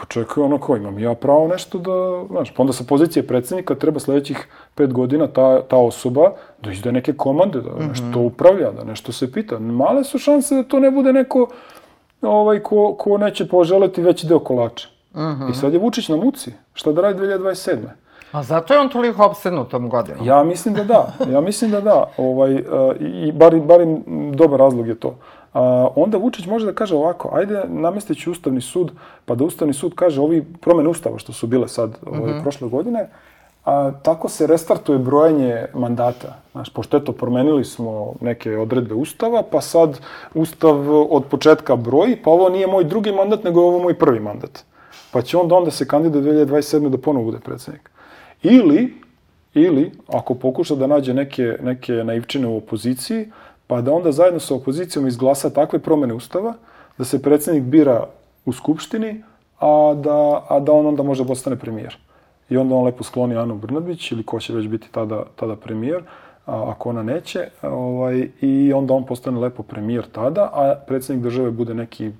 pa 0.00 0.06
čekaj, 0.08 0.44
ono 0.44 0.58
ko, 0.58 0.76
imam 0.76 0.98
ja 0.98 1.14
pravo 1.14 1.48
nešto 1.48 1.78
da, 1.78 2.24
znaš, 2.30 2.50
pa 2.50 2.62
onda 2.62 2.72
sa 2.72 2.84
pozicije 2.84 3.26
predsednika 3.26 3.74
treba 3.74 4.00
sledećih 4.00 4.48
pet 4.74 4.92
godina 4.92 5.26
ta, 5.26 5.62
ta 5.62 5.76
osoba 5.76 6.32
da 6.62 6.72
izde 6.72 6.92
neke 6.92 7.12
komande, 7.12 7.60
da 7.60 7.86
nešto 7.88 8.04
mm 8.06 8.12
-hmm. 8.12 8.26
upravlja, 8.26 8.70
da 8.70 8.84
nešto 8.84 9.12
se 9.12 9.32
pita. 9.32 9.58
Male 9.58 10.04
su 10.04 10.18
šanse 10.18 10.54
da 10.54 10.62
to 10.62 10.80
ne 10.80 10.90
bude 10.90 11.12
neko 11.12 11.48
ovaj, 12.22 12.60
ko, 12.60 12.94
ko 12.98 13.18
neće 13.18 13.48
poželeti 13.48 14.02
veći 14.02 14.26
deo 14.26 14.38
kolača. 14.38 14.88
Mm 15.14 15.18
-hmm. 15.18 15.50
I 15.50 15.54
sad 15.54 15.72
je 15.72 15.78
Vučić 15.78 16.08
na 16.08 16.16
muci. 16.16 16.52
Šta 16.74 16.92
da 16.92 17.00
radi 17.02 17.22
2027. 17.22 17.76
A 18.32 18.42
zato 18.42 18.74
je 18.74 18.80
on 18.80 18.88
toliko 18.88 19.24
obsednut 19.24 19.70
tom 19.70 19.88
godinom? 19.88 20.26
Ja 20.26 20.44
mislim 20.44 20.74
da 20.74 20.84
da. 20.84 21.12
Ja 21.32 21.40
mislim 21.40 21.70
da 21.70 21.80
da. 21.80 22.10
Ovaj, 22.16 22.54
uh, 22.54 22.60
I 23.00 23.32
bar, 23.32 23.60
bar 23.60 23.80
dobar 24.34 24.60
razlog 24.60 24.88
je 24.88 24.94
to. 24.94 25.18
A, 25.56 25.88
onda 25.96 26.18
Vučić 26.18 26.46
može 26.46 26.66
da 26.66 26.72
kaže 26.72 26.94
ovako, 26.94 27.30
ajde 27.32 27.62
namestit 27.68 28.18
ću 28.18 28.30
Ustavni 28.30 28.60
sud, 28.60 28.92
pa 29.24 29.34
da 29.34 29.44
Ustavni 29.44 29.72
sud 29.74 29.94
kaže 29.94 30.20
ovi 30.20 30.44
promene 30.60 30.88
Ustava 30.88 31.18
što 31.18 31.32
su 31.32 31.46
bile 31.46 31.68
sad 31.68 31.96
ove, 32.06 32.18
mm 32.18 32.22
-hmm. 32.22 32.42
prošle 32.42 32.68
godine, 32.68 33.08
a, 33.64 33.92
tako 34.02 34.28
se 34.28 34.46
restartuje 34.46 34.98
brojanje 34.98 35.66
mandata. 35.74 36.36
Znaš, 36.52 36.70
pošto 36.70 36.96
eto, 36.96 37.12
promenili 37.12 37.64
smo 37.64 38.12
neke 38.20 38.58
odredbe 38.58 38.94
Ustava, 38.94 39.42
pa 39.42 39.60
sad 39.60 40.00
Ustav 40.34 40.90
od 41.14 41.24
početka 41.24 41.76
broji, 41.76 42.16
pa 42.16 42.30
ovo 42.30 42.48
nije 42.48 42.66
moj 42.66 42.84
drugi 42.84 43.12
mandat, 43.12 43.44
nego 43.44 43.60
je 43.60 43.66
ovo 43.66 43.78
moj 43.78 43.98
prvi 43.98 44.20
mandat. 44.20 44.64
Pa 45.10 45.22
će 45.22 45.36
onda 45.36 45.54
onda 45.54 45.70
se 45.70 45.88
kandiduje 45.88 46.46
2027. 46.46 46.88
da 46.88 46.98
ponovo 46.98 47.24
bude 47.24 47.38
predsednik. 47.38 47.90
Ili, 48.42 48.94
ili, 49.54 49.92
ako 50.08 50.34
pokuša 50.34 50.74
da 50.74 50.86
nađe 50.86 51.14
neke, 51.14 51.56
neke 51.62 51.92
naivčine 51.92 52.46
u 52.46 52.56
opoziciji, 52.56 53.26
pa 53.66 53.80
da 53.80 53.92
onda 53.92 54.12
zajedno 54.12 54.40
sa 54.40 54.54
opozicijom 54.54 55.06
izglasa 55.06 55.50
takve 55.50 55.78
promene 55.78 56.14
Ustava, 56.14 56.54
da 56.98 57.04
se 57.04 57.22
predsednik 57.22 57.62
bira 57.62 58.06
u 58.44 58.52
Skupštini, 58.52 59.22
a 59.60 59.94
da, 59.96 60.46
a 60.48 60.60
da 60.60 60.72
on 60.72 60.86
onda 60.86 61.02
može 61.02 61.24
da 61.24 61.28
postane 61.28 61.56
premijer. 61.56 61.96
I 62.48 62.56
onda 62.56 62.74
on 62.74 62.84
lepo 62.84 63.04
skloni 63.04 63.36
Anu 63.36 63.54
Brnabić, 63.54 64.12
ili 64.12 64.22
ko 64.22 64.40
će 64.40 64.54
već 64.54 64.68
biti 64.68 64.88
tada, 64.92 65.22
tada 65.36 65.56
premijer, 65.56 66.02
a, 66.46 66.70
ako 66.70 66.88
ona 66.88 67.02
neće, 67.02 67.48
ovaj, 67.62 68.28
i 68.40 68.72
onda 68.72 68.94
on 68.94 69.06
postane 69.06 69.38
lepo 69.38 69.62
premijer 69.62 70.06
tada, 70.12 70.42
a 70.42 70.74
predsednik 70.86 71.22
države 71.22 71.50
bude 71.50 71.74
neki 71.74 72.12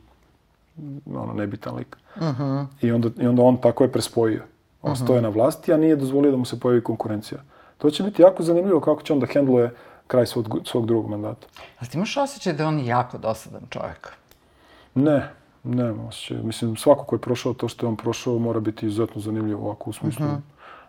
ono, 1.14 1.32
nebitan 1.34 1.76
lik. 1.76 1.96
Uh 2.16 2.22
mhm. 2.22 2.42
-huh. 2.42 2.66
I, 2.82 2.92
onda, 2.92 3.08
I 3.20 3.26
onda 3.26 3.42
on 3.42 3.56
tako 3.56 3.84
je 3.84 3.92
prespojio. 3.92 4.42
On 4.82 4.92
uh 4.92 4.98
-huh. 4.98 5.04
stoje 5.04 5.22
na 5.22 5.28
vlasti, 5.28 5.72
a 5.72 5.76
nije 5.76 5.96
dozvolio 5.96 6.30
da 6.30 6.36
mu 6.36 6.44
se 6.44 6.60
pojavi 6.60 6.80
konkurencija. 6.80 7.40
To 7.78 7.90
će 7.90 8.02
biti 8.02 8.22
jako 8.22 8.42
zanimljivo 8.42 8.80
kako 8.80 9.02
će 9.02 9.12
on 9.12 9.20
da 9.20 9.26
hendluje 9.26 9.70
kraj 10.06 10.26
svog, 10.26 10.58
svog 10.64 10.86
drugog 10.86 11.10
mandata. 11.10 11.46
Ali 11.78 11.90
ti 11.90 11.96
imaš 11.96 12.16
osjećaj 12.16 12.52
da 12.52 12.62
je 12.62 12.66
on 12.66 12.84
jako 12.84 13.18
dosadan 13.18 13.62
čovjek? 13.70 14.12
Ne, 14.94 15.32
nemam 15.64 16.06
osjećaj. 16.06 16.36
Mislim, 16.42 16.76
svako 16.76 17.04
ko 17.04 17.14
je 17.14 17.20
prošao 17.20 17.54
to 17.54 17.68
što 17.68 17.86
je 17.86 17.88
on 17.88 17.96
prošao 17.96 18.38
mora 18.38 18.60
biti 18.60 18.86
izuzetno 18.86 19.20
zanimljivo 19.20 19.64
ovako 19.64 19.90
u 19.90 19.92
smislu 19.92 20.26
uh 20.26 20.32
mhm. 20.32 20.40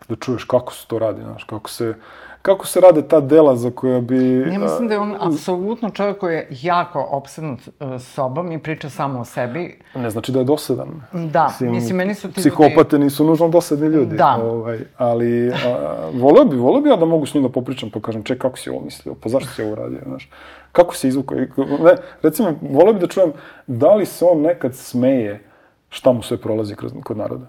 Da 0.08 0.16
čuješ 0.16 0.44
kako 0.44 0.72
se 0.72 0.86
to 0.86 0.98
radi, 0.98 1.22
znaš, 1.22 1.44
kako 1.44 1.70
se, 1.70 1.94
kako 2.42 2.66
se 2.66 2.80
rade 2.80 3.02
ta 3.02 3.20
dela 3.20 3.56
za 3.56 3.70
koja 3.70 4.00
bi... 4.00 4.40
Ja 4.52 4.58
mislim 4.58 4.88
da 4.88 4.94
je 4.94 5.00
on 5.00 5.16
apsolutno 5.20 5.90
čovjek 5.90 6.18
koji 6.18 6.34
je 6.34 6.48
jako 6.50 7.08
obsednut 7.10 7.60
uh, 7.68 8.00
sobom 8.00 8.52
i 8.52 8.58
priča 8.58 8.90
samo 8.90 9.20
o 9.20 9.24
sebi. 9.24 9.80
Ne 9.94 10.10
znači 10.10 10.32
da 10.32 10.38
je 10.38 10.44
dosadan. 10.44 10.88
Da, 11.12 11.46
mislim, 11.46 11.70
mislim 11.70 11.96
meni 11.96 12.14
su 12.14 12.28
ti 12.28 12.40
Psihopate 12.40 12.96
ljudi... 12.96 13.04
nisu 13.04 13.24
nužno 13.24 13.48
dosadni 13.48 13.86
ljudi. 13.86 14.16
Da. 14.16 14.38
Ovaj, 14.42 14.78
ali 14.96 15.50
a, 15.50 16.10
voleo 16.14 16.44
bi, 16.44 16.56
voleo 16.56 16.80
bi 16.80 16.88
ja 16.88 16.96
da 16.96 17.04
mogu 17.04 17.26
s 17.26 17.34
njim 17.34 17.42
da 17.42 17.48
popričam, 17.48 17.90
pa 17.90 18.00
kažem, 18.00 18.22
ček, 18.22 18.38
kako 18.38 18.58
si 18.58 18.70
ovo 18.70 18.80
mislio, 18.80 19.14
pa 19.22 19.28
zašto 19.28 19.50
si 19.50 19.62
ovo 19.62 19.74
radio, 19.74 19.98
znaš? 20.06 20.30
Kako 20.72 20.94
se 20.94 21.08
izvukao? 21.08 21.38
Ne, 21.58 21.94
recimo, 22.22 22.54
voleo 22.62 22.92
bi 22.92 23.00
da 23.00 23.06
čujem 23.06 23.32
da 23.66 23.94
li 23.94 24.06
se 24.06 24.24
on 24.24 24.40
nekad 24.40 24.74
smeje 24.74 25.44
šta 25.88 26.12
mu 26.12 26.22
sve 26.22 26.36
prolazi 26.36 26.76
kroz, 26.76 26.92
kod 27.04 27.16
naroda. 27.16 27.46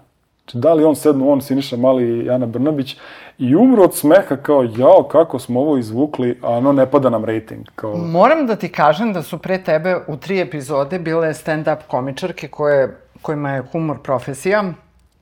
Da 0.52 0.74
li 0.74 0.84
on 0.84 0.96
sednu, 0.96 1.30
on, 1.32 1.40
Siniša 1.40 1.76
Mali 1.76 2.24
i 2.24 2.30
Ana 2.30 2.46
Brnabić 2.46 2.96
i 3.38 3.56
umru 3.56 3.82
od 3.82 3.94
smeha 3.94 4.36
kao, 4.36 4.62
jao, 4.76 5.02
kako 5.02 5.38
smo 5.38 5.60
ovo 5.60 5.78
izvukli, 5.78 6.38
a 6.42 6.48
ono 6.48 6.72
ne 6.72 6.90
pada 6.90 7.10
nam 7.10 7.24
rating. 7.24 7.66
Kao... 7.74 7.96
Moram 7.96 8.46
da 8.46 8.56
ti 8.56 8.68
kažem 8.68 9.12
da 9.12 9.22
su 9.22 9.38
pre 9.38 9.62
tebe 9.62 9.96
u 10.08 10.16
tri 10.16 10.40
epizode 10.40 10.98
bile 10.98 11.28
stand-up 11.28 11.78
komičarke 11.86 12.48
koje, 12.48 12.96
kojima 13.22 13.50
je 13.50 13.62
humor 13.72 13.98
profesija 14.02 14.64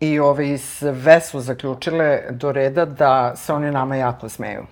i 0.01 0.19
ove 0.19 0.59
sve 0.59 1.21
su 1.21 1.41
zaključile 1.41 2.21
do 2.31 2.53
reda 2.53 2.85
da 2.85 3.37
se 3.37 3.53
oni 3.53 3.71
nama 3.71 3.97
jako 3.97 4.29
smeju. 4.29 4.63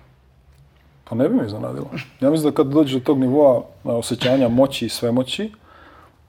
Pa 1.09 1.15
ne 1.15 1.29
bi 1.29 1.35
me 1.35 1.45
iznenadilo. 1.45 1.87
Ja 2.19 2.29
mislim 2.29 2.51
da 2.51 2.55
kad 2.55 2.67
dođe 2.67 2.99
do 2.99 3.05
tog 3.05 3.19
nivoa 3.19 3.61
osjećanja 3.83 4.47
moći 4.47 4.85
i 4.85 4.89
svemoći, 4.89 5.51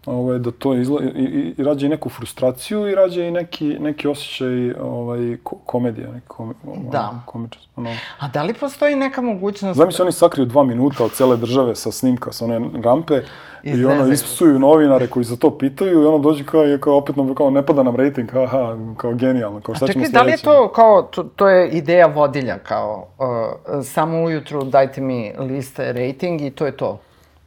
ovaj, 0.08 0.38
da 0.38 0.50
to 0.50 0.74
izla, 0.74 1.02
i, 1.02 1.06
i, 1.06 1.54
i 1.58 1.64
rađa 1.64 1.86
i 1.86 1.88
neku 1.88 2.08
frustraciju 2.08 2.88
i 2.88 2.94
rađa 2.94 3.24
i 3.24 3.30
neki, 3.30 3.76
neki 3.80 4.08
osjećaj 4.08 4.72
ovaj, 4.80 5.36
ko, 5.42 5.56
komedija, 5.66 6.12
neki 6.12 6.26
kom, 6.26 6.54
ovaj, 6.66 6.90
Da. 6.92 7.22
komičan. 7.26 7.62
Ono. 7.76 7.90
A 8.18 8.28
da 8.28 8.42
li 8.42 8.54
postoji 8.54 8.96
neka 8.96 9.22
mogućnost... 9.22 9.76
Znam 9.76 9.92
se 9.92 10.02
oni 10.02 10.12
sakriju 10.12 10.46
dva 10.46 10.64
minuta 10.64 11.04
od 11.04 11.12
cele 11.12 11.36
države 11.36 11.74
sa 11.74 11.92
snimka, 11.92 12.32
sa 12.32 12.44
one 12.44 12.60
rampe 12.82 13.22
i 13.62 13.84
ono 13.84 14.12
ispsuju 14.12 14.58
novinare 14.58 15.06
koji 15.06 15.24
za 15.24 15.36
to 15.36 15.58
pitaju 15.58 16.02
i 16.02 16.06
ono 16.06 16.18
dođe 16.18 16.44
kao, 16.44 16.62
kao 16.80 16.96
opet 16.96 17.16
nam 17.16 17.34
kao 17.34 17.50
ne 17.50 17.66
pada 17.66 17.82
nam 17.82 17.96
rating, 17.96 18.36
aha, 18.36 18.76
kao 18.96 19.14
genijalno, 19.14 19.60
kao 19.60 19.74
šta 19.74 19.84
A 19.84 19.88
ćemo 19.88 20.04
čekaj, 20.04 20.20
da 20.20 20.26
li 20.26 20.30
je 20.30 20.36
to 20.36 20.72
kao, 20.74 21.02
to, 21.02 21.22
to 21.22 21.48
je 21.48 21.68
ideja 21.68 22.06
vodilja, 22.06 22.58
kao 22.58 23.08
uh, 23.18 23.84
samo 23.84 24.22
ujutru 24.22 24.64
dajte 24.64 25.00
mi 25.00 25.32
liste 25.38 25.92
rating 25.92 26.40
i 26.40 26.50
to 26.50 26.66
je 26.66 26.76
to. 26.76 27.00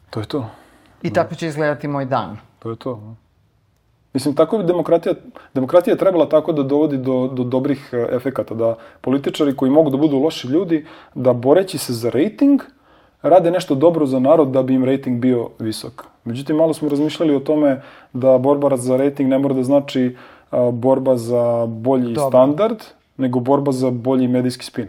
To 0.09 0.19
je 0.19 0.25
to. 0.25 0.45
I 1.01 1.13
tako 1.13 1.35
će 1.35 1.47
izgledati 1.47 1.87
moj 1.87 2.05
dan. 2.05 2.37
To 2.61 2.69
je 2.69 2.75
to. 2.75 3.15
Mislim, 4.13 4.35
tako 4.35 4.57
bi 4.57 4.63
demokratija, 4.63 5.13
demokratija 5.53 5.93
je 5.93 5.97
trebala 5.97 6.29
tako 6.29 6.53
da 6.53 6.63
dovodi 6.63 6.97
do, 6.97 7.27
do 7.33 7.43
dobrih 7.43 7.89
e, 7.93 8.15
efekata, 8.15 8.55
da 8.55 8.75
političari 9.01 9.55
koji 9.55 9.71
mogu 9.71 9.89
da 9.89 9.97
budu 9.97 10.19
loši 10.19 10.47
ljudi, 10.47 10.85
da 11.15 11.33
boreći 11.33 11.77
se 11.77 11.93
za 11.93 12.09
rating, 12.09 12.61
rade 13.21 13.51
nešto 13.51 13.75
dobro 13.75 14.05
za 14.05 14.19
narod 14.19 14.51
da 14.51 14.63
bi 14.63 14.73
im 14.73 14.85
rating 14.85 15.19
bio 15.19 15.49
visok. 15.59 16.05
Međutim, 16.23 16.55
malo 16.55 16.73
smo 16.73 16.89
razmišljali 16.89 17.35
o 17.35 17.39
tome 17.39 17.81
da 18.13 18.37
borba 18.37 18.77
za 18.77 18.97
rating 18.97 19.29
ne 19.29 19.37
mora 19.37 19.53
da 19.55 19.63
znači 19.63 20.15
a, 20.51 20.71
borba 20.71 21.17
za 21.17 21.65
bolji 21.65 22.13
Dobro. 22.13 22.29
standard, 22.29 22.77
nego 23.17 23.39
borba 23.39 23.71
za 23.71 23.89
bolji 23.91 24.27
medijski 24.27 24.65
spin. 24.65 24.87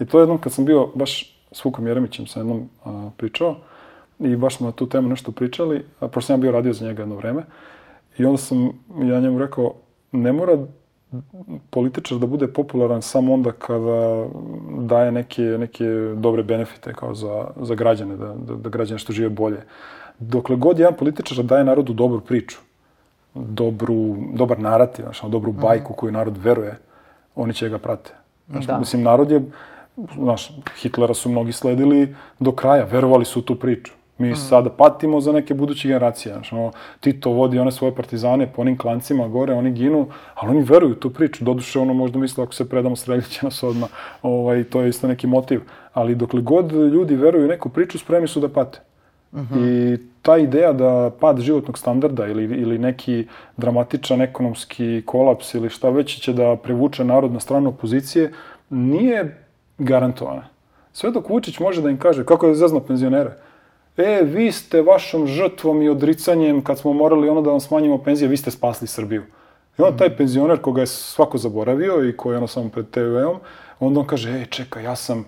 I 0.00 0.06
to 0.06 0.20
jednom 0.20 0.38
kad 0.38 0.52
sam 0.52 0.64
bio 0.64 0.88
baš 0.94 1.38
s 1.52 1.64
Vukom 1.64 1.86
Jeremićem 1.86 2.26
sam 2.26 2.40
jednom 2.40 2.68
a, 2.84 3.10
pričao 3.16 3.56
i 4.22 4.36
baš 4.36 4.56
smo 4.56 4.66
na 4.66 4.72
tu 4.72 4.88
temu 4.88 5.08
nešto 5.08 5.32
pričali, 5.32 5.84
a 6.00 6.08
pošto 6.08 6.26
sam 6.26 6.34
ja 6.34 6.40
bio 6.40 6.52
radio 6.52 6.72
za 6.72 6.86
njega 6.86 7.02
jedno 7.02 7.16
vreme 7.16 7.42
i 8.18 8.24
onda 8.24 8.38
sam 8.38 8.70
ja 9.02 9.20
njemu 9.20 9.38
rekao 9.38 9.74
ne 10.12 10.32
mora 10.32 10.58
političar 11.70 12.18
da 12.18 12.26
bude 12.26 12.46
popularan 12.46 13.02
samo 13.02 13.34
onda 13.34 13.52
kada 13.52 14.26
daje 14.78 15.12
neke, 15.12 15.42
neke 15.42 15.84
dobre 16.16 16.42
benefite 16.42 16.92
kao 16.92 17.14
za, 17.14 17.46
za 17.60 17.74
građane, 17.74 18.16
da, 18.16 18.34
da, 18.34 18.54
da 18.54 18.68
građane 18.68 18.98
što 18.98 19.12
žive 19.12 19.28
bolje. 19.28 19.62
Dokle 20.18 20.56
god 20.56 20.78
jedan 20.78 20.94
političar 20.94 21.44
daje 21.44 21.64
narodu 21.64 21.92
dobru 21.92 22.20
priču, 22.20 22.58
dobru, 23.34 24.16
dobar 24.34 24.58
narativ, 24.58 25.04
ono, 25.22 25.30
dobru 25.30 25.52
bajku 25.52 25.94
koju 25.94 26.12
narod 26.12 26.36
veruje, 26.36 26.78
oni 27.34 27.54
će 27.54 27.68
ga 27.68 27.78
prate. 27.78 28.14
Znaš, 28.48 28.66
Da. 28.66 28.78
Mislim, 28.78 29.02
narod 29.02 29.30
je, 29.30 29.42
znaš, 30.14 30.50
Hitlera 30.76 31.14
su 31.14 31.28
mnogi 31.28 31.52
sledili 31.52 32.14
do 32.38 32.52
kraja, 32.52 32.84
verovali 32.84 33.24
su 33.24 33.38
u 33.38 33.42
tu 33.42 33.54
priču. 33.54 33.92
Mi 34.18 34.36
sada 34.36 34.70
patimo 34.70 35.20
za 35.20 35.32
neke 35.32 35.54
buduće 35.54 35.88
generacije. 35.88 36.32
Znaš, 36.34 36.52
ono, 36.52 36.72
Tito 37.00 37.30
vodi 37.30 37.58
one 37.58 37.72
svoje 37.72 37.94
partizane 37.94 38.46
po 38.46 38.60
onim 38.60 38.78
klancima 38.78 39.28
gore, 39.28 39.54
oni 39.54 39.72
ginu, 39.72 40.06
ali 40.34 40.50
oni 40.50 40.62
veruju 40.62 40.92
u 40.92 40.94
tu 40.94 41.10
priču. 41.10 41.44
Doduše, 41.44 41.78
ono 41.78 41.94
možda 41.94 42.18
misle 42.18 42.44
ako 42.44 42.54
se 42.54 42.68
predamo 42.68 42.96
streljiće 42.96 43.40
nas 43.42 43.62
odmah, 43.62 43.88
ovaj, 44.22 44.64
to 44.64 44.80
je 44.80 44.88
isto 44.88 45.08
neki 45.08 45.26
motiv. 45.26 45.60
Ali 45.92 46.14
dokle 46.14 46.40
god 46.40 46.72
ljudi 46.72 47.16
veruju 47.16 47.44
u 47.44 47.48
neku 47.48 47.68
priču, 47.68 47.98
spremni 47.98 48.28
su 48.28 48.40
da 48.40 48.48
pate. 48.48 48.80
I 49.56 49.96
ta 50.22 50.38
ideja 50.38 50.72
da 50.72 51.10
pad 51.20 51.40
životnog 51.40 51.78
standarda 51.78 52.26
ili, 52.26 52.44
ili 52.44 52.78
neki 52.78 53.26
dramatičan 53.56 54.20
ekonomski 54.20 55.02
kolaps 55.06 55.54
ili 55.54 55.70
šta 55.70 55.90
već 55.90 56.20
će 56.20 56.32
da 56.32 56.56
privuče 56.56 57.04
narod 57.04 57.32
na 57.32 57.40
stranu 57.40 57.68
opozicije, 57.68 58.32
nije 58.70 59.46
garantovana. 59.78 60.44
Sve 60.92 61.10
dok 61.10 61.28
Vučić 61.28 61.58
može 61.60 61.82
da 61.82 61.90
im 61.90 61.98
kaže, 61.98 62.24
kako 62.24 62.46
je 62.46 62.54
zezno 62.54 62.80
penzionere, 62.80 63.30
e, 63.96 64.22
vi 64.24 64.52
ste 64.52 64.82
vašom 64.82 65.26
žrtvom 65.26 65.82
i 65.82 65.88
odricanjem, 65.88 66.64
kad 66.64 66.78
smo 66.78 66.92
morali 66.92 67.28
ono 67.28 67.40
da 67.40 67.50
vam 67.50 67.60
smanjimo 67.60 67.98
penzije, 67.98 68.28
vi 68.28 68.36
ste 68.36 68.50
spasli 68.50 68.86
Srbiju. 68.88 69.22
I 69.78 69.82
onda 69.82 69.96
taj 69.96 70.16
penzioner 70.16 70.60
koga 70.60 70.80
je 70.80 70.86
svako 70.86 71.38
zaboravio 71.38 72.08
i 72.08 72.16
koji 72.16 72.34
je 72.34 72.38
ono 72.38 72.46
samo 72.46 72.68
pred 72.68 72.90
TV-om, 72.90 73.38
onda 73.80 74.00
on 74.00 74.06
kaže, 74.06 74.30
ej, 74.30 74.46
čekaj, 74.46 74.84
ja 74.84 74.96
sam 74.96 75.24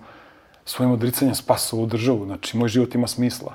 svojim 0.65 0.91
odricanjem 0.91 1.35
spasao 1.35 1.79
ovu 1.79 1.87
državu, 1.87 2.25
znači 2.25 2.57
moj 2.57 2.69
život 2.69 2.95
ima 2.95 3.07
smisla. 3.07 3.53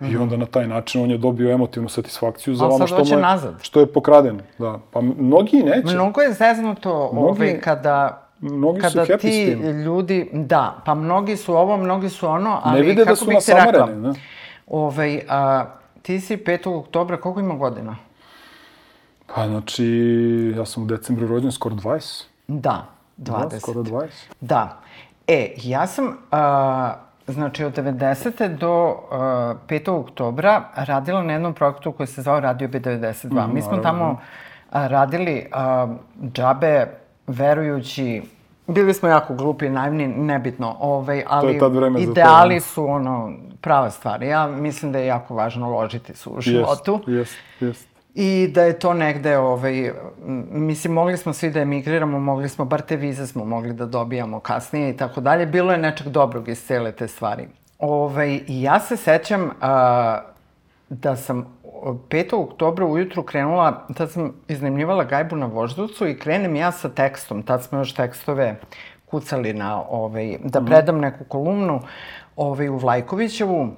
I 0.00 0.16
onda 0.16 0.36
na 0.36 0.46
taj 0.46 0.66
način 0.68 1.02
on 1.02 1.10
je 1.10 1.18
dobio 1.18 1.50
emotivnu 1.52 1.88
satisfakciju 1.88 2.54
za 2.54 2.66
ono 2.66 2.86
što, 2.86 3.04
mu 3.04 3.10
je, 3.10 3.16
nazad. 3.16 3.54
što 3.62 3.80
je 3.80 3.86
pokraden. 3.86 4.40
Da. 4.58 4.78
Pa 4.90 5.00
mnogi 5.00 5.62
neće. 5.62 5.94
Mnogo 5.94 6.20
je 6.20 6.32
zeznuto 6.32 7.10
Mnogi- 7.12 7.28
ovaj, 7.28 7.60
kada 7.60 8.25
mnogi 8.40 8.80
su 8.80 8.88
kada 8.88 9.06
happy 9.06 9.18
s 9.18 9.20
ti 9.20 9.56
tim. 9.60 9.82
ljudi, 9.82 10.30
da, 10.32 10.82
pa 10.84 10.94
mnogi 10.94 11.36
su 11.36 11.56
ovo, 11.56 11.76
mnogi 11.76 12.08
su 12.08 12.28
ono, 12.28 12.60
ali 12.62 12.80
ne 12.80 12.86
vide 12.86 13.04
da 13.04 13.04
kako 13.04 13.16
su 13.16 13.26
bih 13.26 13.38
ti 13.46 13.52
rekla. 13.52 13.86
Ne? 13.86 14.12
ovaj, 14.66 15.22
a, 15.28 15.64
ti 16.02 16.20
si 16.20 16.36
5. 16.36 16.78
oktobra, 16.78 17.20
koliko 17.20 17.40
ima 17.40 17.54
godina? 17.54 17.96
Pa 19.34 19.46
znači, 19.46 19.86
ja 20.56 20.64
sam 20.64 20.82
u 20.82 20.86
decembru 20.86 21.26
rođen, 21.26 21.52
skoro 21.52 21.74
20. 21.74 22.24
Da, 22.48 22.86
20. 23.18 23.50
Da, 23.50 23.60
skoro 23.60 23.82
20. 23.82 24.06
Da. 24.40 24.80
E, 25.26 25.54
ja 25.62 25.86
sam, 25.86 26.16
a, 26.30 26.94
znači, 27.26 27.64
od 27.64 27.76
90. 27.76 28.56
do 28.56 28.96
a, 29.10 29.54
5. 29.68 29.90
oktobra 29.90 30.64
radila 30.74 31.22
na 31.22 31.32
jednom 31.32 31.54
projektu 31.54 31.92
koji 31.92 32.06
se 32.06 32.22
zvao 32.22 32.40
Radio 32.40 32.68
B92. 32.68 33.52
Mi 33.52 33.62
smo 33.62 33.76
tamo 33.76 34.20
a, 34.70 34.86
radili 34.86 35.46
a, 35.52 35.86
džabe, 36.32 36.86
verujući, 37.26 38.22
bili 38.66 38.94
smo 38.94 39.08
jako 39.08 39.34
glupi, 39.34 39.68
naivni, 39.68 40.08
nebitno, 40.08 40.76
ovaj, 40.80 41.24
ali 41.26 41.60
ideali 41.98 42.54
ne? 42.54 42.60
su 42.60 42.86
ono, 42.86 43.32
prava 43.60 43.90
stvar. 43.90 44.22
Ja 44.22 44.46
mislim 44.46 44.92
da 44.92 44.98
je 44.98 45.06
jako 45.06 45.34
važno 45.34 45.70
ložiti 45.70 46.14
se 46.14 46.28
u 46.28 46.40
životu. 46.40 47.00
Jest, 47.06 47.34
jest, 47.60 47.60
jest. 47.60 47.88
I 48.14 48.48
da 48.54 48.62
je 48.62 48.78
to 48.78 48.94
negde, 48.94 49.38
ovaj, 49.38 49.92
mislim, 50.50 50.92
mogli 50.92 51.16
smo 51.16 51.32
svi 51.32 51.50
da 51.50 51.60
emigriramo, 51.60 52.20
mogli 52.20 52.48
smo, 52.48 52.64
bar 52.64 52.82
te 52.82 52.96
vize 52.96 53.26
smo 53.26 53.44
mogli 53.44 53.72
da 53.72 53.86
dobijamo 53.86 54.40
kasnije 54.40 54.90
i 54.90 54.96
tako 54.96 55.20
dalje. 55.20 55.46
Bilo 55.46 55.72
je 55.72 55.78
nečeg 55.78 56.08
dobrog 56.08 56.48
iz 56.48 56.66
cele 56.66 56.92
te 56.92 57.08
stvari. 57.08 57.48
Ovaj, 57.78 58.40
I 58.46 58.62
ja 58.62 58.80
se 58.80 58.96
sećam 58.96 59.50
a, 59.60 60.20
da 60.88 61.16
sam 61.16 61.46
5. 62.08 62.34
oktobra 62.34 62.86
ujutru 62.86 63.22
krenula, 63.22 63.86
tad 63.94 64.10
sam 64.10 64.32
iznajmljivala 64.48 65.04
gajbu 65.04 65.36
na 65.36 65.46
voždovcu 65.46 66.06
i 66.06 66.18
krenem 66.18 66.56
ja 66.56 66.72
sa 66.72 66.88
tekstom. 66.88 67.42
Tad 67.42 67.62
smo 67.62 67.78
još 67.78 67.94
tekstove 67.94 68.56
kucali 69.06 69.52
na, 69.52 69.82
ovaj, 69.90 70.38
da 70.44 70.60
predam 70.60 70.98
neku 70.98 71.24
kolumnu 71.24 71.80
ovaj, 72.36 72.68
u 72.68 72.76
Vlajkovićevu. 72.76 73.68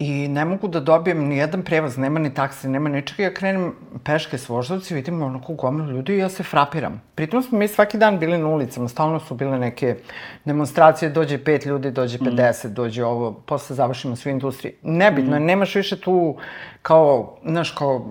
I 0.00 0.28
ne 0.28 0.44
mogu 0.44 0.68
da 0.68 0.80
dobijem 0.80 1.18
ni 1.28 1.36
jedan 1.36 1.62
prevoz, 1.62 1.96
nema 1.98 2.20
ni 2.20 2.34
taksi, 2.34 2.68
nema 2.68 2.88
ničega. 2.88 3.22
Ja 3.22 3.34
krenem 3.34 3.74
peške 4.04 4.38
s 4.38 4.48
voždovci, 4.48 4.94
vidim 4.94 5.22
onako 5.22 5.54
gomilu 5.54 5.90
ljudi 5.90 6.14
i 6.14 6.18
ja 6.18 6.28
se 6.28 6.42
frapiram. 6.42 7.02
Pritom 7.14 7.42
smo 7.42 7.58
mi 7.58 7.68
svaki 7.68 7.98
dan 7.98 8.18
bili 8.18 8.38
na 8.38 8.46
ulicama, 8.48 8.88
stalno 8.88 9.20
su 9.20 9.34
bile 9.34 9.58
neke 9.58 9.96
demonstracije, 10.44 11.10
dođe 11.10 11.38
pet 11.44 11.66
ljudi, 11.66 11.90
dođe 11.90 12.18
50, 12.18 12.68
dođe 12.68 13.04
ovo, 13.04 13.32
posle 13.32 13.76
završimo 13.76 14.16
sve 14.16 14.32
industrije. 14.32 14.74
Nebitno, 14.82 15.36
je, 15.36 15.40
nemaš 15.40 15.74
više 15.74 16.00
tu 16.00 16.36
kao, 16.82 17.36
znaš, 17.44 17.70
kao, 17.70 18.06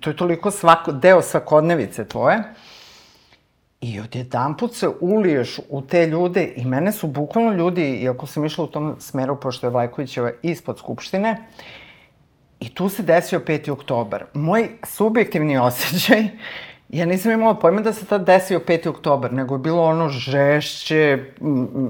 to 0.00 0.10
je 0.10 0.16
toliko 0.16 0.50
svako, 0.50 0.92
deo 0.92 1.22
svakodnevice 1.22 2.04
tvoje. 2.04 2.42
I 3.82 4.00
odjedan 4.00 4.56
put 4.56 4.74
se 4.74 4.88
uliješ 5.00 5.60
u 5.68 5.82
te 5.82 6.06
ljude 6.06 6.52
i 6.56 6.64
mene 6.64 6.92
su 6.92 7.06
bukvalno 7.06 7.52
ljudi, 7.52 7.82
iako 7.82 8.26
sam 8.26 8.44
išla 8.44 8.64
u 8.64 8.66
tom 8.66 8.96
smeru, 8.98 9.40
pošto 9.40 9.66
je 9.66 9.70
Vlajkovićeva 9.70 10.30
ispod 10.42 10.78
Skupštine, 10.78 11.36
i 12.60 12.68
tu 12.74 12.88
se 12.88 13.02
desio 13.02 13.40
5. 13.40 13.70
oktobar. 13.70 14.24
Moj 14.34 14.68
subjektivni 14.86 15.58
osjećaj, 15.68 16.28
ja 16.92 17.06
nisam 17.06 17.32
imala 17.32 17.54
pojma 17.54 17.80
da 17.80 17.92
se 17.92 18.06
tad 18.06 18.24
desio 18.26 18.60
5. 18.66 18.88
oktobar, 18.88 19.32
nego 19.32 19.54
je 19.54 19.58
bilo 19.58 19.82
ono 19.82 20.08
žešće, 20.08 21.18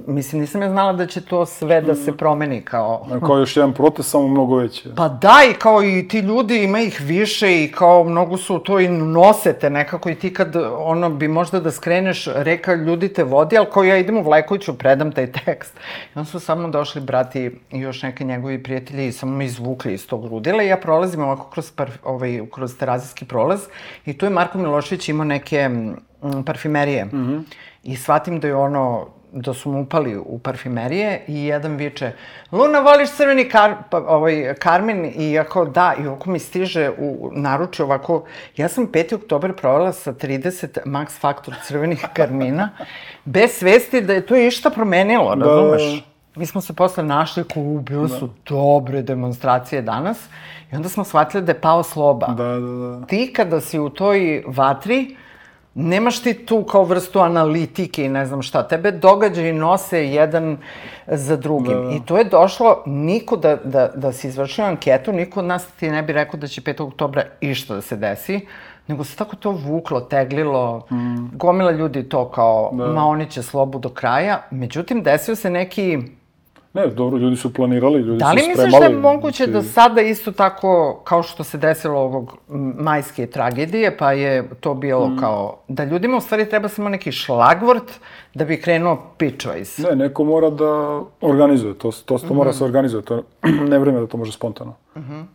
mislim, 0.07 0.40
nisam 0.40 0.62
ja 0.62 0.70
znala 0.70 0.92
da 0.92 1.07
će 1.07 1.20
to 1.20 1.46
sve 1.46 1.80
da 1.80 1.94
se 1.94 2.16
promeni 2.16 2.61
kao... 2.61 3.07
Kao 3.26 3.38
još 3.38 3.57
jedan 3.57 3.72
protest, 3.72 4.11
samo 4.11 4.28
mnogo 4.28 4.57
veći. 4.57 4.88
Pa 4.96 5.09
da, 5.09 5.36
i 5.50 5.55
kao 5.55 5.84
i 5.84 6.09
ti 6.09 6.18
ljudi, 6.18 6.64
ima 6.64 6.80
ih 6.80 7.00
više 7.00 7.64
i 7.64 7.72
kao 7.72 8.05
mnogo 8.05 8.36
su 8.36 8.59
to 8.59 8.80
i 8.80 8.88
nosete 8.88 9.70
nekako 9.70 10.11
i 10.11 10.14
ti 10.14 10.34
kad 10.34 10.57
ono 10.78 11.11
bi 11.11 11.28
možda 11.28 11.61
da 11.61 11.70
skreneš, 11.70 12.26
reka 12.34 12.74
ljudi 12.74 13.09
te 13.09 13.24
vodi, 13.24 13.59
ali 13.59 13.66
kao 13.72 13.84
ja 13.84 13.96
idem 13.96 14.16
u 14.16 14.22
Vlajkoviću, 14.22 14.78
predam 14.78 15.12
taj 15.12 15.32
tekst. 15.32 15.74
I 16.14 16.18
onda 16.18 16.30
su 16.30 16.40
samo 16.40 16.68
došli 16.68 17.00
brati 17.00 17.50
i 17.70 17.80
još 17.80 18.03
neke 18.03 18.24
njegovi 18.24 18.62
prijatelji 18.62 19.07
i 19.07 19.12
samo 19.12 19.36
me 19.36 19.44
izvukli 19.44 19.92
iz 19.92 20.07
tog 20.07 20.32
ludila 20.32 20.62
i 20.62 20.68
ja 20.68 20.76
prolazim 20.76 21.22
ovako 21.22 21.50
kroz, 21.50 21.70
par, 21.70 21.90
ovaj, 22.05 22.40
kroz 22.55 22.76
terazijski 22.76 23.24
prolaz 23.24 23.61
i 24.07 24.18
tu 24.18 24.26
je 24.26 24.30
Marko 24.30 24.59
Milošević 24.59 24.91
imao 25.09 25.24
neke 25.24 25.68
mm, 25.68 26.45
parfimerije. 26.47 27.05
Mm 27.05 27.11
-hmm. 27.11 27.43
I 27.82 27.97
shvatim 27.97 28.40
da 28.40 28.49
je 28.49 28.55
ono, 28.55 29.07
da 29.32 29.55
su 29.55 29.70
mu 29.70 29.82
upali 29.82 30.16
u 30.16 30.38
parfimerije 30.38 31.24
i 31.28 31.45
jedan 31.45 31.76
viče 31.76 32.12
Luna, 32.53 32.80
voliš 32.80 33.11
crveni 33.11 33.49
kar, 33.49 33.74
pa, 33.90 33.99
ovaj, 33.99 34.55
karmin? 34.59 35.12
I 35.16 35.38
ako 35.38 35.64
da, 35.64 35.95
i 36.03 36.07
ovako 36.07 36.30
mi 36.30 36.38
stiže 36.38 36.90
u 36.99 37.30
naručje 37.32 37.84
ovako, 37.84 38.24
ja 38.57 38.68
sam 38.68 38.86
5. 38.86 39.14
oktober 39.14 39.53
provela 39.53 39.93
sa 39.93 40.12
30 40.12 40.78
max 40.84 41.20
faktor 41.20 41.55
crvenih 41.66 42.07
karmina, 42.12 42.70
bez 43.24 43.51
svesti 43.51 44.01
da 44.01 44.12
je 44.12 44.26
to 44.26 44.36
išta 44.36 44.70
promenilo, 44.70 45.34
razumeš? 45.34 46.12
Mi 46.37 46.47
smo 46.47 46.61
se 46.61 46.72
posle 46.72 47.05
našli 47.05 47.45
ku, 47.45 47.80
bile 47.87 48.09
su 48.09 48.28
dobre 48.49 49.03
demonstracije 49.03 49.83
danas 49.83 50.18
i 50.72 50.76
onda 50.76 50.89
smo 50.89 51.05
shvatili 51.05 51.43
da 51.43 51.53
je 51.53 51.61
pao 51.61 51.83
sloba. 51.83 52.26
Da, 52.26 52.45
da, 52.45 52.99
da. 52.99 53.07
Ti 53.07 53.33
kada 53.37 53.61
si 53.61 53.78
u 53.78 53.89
toj 53.89 54.45
vatri, 54.47 55.16
nemaš 55.74 56.22
ti 56.22 56.35
tu 56.47 56.64
kao 56.64 56.85
vrstu 56.85 57.20
analitike 57.20 58.05
i 58.05 58.09
ne 58.09 58.26
znam 58.26 58.43
šta. 58.43 58.68
Tebe 58.68 58.91
događaji 58.91 59.53
nose 59.53 60.07
jedan 60.07 60.57
za 61.07 61.37
drugim. 61.37 61.83
Da, 61.83 61.89
da. 61.89 61.91
I 61.91 62.01
to 62.01 62.18
je 62.18 62.24
došlo, 62.24 62.83
niko 62.87 63.37
da, 63.37 63.57
da, 63.57 63.89
da 63.95 64.12
si 64.12 64.28
izvršio 64.28 64.64
anketu, 64.64 65.12
niko 65.12 65.41
od 65.41 65.47
nas 65.47 65.66
ti 65.66 65.91
ne 65.91 66.03
bi 66.03 66.12
rekao 66.12 66.41
da 66.41 66.47
će 66.47 66.61
5. 66.61 66.83
oktobra 66.83 67.24
išta 67.41 67.74
da 67.74 67.80
se 67.80 67.97
desi, 67.97 68.47
nego 68.89 69.05
se 69.05 69.16
tako 69.16 69.37
to 69.37 69.51
vuklo, 69.51 70.01
teglilo, 70.01 70.87
mm. 70.91 71.37
gomila 71.37 71.70
ljudi 71.70 72.09
to 72.09 72.28
kao, 72.28 72.70
da. 72.72 72.87
ma 72.87 73.07
oni 73.07 73.30
će 73.30 73.43
slobu 73.43 73.78
do 73.78 73.89
kraja. 73.89 74.43
Međutim, 74.51 75.03
desio 75.03 75.37
se 75.37 75.51
neki 75.51 75.99
Ne, 76.75 76.87
dobro, 76.87 77.18
ljudi 77.18 77.37
su 77.37 77.55
planirali, 77.55 77.99
ljudi 77.99 78.18
Da 78.18 78.33
li 78.33 78.41
su 78.41 78.49
misliš 78.49 78.68
spremali. 78.68 78.81
da 78.83 78.97
je 78.97 79.03
moguće 79.05 79.47
da 79.47 79.53
znači, 79.53 79.68
sada 79.68 80.01
isto 80.03 80.33
tako, 80.33 81.01
kao 81.05 81.23
što 81.23 81.45
se 81.45 81.59
desilo 81.59 81.99
ovog 81.99 82.37
majske 82.77 83.27
tragedije, 83.27 83.97
pa 83.97 84.12
je 84.12 84.51
to 84.53 84.75
bilo 84.75 85.09
Mm. 85.09 85.18
kao, 85.18 85.59
da 85.68 85.85
ljudima 85.85 86.16
u 86.16 86.20
stvari 86.20 86.49
treba 86.49 86.68
samo 86.68 86.89
neki 86.89 87.12
šlagvort 87.12 87.93
da 88.35 88.45
bi 88.45 88.61
krenuo 88.61 89.03
pitchways. 89.18 89.85
Ne, 89.85 89.97
neko 89.97 90.25
mora 90.25 90.51
da 90.51 91.01
organizuje, 91.23 91.75
to, 91.75 91.91
to, 92.05 92.18
to 92.18 92.35
mora 92.35 92.51
Mhm. 92.51 92.59
se 92.59 92.64
organizuje, 92.64 93.03
to 93.03 93.23
ne 93.70 93.79
vreme 93.79 94.01
da 94.01 94.07
to 94.07 94.16
može 94.16 94.33
spontano. 94.33 94.75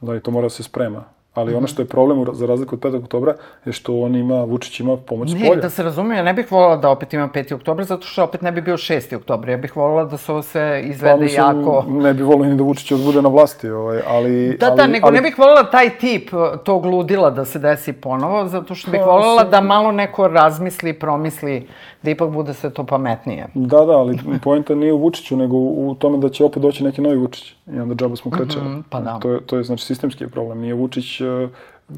Da, 0.02 0.16
i 0.16 0.20
to 0.20 0.32
mora 0.32 0.46
da 0.46 0.50
se 0.50 0.64
sprema. 0.64 1.04
Ali 1.38 1.56
ono 1.56 1.68
što 1.68 1.82
je 1.82 1.86
problem, 1.86 2.26
za 2.34 2.46
razliku 2.46 2.76
od 2.76 2.82
5. 2.82 3.04
oktobra, 3.04 3.34
je 3.66 3.74
što 3.74 4.00
on 4.00 4.16
ima, 4.16 4.44
Vučić 4.44 4.80
ima 4.80 4.98
pomoć 4.98 5.34
Ne, 5.34 5.48
polja. 5.48 5.62
da 5.62 5.70
se 5.70 5.84
razume, 5.84 6.18
ja 6.18 6.24
ne 6.24 6.34
bih 6.34 6.52
voljela 6.52 6.78
da 6.78 6.90
opet 6.90 7.14
ima 7.14 7.30
5. 7.34 7.54
oktober, 7.54 7.86
zato 7.86 8.08
što 8.08 8.24
opet 8.24 8.42
ne 8.42 8.52
bi 8.52 8.62
bio 8.62 8.78
6. 8.78 9.16
oktober. 9.16 9.50
Ja 9.50 9.58
bih 9.58 9.76
voljela 9.76 10.06
da 10.06 10.18
se 10.18 10.32
ovo 10.32 10.42
sve 10.42 10.82
izvede 10.86 11.16
Pa, 11.16 11.22
mislim, 11.22 11.46
jako... 11.46 11.86
Ne 11.90 12.14
bi 12.14 12.24
volio 12.24 12.46
ni 12.46 12.56
da 12.56 12.64
Vučić 12.64 12.94
bude 13.06 13.22
na 13.22 13.30
vlasti, 13.30 13.70
ovaj, 13.70 14.00
ali... 14.08 14.58
Da, 14.60 14.68
ali, 14.68 14.78
da, 14.78 14.88
nego 14.88 15.08
ali, 15.08 15.16
ne 15.16 15.22
bih 15.22 15.38
voljela 15.38 15.64
taj 15.64 15.90
tip 15.98 16.34
uh, 16.34 16.60
tog 16.64 16.86
ludila 16.86 17.30
da 17.30 17.46
se 17.46 17.60
desi 17.60 17.94
ponovo, 17.94 18.48
zato 18.48 18.76
što 18.76 18.92
bih 18.92 19.02
Pa, 19.04 19.12
voljela 19.12 19.44
da 19.44 19.62
malo 19.62 19.92
neko 19.92 20.28
razmisli, 20.28 20.94
promisli, 20.94 21.68
da 22.04 22.12
ipak 22.12 22.30
bude 22.32 22.54
sve 22.54 22.70
to 22.70 22.84
pametnije. 22.86 23.48
Da, 23.54 23.86
da, 23.86 23.92
ali 23.92 24.20
poenta 24.44 24.76
nije 24.76 24.94
u 24.94 24.98
Vučiću, 24.98 25.38
nego 25.38 25.58
u 25.58 25.96
tome 26.00 26.18
da 26.18 26.30
će 26.30 26.44
opet 26.44 26.62
doći 26.62 26.84
neki 26.84 27.02
novi 27.02 27.18
Vučić. 27.18 27.56
I 27.74 27.80
onda 27.80 27.96
džaba 27.96 28.16
smo 28.16 28.32
krečali. 28.32 28.84
pa 28.90 29.00
da. 29.00 29.20
To 29.20 29.32
je, 29.32 29.42
to 29.42 29.58
je 29.58 29.64
znači 29.64 29.86
sistemski 29.86 30.28
problem. 30.28 30.60
Nije 30.60 30.74
Vučić 30.74 31.22
e, 31.22 31.26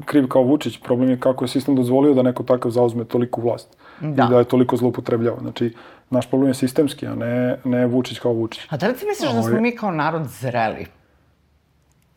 kriv 0.04 0.28
kao 0.28 0.42
Vučić, 0.42 0.80
problem 0.82 1.10
je 1.10 1.20
kako 1.20 1.44
je 1.44 1.48
sistem 1.48 1.76
dozvolio 1.76 2.14
da 2.14 2.22
neko 2.22 2.42
takav 2.42 2.70
zauzme 2.70 3.04
toliku 3.04 3.40
vlast. 3.40 3.76
Da. 4.00 4.24
I 4.24 4.30
da 4.30 4.38
je 4.38 4.44
toliko 4.44 4.76
zloupotrebljava. 4.76 5.38
Znači, 5.40 5.74
naš 6.10 6.28
problem 6.28 6.50
je 6.50 6.54
sistemski, 6.54 7.06
a 7.06 7.14
ne, 7.14 7.56
ne 7.64 7.86
Vučić 7.86 8.18
kao 8.18 8.32
Vučić. 8.32 8.66
A 8.70 8.76
da 8.76 8.88
li 8.88 8.94
ti 8.94 9.06
misliš 9.06 9.32
da 9.32 9.42
smo 9.42 9.50
Ovaj- 9.50 9.60
mi 9.60 9.76
kao 9.76 9.90
narod 9.90 10.26
zreli? 10.26 10.86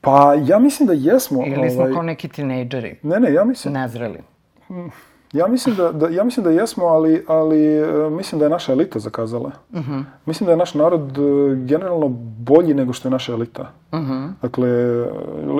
Pa, 0.01 0.33
ja 0.45 0.59
mislim 0.59 0.87
da 0.87 0.93
jesmo. 0.93 1.43
Ili 1.45 1.69
smo 1.69 1.81
ovaj, 1.81 1.93
kao 1.93 2.01
neki 2.01 2.27
tinejdžeri? 2.27 2.99
Ne, 3.03 3.19
ne, 3.19 3.33
ja 3.33 3.43
mislim, 3.43 3.73
Nezreli. 3.73 4.19
Ja 5.33 5.47
mislim 5.47 5.75
da, 5.75 5.91
da, 5.91 6.07
ja 6.07 6.23
mislim 6.23 6.43
da 6.43 6.49
jesmo, 6.49 6.85
ali, 6.85 7.25
ali 7.27 7.77
e, 7.77 8.09
mislim 8.09 8.39
da 8.39 8.45
je 8.45 8.49
naša 8.49 8.71
elita 8.71 8.99
zakazala. 8.99 9.51
Mislim 10.25 10.45
da 10.45 10.51
je 10.51 10.57
naš 10.57 10.73
narod 10.73 11.17
e, 11.17 11.55
generalno 11.55 12.07
bolji 12.37 12.73
nego 12.73 12.93
što 12.93 13.07
je 13.07 13.11
naša 13.11 13.33
elita. 13.33 13.71
Dakle, 14.41 14.69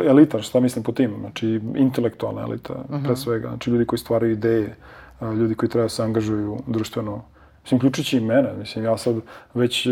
elita, 0.06 0.42
šta 0.42 0.60
mislim 0.60 0.84
po 0.84 0.92
tim? 0.92 1.12
Znači, 1.20 1.62
intelektualna 1.76 2.42
elita, 2.42 2.74
pre 3.04 3.16
svega. 3.16 3.48
Znači, 3.48 3.70
ljudi 3.70 3.86
koji 3.86 4.00
stvaraju 4.00 4.32
ideje, 4.32 4.76
ljudi 5.22 5.56
koji 5.56 5.70
treba 5.70 5.86
da 5.86 5.90
se 5.90 6.04
angažuju 6.04 6.58
društveno. 6.68 7.22
Mislim, 7.64 7.78
uključujući 7.78 8.18
i 8.18 8.22
mene. 8.22 8.54
Mislim, 8.60 8.86
ja 8.86 8.98
sad 8.98 9.16
već, 9.54 9.86
e, 9.86 9.90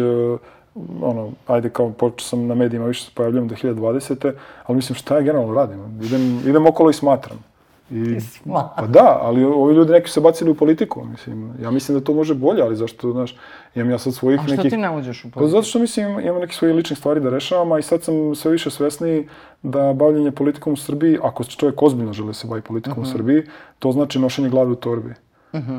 ono, 1.02 1.32
ajde 1.48 1.70
kao 1.70 1.92
počeo 1.92 2.28
sam 2.28 2.48
na 2.48 2.56
medijima, 2.56 2.86
više 2.86 3.06
se 3.06 3.12
pojavljam 3.16 3.50
2020. 3.50 4.34
Ali 4.66 4.76
mislim, 4.76 4.96
šta 4.96 5.16
ja 5.16 5.22
generalno 5.22 5.54
radim? 5.54 6.02
Idem, 6.02 6.40
idem 6.48 6.68
okolo 6.68 6.90
i 6.90 6.94
smatram. 6.94 7.51
I, 7.92 8.18
pa 8.78 8.88
da, 8.88 9.20
ali 9.22 9.44
ovi 9.44 9.76
ljudi 9.76 9.92
neki 9.92 10.08
su 10.08 10.14
se 10.14 10.22
bacili 10.22 10.52
u 10.52 10.56
politiku, 10.56 11.04
mislim. 11.04 11.54
Ja 11.62 11.72
mislim 11.72 12.00
da 12.00 12.04
to 12.04 12.14
može 12.14 12.34
bolje, 12.36 12.62
ali 12.62 12.76
zašto, 12.76 13.12
znaš, 13.12 13.36
imam 13.76 13.90
ja 13.90 13.98
sad 13.98 14.14
svojih 14.14 14.40
A 14.40 14.44
što 14.44 14.56
nekih... 14.56 14.72
ti 14.72 14.78
ne 14.78 14.98
uđeš 14.98 15.26
u 15.26 15.30
Pa 15.30 15.34
politiku? 15.34 15.52
zato 15.52 15.64
što 15.64 15.80
mislim 15.80 16.20
imam 16.20 16.42
neke 16.42 16.54
svoje 16.54 16.74
lične 16.74 16.96
stvari 16.96 17.20
da 17.20 17.30
rešavam, 17.30 17.72
a 17.72 17.80
i 17.80 17.82
sad 17.82 18.04
sam 18.04 18.36
sve 18.36 18.52
više 18.52 18.70
svesniji 18.70 19.28
da 19.64 19.94
bavljenje 19.94 20.32
politikom 20.32 20.74
u 20.74 20.78
Srbiji, 20.78 21.18
ako 21.24 21.44
čovjek 21.44 21.84
ozbiljno 21.84 22.14
želi 22.14 22.28
da 22.28 22.34
se 22.34 22.48
bavi 22.48 22.62
politikom 22.62 23.04
u 23.04 23.06
Srbiji, 23.06 23.44
to 23.80 23.92
znači 23.92 24.20
nošenje 24.20 24.50
glave 24.50 24.72
u 24.72 24.76
torbi. 24.76 25.14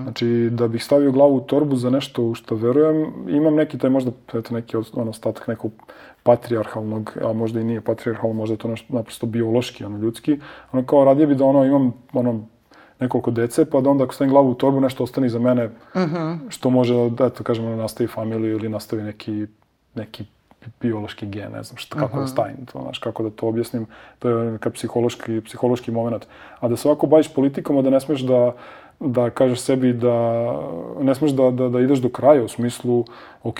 Znači, 0.02 0.48
da 0.52 0.68
bih 0.68 0.84
stavio 0.84 1.12
glavu 1.12 1.36
u 1.36 1.40
torbu 1.40 1.76
za 1.76 1.90
nešto 1.90 2.22
u 2.22 2.34
što 2.34 2.54
verujem, 2.54 3.12
imam 3.28 3.54
neki 3.54 3.78
taj 3.78 3.90
možda, 3.90 4.10
eto, 4.34 4.54
neki 4.54 4.76
os- 4.76 4.90
ono, 5.00 5.10
ostatak 5.10 5.48
nekog 5.48 5.72
patrijarhalnog, 6.22 7.12
a 7.24 7.32
možda 7.32 7.60
i 7.60 7.64
nije 7.64 7.80
patrijarhalno, 7.80 8.34
možda 8.34 8.54
je 8.54 8.58
to 8.58 8.68
nešto 8.68 8.94
naprosto 8.94 9.26
biološki, 9.26 9.84
ono, 9.84 9.98
ljudski. 9.98 10.38
Ono, 10.72 10.86
kao 10.86 11.04
radije 11.04 11.26
bi 11.26 11.34
da 11.34 11.44
ono, 11.44 11.64
imam, 11.64 11.92
ono, 12.12 12.44
nekoliko 13.00 13.30
dece, 13.30 13.64
pa 13.64 13.80
da 13.80 13.90
onda 13.90 14.04
ako 14.04 14.14
stavim 14.14 14.30
glavu 14.30 14.50
u 14.50 14.54
torbu 14.54 14.80
nešto 14.80 15.04
ostane 15.04 15.26
iza 15.26 15.38
mene, 15.38 15.70
što 16.48 16.70
može 16.70 17.10
da, 17.10 17.26
eto, 17.26 17.44
kažemo, 17.44 17.70
da 17.70 17.76
nastavi 17.76 18.08
familiju 18.08 18.56
ili 18.56 18.68
nastavi 18.68 19.02
neki, 19.02 19.46
neki 19.94 20.24
biološki 20.80 21.26
gen, 21.26 21.52
ne 21.52 21.62
znam 21.62 21.76
šta, 21.76 21.98
kako 21.98 22.20
da 22.20 22.26
stavim 22.26 22.66
to, 22.72 22.82
znaš, 22.82 22.98
kako 22.98 23.22
da 23.22 23.30
to 23.30 23.48
objasnim, 23.48 23.86
to 24.18 24.28
je 24.28 24.52
neka 24.52 24.70
psihološki, 24.70 25.40
psihološki 25.40 25.90
moment. 25.90 26.26
A 26.60 26.68
da 26.68 26.76
se 26.76 26.88
ovako 26.88 27.06
baviš 27.06 27.34
politikom, 27.34 27.78
a 27.78 27.82
da 27.82 27.90
ne 27.90 28.00
smeš 28.00 28.20
da, 28.20 28.52
da 29.04 29.30
kažeš 29.30 29.60
sebi 29.60 29.92
da 29.92 30.14
ne 31.00 31.14
smeš 31.14 31.30
da, 31.30 31.50
da, 31.50 31.68
da 31.68 31.80
ideš 31.80 31.98
do 31.98 32.08
kraja 32.08 32.44
u 32.44 32.48
smislu, 32.48 33.04
ok, 33.42 33.58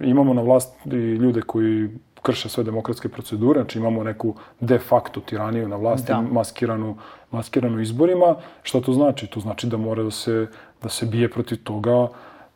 imamo 0.00 0.34
na 0.34 0.42
vlasti 0.42 0.98
ljude 0.98 1.40
koji 1.40 1.88
krše 2.22 2.48
sve 2.48 2.64
demokratske 2.64 3.08
procedure, 3.08 3.60
znači 3.60 3.78
imamo 3.78 4.04
neku 4.04 4.34
de 4.60 4.78
facto 4.78 5.20
tiraniju 5.20 5.68
na 5.68 5.76
vlasti, 5.76 6.12
Da. 6.12 6.20
maskiranu, 6.20 6.96
maskiranu 7.30 7.80
izborima. 7.80 8.34
Šta 8.62 8.80
to 8.80 8.92
znači? 8.92 9.26
To 9.26 9.40
znači 9.40 9.66
da 9.66 9.76
mora 9.76 10.02
da 10.02 10.10
se, 10.10 10.46
da 10.82 10.88
se 10.88 11.06
bije 11.06 11.30
protiv 11.30 11.58
toga, 11.64 12.08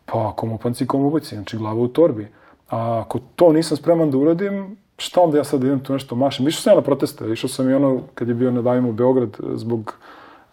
pa 0.05 0.33
komupanci 0.37 0.85
i 0.85 0.87
komubaci, 0.87 1.35
znači 1.35 1.57
glava 1.57 1.80
u 1.80 1.89
torbi. 1.89 2.28
A 2.70 3.01
ako 3.07 3.18
to 3.37 3.53
nisam 3.53 3.76
spreman 3.76 4.11
da 4.11 4.18
uradim, 4.18 4.76
šta 4.99 5.20
onda 5.20 5.39
ja 5.39 5.45
sad 5.45 5.64
idem 5.64 5.80
tu 5.80 5.93
nešto 5.93 6.14
mašem? 6.14 6.49
Išao 6.49 6.62
sam 6.62 6.70
ja 6.72 6.76
na 6.76 6.83
proteste, 6.83 7.33
išao 7.33 7.49
sam 7.49 7.70
i 7.70 7.74
ono 7.74 8.01
kad 8.14 8.28
je 8.28 8.35
bio 8.35 8.51
na 8.51 8.62
Davimo 8.62 8.93
Beograd 8.93 9.37
zbog, 9.55 9.95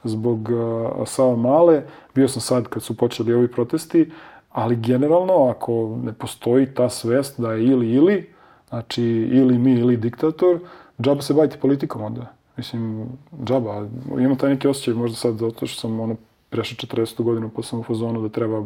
zbog 0.04 0.50
uh, 0.50 1.08
Sava 1.08 1.36
Male, 1.36 1.84
bio 2.16 2.28
sam 2.28 2.42
sad 2.42 2.68
kad 2.68 2.84
su 2.84 2.98
počeli 2.98 3.34
ovi 3.34 3.48
protesti, 3.48 4.12
ali 4.50 4.76
generalno 4.76 5.48
ako 5.48 6.00
ne 6.04 6.14
postoji 6.14 6.74
ta 6.74 6.90
svest 6.90 7.40
da 7.40 7.54
je 7.54 7.66
ili 7.66 7.92
ili, 7.92 8.30
znači 8.70 9.04
ili 9.32 9.58
mi 9.58 9.72
ili 9.72 9.98
diktator, 9.98 10.60
džaba 11.02 11.22
se 11.22 11.34
baviti 11.34 11.58
politikom 11.58 12.02
onda. 12.02 12.34
Mislim, 12.58 13.06
džaba. 13.44 13.88
Imam 14.20 14.38
taj 14.38 14.50
neki 14.50 14.68
osjećaj 14.68 14.94
možda 14.94 15.18
sad 15.18 15.38
zato 15.38 15.68
što 15.68 15.80
sam 15.82 16.00
ono 16.00 16.16
prešao 16.50 16.88
40. 16.88 17.24
godinu 17.24 17.50
pa 17.56 17.64
sam 17.64 17.80
u 17.80 17.84
fazonu 17.84 18.22
da 18.22 18.30
treba 18.30 18.64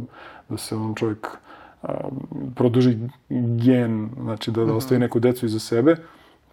da 0.49 0.57
se 0.57 0.75
on 0.75 0.95
čovjek 0.95 1.27
a, 1.81 1.93
produži 2.55 2.97
gen, 3.65 4.09
znači 4.21 4.51
da, 4.51 4.65
da 4.65 4.73
ostavi 4.73 4.99
neku 4.99 5.19
decu 5.19 5.45
iza 5.45 5.59
sebe, 5.59 5.95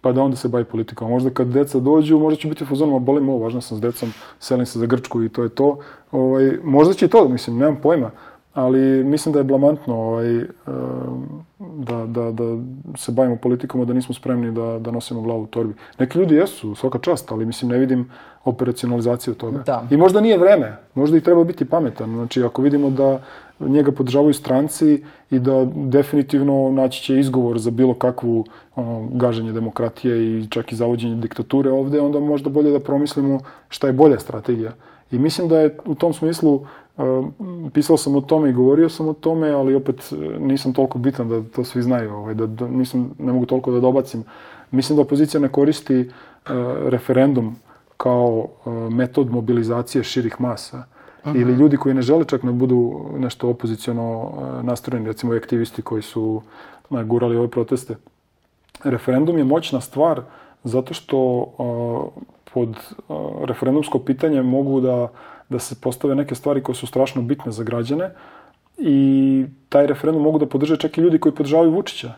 pa 0.01 0.11
da 0.11 0.21
onda 0.21 0.37
se 0.37 0.47
bavi 0.47 0.63
politikom. 0.63 1.09
Možda 1.09 1.29
kad 1.29 1.47
deca 1.47 1.79
dođu, 1.79 2.19
možda 2.19 2.41
će 2.41 2.47
biti 2.47 2.63
u 2.63 2.67
fazonu, 2.67 2.91
ma 2.91 2.99
boli 2.99 3.21
me 3.21 3.31
ovo, 3.31 3.43
važno 3.43 3.61
sam 3.61 3.77
s 3.77 3.81
decom, 3.81 4.13
selim 4.39 4.65
se 4.65 4.79
za 4.79 4.85
Grčku 4.85 5.23
i 5.23 5.29
to 5.29 5.43
je 5.43 5.49
to. 5.49 5.77
Ovaj, 6.11 6.57
možda 6.63 6.93
će 6.93 7.05
i 7.05 7.09
to, 7.09 7.29
mislim, 7.29 7.57
nemam 7.57 7.77
pojma, 7.83 8.11
ali 8.53 9.03
mislim 9.03 9.33
da 9.33 9.39
je 9.39 9.43
blamantno 9.43 9.95
ovaj, 9.95 10.35
em, 10.37 10.47
da, 11.77 12.05
da, 12.05 12.31
da 12.31 12.43
se 12.97 13.11
bavimo 13.11 13.35
politikom, 13.35 13.81
a 13.81 13.85
da 13.85 13.93
nismo 13.93 14.15
spremni 14.15 14.51
da, 14.51 14.79
da 14.79 14.91
nosimo 14.91 15.21
glavu 15.21 15.43
u 15.43 15.47
torbi. 15.47 15.73
Neki 15.99 16.19
ljudi 16.19 16.35
jesu, 16.35 16.75
svaka 16.75 16.99
čast, 16.99 17.31
ali 17.31 17.45
mislim 17.45 17.71
ne 17.71 17.77
vidim 17.77 18.09
operacionalizaciju 18.43 19.33
toga. 19.33 19.57
Da. 19.57 19.87
I 19.91 19.97
možda 19.97 20.21
nije 20.21 20.37
vreme, 20.37 20.77
možda 20.95 21.17
i 21.17 21.21
treba 21.21 21.43
biti 21.43 21.65
pametan. 21.65 22.09
Znači, 22.09 22.43
ako 22.43 22.61
vidimo 22.61 22.89
da 22.89 23.21
njega 23.59 23.91
podržavaju 23.91 24.33
stranci 24.33 25.03
i 25.31 25.39
da 25.39 25.67
definitivno 25.75 26.71
naći 26.71 27.03
će 27.03 27.19
izgovor 27.19 27.59
za 27.59 27.71
bilo 27.71 27.93
kakvu 27.93 28.45
ono, 28.75 29.07
gaženje 29.11 29.51
demokratije 29.51 30.39
i 30.39 30.47
čak 30.49 30.71
i 30.71 30.75
zavođenje 30.75 31.15
diktature 31.15 31.71
ovde, 31.71 31.99
onda 31.99 32.19
možda 32.19 32.49
bolje 32.49 32.71
da 32.71 32.79
promislimo 32.79 33.39
šta 33.69 33.87
je 33.87 33.93
bolja 33.93 34.19
strategija. 34.19 34.71
I 35.11 35.19
mislim 35.19 35.47
da 35.47 35.59
je 35.59 35.77
u 35.85 35.95
tom 35.95 36.13
smislu, 36.13 36.55
uh, 36.55 36.67
pisao 37.73 37.97
sam 37.97 38.15
o 38.15 38.21
tome 38.21 38.49
i 38.49 38.53
govorio 38.53 38.89
sam 38.89 39.07
o 39.07 39.13
tome, 39.13 39.49
ali 39.49 39.75
opet 39.75 40.11
uh, 40.11 40.41
nisam 40.41 40.73
toliko 40.73 40.99
bitan 40.99 41.29
da 41.29 41.43
to 41.43 41.63
svi 41.63 41.81
znaju, 41.81 42.13
ovaj, 42.13 42.33
da, 42.33 42.47
da 42.47 42.67
nisam, 42.67 43.11
ne 43.19 43.33
mogu 43.33 43.45
toliko 43.45 43.71
da 43.71 43.79
dobacim. 43.79 44.23
Mislim 44.71 44.95
da 44.95 45.01
opozicija 45.01 45.41
ne 45.41 45.49
koristi 45.49 45.99
uh, 45.99 46.09
referendum 46.89 47.55
kao 47.97 48.47
uh, 48.65 48.73
metod 48.93 49.31
mobilizacije 49.31 50.03
širih 50.03 50.41
masa. 50.41 50.83
Ili 51.25 51.53
ljudi 51.53 51.77
koji 51.77 51.95
ne 51.95 52.01
žele 52.01 52.25
čak 52.25 52.43
ne 52.43 52.51
budu 52.51 53.05
nešto 53.17 53.49
opoziciono 53.49 54.31
nastrojeni, 54.63 55.07
recimo 55.07 55.33
i 55.33 55.37
aktivisti 55.37 55.81
koji 55.81 56.01
su 56.01 56.41
gurali 56.89 57.37
ove 57.37 57.47
proteste. 57.47 57.95
Referendum 58.83 59.37
je 59.37 59.43
moćna 59.43 59.81
stvar 59.81 60.21
zato 60.63 60.93
što 60.93 61.17
uh, 61.17 62.23
pod 62.53 62.69
uh, 62.69 63.15
referendumsko 63.45 63.99
pitanje 63.99 64.41
mogu 64.41 64.81
da, 64.81 65.07
da 65.51 65.59
se 65.59 65.75
postave 65.81 66.15
neke 66.15 66.35
stvari 66.35 66.63
koje 66.63 66.75
su 66.75 66.87
strašno 66.87 67.21
bitne 67.21 67.51
za 67.51 67.63
građane 67.63 68.09
i 68.77 69.45
taj 69.69 69.87
referendum 69.87 70.23
mogu 70.23 70.39
da 70.39 70.45
podrže 70.45 70.77
čak 70.77 70.97
i 70.97 71.01
ljudi 71.01 71.19
koji 71.19 71.35
podržavaju 71.35 71.71
Vučića. 71.71 72.13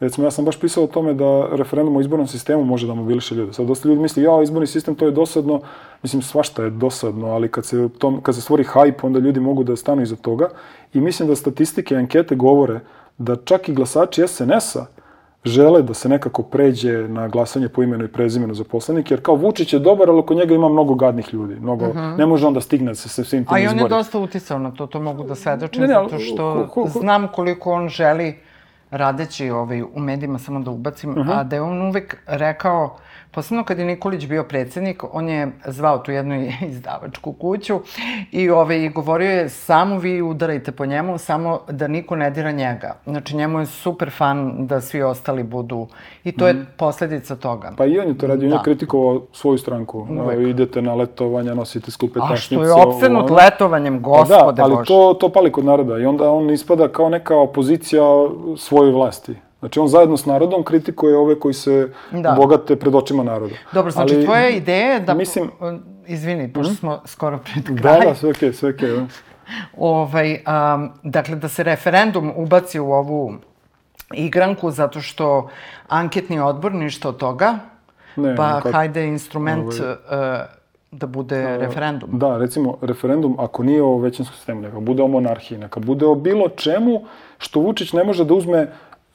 Recimo, 0.00 0.26
ja 0.26 0.30
sam 0.30 0.44
baš 0.44 0.60
pisao 0.60 0.84
o 0.84 0.86
tome 0.86 1.12
da 1.14 1.48
referendum 1.52 1.96
o 1.96 2.00
izbornom 2.00 2.26
sistemu 2.26 2.64
može 2.64 2.86
da 2.86 2.94
mobiliše 2.94 3.34
ljude. 3.34 3.52
Sad, 3.52 3.66
dosta 3.66 3.88
ljudi 3.88 4.00
misli, 4.00 4.22
ja, 4.22 4.42
izborni 4.42 4.66
sistem, 4.66 4.94
to 4.94 5.04
je 5.04 5.10
dosadno. 5.10 5.60
Mislim, 6.02 6.22
svašta 6.22 6.64
je 6.64 6.70
dosadno, 6.70 7.26
ali 7.26 7.48
kad 7.48 7.66
se, 7.66 7.88
tom, 7.98 8.22
kad 8.22 8.34
se 8.34 8.40
stvori 8.40 8.64
hype, 8.64 9.06
onda 9.06 9.18
ljudi 9.18 9.40
mogu 9.40 9.64
da 9.64 9.76
stanu 9.76 10.02
iza 10.02 10.16
toga. 10.16 10.48
I 10.94 11.00
mislim 11.00 11.28
da 11.28 11.36
statistike 11.36 11.94
i 11.94 11.98
ankete 11.98 12.36
govore 12.36 12.80
da 13.18 13.36
čak 13.36 13.68
i 13.68 13.74
glasači 13.74 14.26
SNS-a 14.26 14.86
žele 15.44 15.82
da 15.82 15.94
se 15.94 16.08
nekako 16.08 16.42
pređe 16.42 17.08
na 17.08 17.28
glasanje 17.28 17.68
po 17.68 17.82
imenu 17.82 18.04
i 18.04 18.08
prezimenu 18.08 18.54
za 18.54 18.64
poslanike, 18.64 19.14
jer 19.14 19.22
kao 19.22 19.34
Vučić 19.34 19.72
je 19.72 19.78
dobar, 19.78 20.10
ali 20.10 20.18
oko 20.18 20.34
njega 20.34 20.54
ima 20.54 20.68
mnogo 20.68 20.94
gadnih 20.94 21.34
ljudi. 21.34 21.54
Mnogo, 21.56 21.84
uh 21.84 21.94
-huh. 21.94 22.18
Ne 22.18 22.26
može 22.26 22.46
on 22.46 22.54
da 22.54 22.60
stigne 22.60 22.94
se 22.94 23.08
sa 23.08 23.24
svim 23.24 23.44
tim 23.44 23.54
A 23.54 23.58
i 23.58 23.62
on 23.62 23.66
izborima. 23.66 23.86
je 23.86 23.98
dosta 23.98 24.18
uticao 24.18 24.58
na 24.58 24.70
to, 24.70 24.86
to 24.86 25.00
mogu 25.00 25.22
da 25.24 25.34
svedočim, 25.34 25.80
Ne, 25.82 25.88
ne, 25.88 25.94
zato 25.94 26.18
što 26.18 26.36
ko- 26.54 26.66
ko- 26.74 26.82
ko- 26.82 26.88
znam 26.90 27.28
koliko 27.28 27.72
on 27.72 27.88
želi 27.88 28.34
radeći 28.90 29.50
ovaj, 29.50 29.82
u 29.82 29.90
medijima, 29.94 30.38
samo 30.38 30.60
da 30.60 30.70
ubacim, 30.70 31.10
Mhm. 31.10 31.30
a 31.30 31.42
da 31.44 31.56
je 31.56 31.62
on 31.62 31.82
uvek 31.82 32.16
rekao, 32.26 32.96
posebno 33.30 33.64
kad 33.64 33.78
je 33.78 33.84
Nikolić 33.84 34.26
bio 34.26 34.44
predsednik, 34.44 35.04
on 35.12 35.28
je 35.28 35.48
zvao 35.66 35.98
tu 35.98 36.12
jednu 36.12 36.34
izdavačku 36.62 37.32
kuću 37.32 37.80
i 38.32 38.50
ovaj, 38.50 38.88
govorio 38.88 39.30
je 39.30 39.48
samo 39.48 39.98
vi 39.98 40.22
udarajte 40.22 40.72
po 40.72 40.86
njemu, 40.86 41.18
samo 41.18 41.60
da 41.68 41.88
niko 41.88 42.16
ne 42.16 42.30
dira 42.30 42.50
njega. 42.52 42.96
Znači 43.06 43.36
njemu 43.36 43.60
je 43.60 43.66
super 43.66 44.10
fan 44.10 44.66
da 44.66 44.80
svi 44.80 45.02
ostali 45.02 45.42
budu 45.42 45.86
i 46.24 46.32
to 46.32 46.46
je 46.46 46.64
posledica 46.76 47.36
toga. 47.36 47.66
Mhm. 47.68 47.76
Pa 47.76 47.86
i 47.86 47.98
on 47.98 48.08
je 48.08 48.18
to 48.18 48.26
radio, 48.26 48.46
on 48.46 48.50
Da. 48.50 48.56
je 48.56 48.62
kritikovao 48.64 49.22
svoju 49.32 49.58
stranku. 49.58 50.06
Uvek. 50.10 50.38
A, 50.38 50.42
idete 50.42 50.82
na 50.82 50.94
letovanja, 50.94 51.54
nosite 51.54 51.90
skupe 51.90 52.18
A 52.18 52.28
tašnice. 52.28 52.64
što 52.64 52.80
je 52.80 52.86
opsenut 52.86 53.24
ovo, 53.24 53.34
letovanjem, 53.36 54.02
Pa 54.02 54.08
gospode 54.08 54.52
da, 54.52 54.62
ali 54.62 54.74
Bože. 54.74 54.86
to, 54.86 55.16
to 55.20 55.28
pali 55.28 55.52
kod 55.52 55.64
naroda 55.64 55.98
i 55.98 56.04
onda 56.04 56.30
on 56.30 56.50
ispada 56.50 56.88
kao 56.88 57.08
neka 57.08 57.36
opozicija 57.36 58.02
svojoj 58.56 58.92
vlasti. 58.92 59.34
Znači 59.60 59.80
on 59.80 59.88
zajedno 59.88 60.16
s 60.16 60.26
narodom 60.26 60.64
kritikuje 60.64 61.16
ove 61.16 61.40
koji 61.40 61.54
se 61.54 61.88
Da. 62.12 62.32
bogate 62.32 62.76
pred 62.76 62.94
očima 62.94 63.22
naroda. 63.22 63.54
Dobro, 63.72 63.90
znači 63.90 64.14
Ali- 64.14 64.24
tvoja 64.24 64.48
ideja 64.48 64.86
je 64.86 65.00
da... 65.00 65.14
mislim-. 65.14 65.50
Izvini, 66.06 66.52
pošto 66.52 66.74
smo 66.74 67.00
skoro 67.04 67.38
pred 67.38 67.64
Da, 67.66 67.82
kraj. 67.82 68.00
da, 68.00 68.14
sve 68.14 68.30
okej, 68.30 68.48
okay, 68.48 68.52
sve 68.52 68.70
okej. 68.70 68.88
Okay, 68.88 69.06
Ovaj, 69.78 70.32
um, 70.74 70.90
dakle, 71.04 71.36
da 71.36 71.48
se 71.48 71.62
referendum 71.62 72.32
ubaci 72.36 72.80
u 72.80 72.92
ovu 72.92 73.34
igranku, 74.12 74.70
zato 74.70 75.00
što 75.00 75.48
anketni 75.88 76.40
odbor 76.40 76.72
ništa 76.72 77.08
od 77.08 77.16
toga, 77.16 77.58
Ne, 78.16 78.36
pa 78.36 78.52
kako- 78.52 78.72
hajde 78.72 79.06
instrument 79.06 79.64
Ovaj- 79.74 79.90
uh, 79.90 79.96
da 80.92 81.06
bude 81.06 81.58
referendum. 81.58 82.10
Da, 82.12 82.38
recimo, 82.38 82.78
referendum, 82.82 83.36
ako 83.38 83.62
nije 83.62 83.82
o 83.82 83.98
većinskom 83.98 84.36
sistemu, 84.36 84.60
neka 84.60 84.80
bude 84.80 85.02
o 85.02 85.08
monarhiji, 85.08 85.58
neka 85.58 85.80
bude 85.80 86.06
o 86.06 86.14
bilo 86.14 86.48
čemu 86.48 87.04
što 87.38 87.60
Vučić 87.60 87.92
ne 87.92 88.04
može 88.04 88.24
da 88.24 88.34
uzme, 88.34 88.72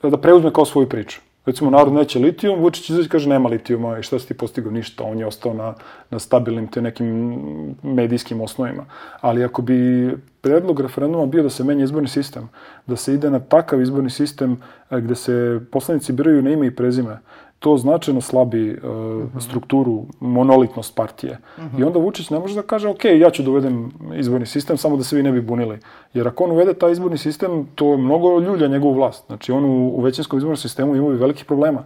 da 0.09 0.17
preuzme 0.17 0.53
kao 0.53 0.65
svoju 0.65 0.89
priču. 0.89 1.21
Recimo, 1.45 1.69
narod 1.69 1.93
neće 1.93 2.19
litijum, 2.19 2.59
Vučić 2.59 2.89
izađe 2.89 3.09
kaže 3.09 3.29
nema 3.29 3.49
litijuma 3.49 3.99
i 3.99 4.03
šta 4.03 4.19
si 4.19 4.27
ti 4.27 4.33
postigao? 4.33 4.71
Ništa, 4.71 5.03
on 5.03 5.19
je 5.19 5.25
ostao 5.25 5.53
na, 5.53 5.73
na 6.09 6.19
stabilnim 6.19 6.67
te 6.67 6.81
nekim 6.81 7.39
medijskim 7.83 8.41
osnovima. 8.41 8.85
Ali 9.21 9.43
ako 9.43 9.61
bi 9.61 10.09
predlog 10.41 10.79
referenduma 10.79 11.25
bio 11.25 11.43
da 11.43 11.49
se 11.49 11.63
menja 11.63 11.83
izborni 11.83 12.09
sistem, 12.09 12.49
da 12.87 12.95
se 12.95 13.13
ide 13.13 13.29
na 13.29 13.39
takav 13.39 13.81
izborni 13.81 14.09
sistem 14.09 14.57
e, 14.89 15.01
gde 15.01 15.15
se 15.15 15.59
poslanici 15.71 16.13
biraju 16.13 16.41
na 16.41 16.49
ime 16.49 16.67
i 16.67 16.75
prezime, 16.75 17.19
to 17.65 17.77
značajno 17.77 18.21
slabi 18.21 18.71
uh, 18.71 19.41
strukturu, 19.41 20.05
monolitnost 20.19 20.95
partije. 20.95 21.37
I 21.77 21.83
onda 21.83 21.99
Vučić 21.99 22.29
ne 22.29 22.39
može 22.39 22.55
da 22.55 22.61
kaže, 22.61 22.87
ok, 22.87 23.05
ja 23.05 23.29
ću 23.29 23.43
da 23.43 23.49
uvedem 23.49 23.91
izborni 24.15 24.45
sistem, 24.45 24.77
samo 24.77 24.97
da 24.97 25.03
se 25.03 25.15
vi 25.15 25.23
ne 25.23 25.31
bi 25.31 25.41
bunili. 25.41 25.79
Jer 26.13 26.27
ako 26.27 26.43
on 26.43 26.51
uvede 26.51 26.73
taj 26.73 26.91
izborni 26.91 27.17
sistem, 27.17 27.65
to 27.75 27.97
mnogo 27.97 28.39
ljulja 28.39 28.67
njegovu 28.67 28.93
vlast. 28.93 29.25
Znači, 29.25 29.51
on 29.51 29.65
u, 29.65 29.87
u 29.87 30.01
većinskom 30.01 30.37
izbornom 30.37 30.57
sistemu 30.57 30.95
ima 30.95 31.07
velikih 31.07 31.45
problema. 31.45 31.83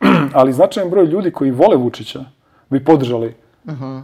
Ali 0.38 0.52
značajan 0.52 0.90
broj 0.90 1.04
ljudi 1.04 1.30
koji 1.30 1.50
vole 1.50 1.76
Vučića 1.76 2.24
bi 2.70 2.84
podržali 2.84 3.34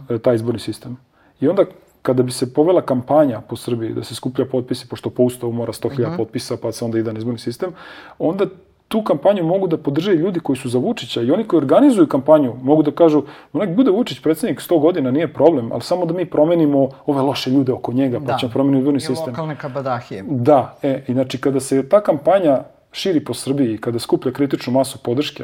e, 0.09 0.19
taj 0.19 0.35
izborni 0.35 0.59
sistem. 0.59 0.97
I 1.41 1.47
onda 1.47 1.65
kada 2.01 2.23
bi 2.23 2.31
se 2.31 2.53
povela 2.53 2.81
kampanja 2.81 3.41
po 3.41 3.55
Srbiji 3.55 3.93
da 3.93 4.03
se 4.03 4.15
skuplja 4.15 4.45
potpisi, 4.45 4.87
pošto 4.87 5.09
po 5.09 5.23
ustavu 5.23 5.53
mora 5.53 5.73
100.000 5.73 6.17
potpisa, 6.17 6.57
pa 6.61 6.71
se 6.71 6.85
onda 6.85 6.99
ide 6.99 7.13
na 7.13 7.19
izborni 7.19 7.39
sistem, 7.39 7.73
onda 8.19 8.45
tu 8.89 9.03
kampanju 9.03 9.43
mogu 9.43 9.67
da 9.67 9.77
podrže 9.77 10.13
i 10.13 10.17
ljudi 10.17 10.39
koji 10.39 10.57
su 10.57 10.69
za 10.69 10.79
Vučića 10.79 11.21
i 11.21 11.31
oni 11.31 11.43
koji 11.43 11.57
organizuju 11.57 12.07
kampanju 12.07 12.53
mogu 12.63 12.83
da 12.83 12.91
kažu, 12.91 13.21
"Ma 13.53 13.65
nek 13.65 13.75
bude 13.75 13.91
Vučić 13.91 14.19
predsednik 14.19 14.61
100 14.61 14.79
godina, 14.79 15.11
nije 15.11 15.27
problem, 15.29 15.71
ali 15.71 15.81
samo 15.81 16.05
da 16.05 16.13
mi 16.13 16.25
promenimo 16.27 16.79
ove 17.05 17.21
loše 17.21 17.49
ljude 17.51 17.71
oko 17.73 17.93
njega, 17.93 18.19
pa 18.19 18.25
Da. 18.25 18.37
ćemo 18.37 18.51
promeniti 18.51 18.79
izborni 18.79 18.97
I 18.97 19.01
sistem. 19.01 19.27
lokalne 19.27 19.55
kabadahije. 19.55 20.23
Da, 20.23 20.77
e, 20.83 21.03
i 21.07 21.13
znači 21.13 21.37
kada 21.37 21.59
se 21.59 21.89
ta 21.89 22.01
kampanja 22.01 22.59
širi 22.91 23.19
po 23.19 23.33
Srbiji, 23.33 23.77
kada 23.77 23.99
skuplja 23.99 24.31
kritičnu 24.31 24.73
masu 24.73 24.97
podrške, 24.99 25.43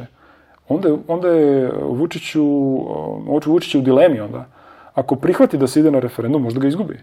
onda, 0.68 0.88
je- 0.88 0.98
onda 1.08 1.28
je 1.28 1.72
Vučiću, 1.82 2.42
Vučić 3.46 3.74
je 3.74 3.80
u 3.80 3.84
dilemi 3.84 4.20
onda. 4.20 4.44
Ako 4.94 5.16
prihvati 5.16 5.58
da 5.58 5.66
se 5.66 5.80
ide 5.80 5.90
na 5.90 5.98
referendum, 5.98 6.42
možda 6.42 6.60
ga 6.60 6.68
izgubi. 6.68 6.98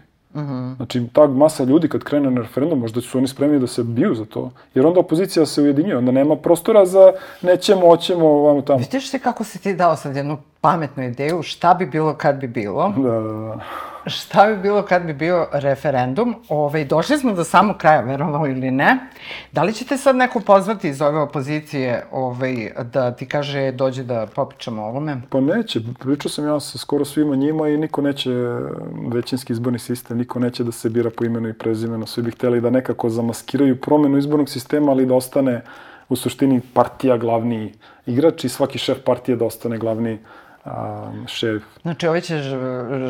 Znači, 0.76 1.06
ta 1.12 1.26
masa 1.26 1.64
ljudi 1.64 1.88
kad 1.88 2.04
krene 2.04 2.30
na 2.30 2.40
referendum, 2.40 2.78
možda 2.78 3.00
su 3.00 3.18
oni 3.18 3.28
spremni 3.28 3.58
da 3.58 3.66
se 3.66 3.82
biju 3.82 4.14
za 4.14 4.24
to. 4.24 4.50
Jer 4.74 4.86
onda 4.86 5.00
opozicija 5.00 5.46
se 5.46 5.62
ujedinjuje, 5.62 5.96
onda 5.96 6.12
nema 6.12 6.36
prostora 6.36 6.86
za 6.86 7.12
nećemo, 7.42 7.80
hoćemo, 7.80 8.26
ovamo 8.26 8.62
tamo. 8.62 8.78
Vidiš 8.78 9.10
ti 9.10 9.18
kako 9.18 9.44
si 9.44 9.58
ti 9.58 9.74
dao 9.74 9.96
sad 9.96 10.16
jednu 10.16 10.38
pametnu 10.64 11.04
ideju, 11.04 11.42
šta 11.42 11.74
bi 11.74 11.86
bilo 11.86 12.14
kad 12.14 12.36
bi 12.36 12.46
bilo? 12.46 12.92
Da, 12.96 13.20
da, 13.20 13.32
da. 13.32 13.60
Šta 14.06 14.46
bi 14.46 14.56
bilo 14.56 14.82
kad 14.82 15.02
bi 15.02 15.12
bio 15.12 15.46
referendum? 15.52 16.34
Ove, 16.48 16.84
došli 16.84 17.18
smo 17.18 17.32
do 17.32 17.44
samog 17.44 17.76
kraja, 17.76 18.00
verovalo 18.00 18.46
ili 18.46 18.70
ne. 18.70 18.98
Da 19.52 19.62
li 19.62 19.72
ćete 19.72 19.96
sad 19.96 20.16
neko 20.16 20.40
pozvati 20.40 20.88
iz 20.88 21.02
ove 21.02 21.20
opozicije 21.20 22.04
ovaj, 22.12 22.72
da 22.92 23.12
ti 23.12 23.26
kaže 23.28 23.72
dođe 23.72 24.02
da 24.02 24.26
popričamo 24.34 24.82
o 24.82 24.88
ovome? 24.88 25.20
Pa 25.30 25.40
neće, 25.40 25.80
pričao 26.00 26.30
sam 26.30 26.46
ja 26.46 26.60
sa 26.60 26.78
skoro 26.78 27.04
svima 27.04 27.36
njima 27.36 27.68
i 27.68 27.76
niko 27.76 28.02
neće 28.02 28.30
većinski 29.12 29.52
izborni 29.52 29.78
sistem, 29.78 30.18
niko 30.18 30.38
neće 30.38 30.64
da 30.64 30.72
se 30.72 30.88
bira 30.88 31.10
po 31.10 31.24
imenu 31.24 31.48
i 31.48 31.58
prezimenu, 31.58 32.06
svi 32.06 32.22
bi 32.22 32.30
hteli 32.30 32.60
da 32.60 32.70
nekako 32.70 33.08
zamaskiraju 33.08 33.80
promenu 33.80 34.18
izbornog 34.18 34.48
sistema, 34.48 34.92
ali 34.92 35.06
da 35.06 35.14
ostane 35.14 35.60
u 36.08 36.16
suštini 36.16 36.60
partija 36.74 37.16
glavni 37.16 37.72
igrač 38.06 38.44
i 38.44 38.48
svaki 38.48 38.78
šef 38.78 38.98
partije 39.04 39.36
da 39.36 39.44
ostane 39.44 39.78
glavni 39.78 40.18
a, 40.64 41.04
šef. 41.26 41.62
Znači, 41.82 42.08
ovi 42.08 42.20
će 42.20 42.42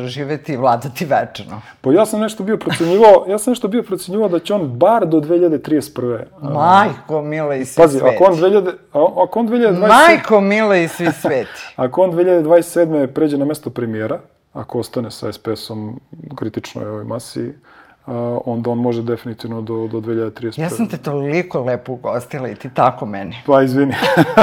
živeti 0.05 0.53
i 0.53 0.57
vladati 0.57 1.05
večno. 1.05 1.61
Pa 1.81 1.91
ja 1.91 2.05
sam 2.05 2.19
nešto 2.19 2.43
bio 2.43 2.57
procenjivao, 2.57 3.25
ja 3.27 3.37
sam 3.37 3.51
nešto 3.51 3.67
bio 3.67 3.83
procenjivao 3.83 4.29
da 4.29 4.39
će 4.39 4.53
on 4.53 4.69
bar 4.69 5.05
do 5.05 5.17
2031. 5.19 6.23
a, 6.41 6.49
Majko, 6.49 7.21
mila 7.21 7.55
i 7.55 7.65
svi 7.65 7.81
Pazi, 7.81 7.99
sveti. 7.99 8.15
ako 8.15 8.23
on 8.23 8.33
2000, 8.33 8.71
a- 8.93 9.23
ako 9.23 9.39
on 9.39 9.47
2027, 9.47 9.87
Majko, 9.87 10.41
mila 10.41 10.75
i 10.75 10.87
svi 10.87 11.11
sveti. 11.11 11.49
ako 11.75 12.01
on 12.01 12.11
2027. 12.11 13.07
pređe 13.07 13.37
na 13.37 13.45
mesto 13.45 13.69
premijera, 13.69 14.19
ako 14.53 14.79
ostane 14.79 15.11
sa 15.11 15.31
SPS-om 15.31 15.99
kritičnoj 16.35 16.87
ovoj 16.87 17.03
masi, 17.03 17.53
onda 18.45 18.69
on 18.69 18.77
može 18.77 19.01
definitivno 19.01 19.61
do, 19.61 19.87
do 19.87 19.99
2031. 19.99 20.59
Ja 20.61 20.69
sam 20.69 20.87
te 20.87 20.97
toliko 20.97 21.59
lepo 21.59 21.91
ugostila 21.91 22.49
i 22.49 22.55
ti 22.55 22.69
tako 22.69 23.05
meni. 23.05 23.35
Pa, 23.45 23.61
izvini. 23.61 23.93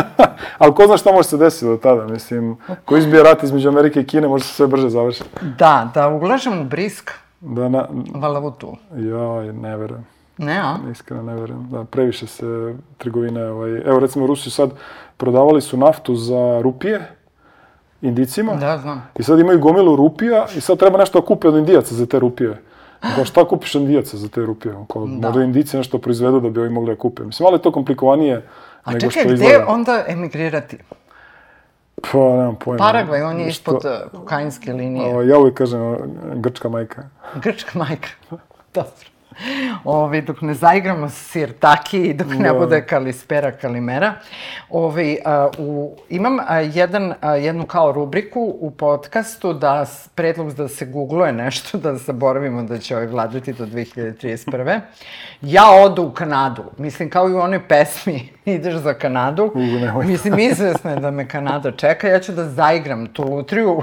Ali 0.58 0.74
ko 0.74 0.86
zna 0.86 0.96
šta 0.96 1.12
može 1.12 1.28
se 1.28 1.36
desiti 1.36 1.66
do 1.66 1.76
tada, 1.76 2.06
mislim, 2.06 2.56
ko 2.84 2.96
izbije 2.96 3.22
rat 3.22 3.42
između 3.42 3.68
Amerike 3.68 4.00
i 4.00 4.06
Kine, 4.06 4.28
može 4.28 4.44
se 4.44 4.54
sve 4.54 4.66
brže 4.66 4.88
završiti. 4.88 5.28
Da, 5.58 5.90
da 5.94 6.08
uglažem 6.08 6.60
u 6.60 6.64
brisk, 6.64 7.10
Da, 7.40 7.68
na, 7.68 7.88
valavutu. 8.14 8.76
ja 8.92 9.52
ne 9.52 9.76
verujem. 9.76 10.06
Ne, 10.38 10.58
a? 10.58 10.76
Iskreno 10.92 11.22
ne 11.22 11.34
verujem. 11.34 11.68
Da, 11.70 11.84
previše 11.84 12.26
se 12.26 12.74
trgovine, 12.98 13.44
ovaj, 13.44 13.70
evo 13.86 13.98
recimo 13.98 14.26
Rusi 14.26 14.50
sad 14.50 14.70
prodavali 15.16 15.60
su 15.60 15.76
naftu 15.76 16.14
za 16.16 16.60
rupije, 16.62 17.00
Indicima, 18.02 18.54
Da, 18.54 18.78
znam. 18.78 19.08
i 19.18 19.22
sad 19.22 19.38
imaju 19.38 19.58
gomilu 19.60 19.96
rupija 19.96 20.46
i 20.56 20.60
sad 20.60 20.78
treba 20.78 20.98
nešto 20.98 21.20
da 21.20 21.26
kupe 21.26 21.48
od 21.48 21.54
Indijaca 21.56 21.94
za 21.94 22.06
te 22.06 22.18
rupije. 22.18 22.62
Kao 23.02 23.24
šta 23.24 23.44
kupiš 23.44 23.74
Indijaca 23.74 24.16
za 24.16 24.28
te 24.28 24.40
rupije? 24.40 24.74
Kao, 24.92 25.06
da. 25.06 25.28
Možda 25.28 25.42
Indici 25.44 25.76
nešto 25.76 25.98
proizvedu 25.98 26.40
da 26.40 26.50
bi 26.50 26.60
ovi 26.60 26.70
mogli 26.70 26.94
da 26.94 26.98
kupe. 26.98 27.22
Mislim, 27.22 27.44
malo 27.44 27.56
je 27.56 27.62
to 27.62 27.72
komplikovanije 27.72 28.46
A 28.84 28.92
nego 28.92 29.00
čekaj, 29.00 29.10
što 29.12 29.24
gde 29.24 29.34
izgleda. 29.34 29.66
onda 29.68 30.04
emigrirati? 30.08 30.78
Pa, 32.02 32.18
nemam 32.18 32.56
pojma. 32.56 32.78
Paragvaj, 32.78 33.22
on 33.22 33.40
je 33.40 33.50
Što- 33.50 33.76
ispod 33.76 33.92
uh, 34.04 34.10
kokainske 34.10 34.72
linije. 34.72 35.06
Ovo, 35.06 35.22
ja 35.22 35.38
uvijek 35.38 35.54
kažem, 35.54 35.96
grčka 36.34 36.68
majka. 36.68 37.02
Grčka 37.34 37.78
majka. 37.78 38.08
Dobro. 38.74 39.11
Ovi, 39.84 40.22
dok 40.22 40.40
ne 40.42 40.54
zaigramo 40.54 41.08
sirtaki 41.08 42.02
i 42.02 42.14
dok 42.14 42.28
ne 42.28 42.52
Da. 42.52 42.58
bude 42.58 42.86
kalispera 42.86 43.52
kalimera. 43.52 44.14
Ovi, 44.70 45.18
a, 45.24 45.48
u, 45.58 45.96
imam 46.08 46.38
a, 46.48 46.58
jedan, 46.58 47.14
a, 47.20 47.34
jednu 47.34 47.66
kao 47.66 47.92
rubriku 47.92 48.56
u 48.60 48.70
podcastu 48.70 49.52
da 49.52 49.86
predlog 50.14 50.52
da 50.54 50.68
se 50.68 50.86
googluje 50.86 51.32
nešto, 51.32 51.78
da 51.78 51.94
zaboravimo 51.94 52.62
da 52.62 52.78
će 52.78 52.94
ovaj 52.96 53.06
vladati 53.06 53.52
do 53.52 53.66
2031. 53.66 54.80
Ja 55.42 55.70
odu 55.70 56.02
u 56.02 56.10
Kanadu. 56.10 56.62
Mislim, 56.78 57.10
kao 57.10 57.28
i 57.28 57.32
u 57.32 57.38
onoj 57.40 57.68
pesmi 57.68 58.28
ideš 58.44 58.74
za 58.74 58.94
Kanadu. 58.94 59.52
U, 59.54 59.58
nemoj. 59.58 60.06
Mislim, 60.06 60.38
izvesno 60.38 60.90
je 60.90 60.96
da 60.96 61.10
me 61.10 61.28
Kanada 61.28 61.72
čeka. 61.72 62.08
Ja 62.08 62.20
ću 62.20 62.32
da 62.32 62.48
zaigram 62.48 63.06
tu 63.06 63.22
lutriju 63.24 63.82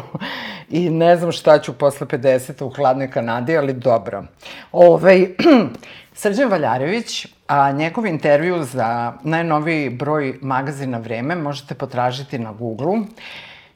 i 0.69 0.89
ne 0.89 1.17
znam 1.17 1.31
šta 1.31 1.59
ću 1.59 1.73
posle 1.73 2.07
50 2.07 2.63
u 2.63 2.69
hladnoj 2.69 3.11
Kanadi, 3.11 3.57
ali 3.57 3.73
dobro. 3.73 4.23
Ovaj, 4.71 5.27
Srđan 6.19 6.49
Valjarević 6.49 7.27
a 7.47 7.71
njegov 7.71 8.05
intervju 8.05 8.63
za 8.63 9.13
najnoviji 9.23 9.89
broj 9.89 10.39
magazina 10.41 10.97
Vreme 10.97 11.35
možete 11.35 11.75
potražiti 11.75 12.39
na 12.39 12.51
Google. 12.51 12.97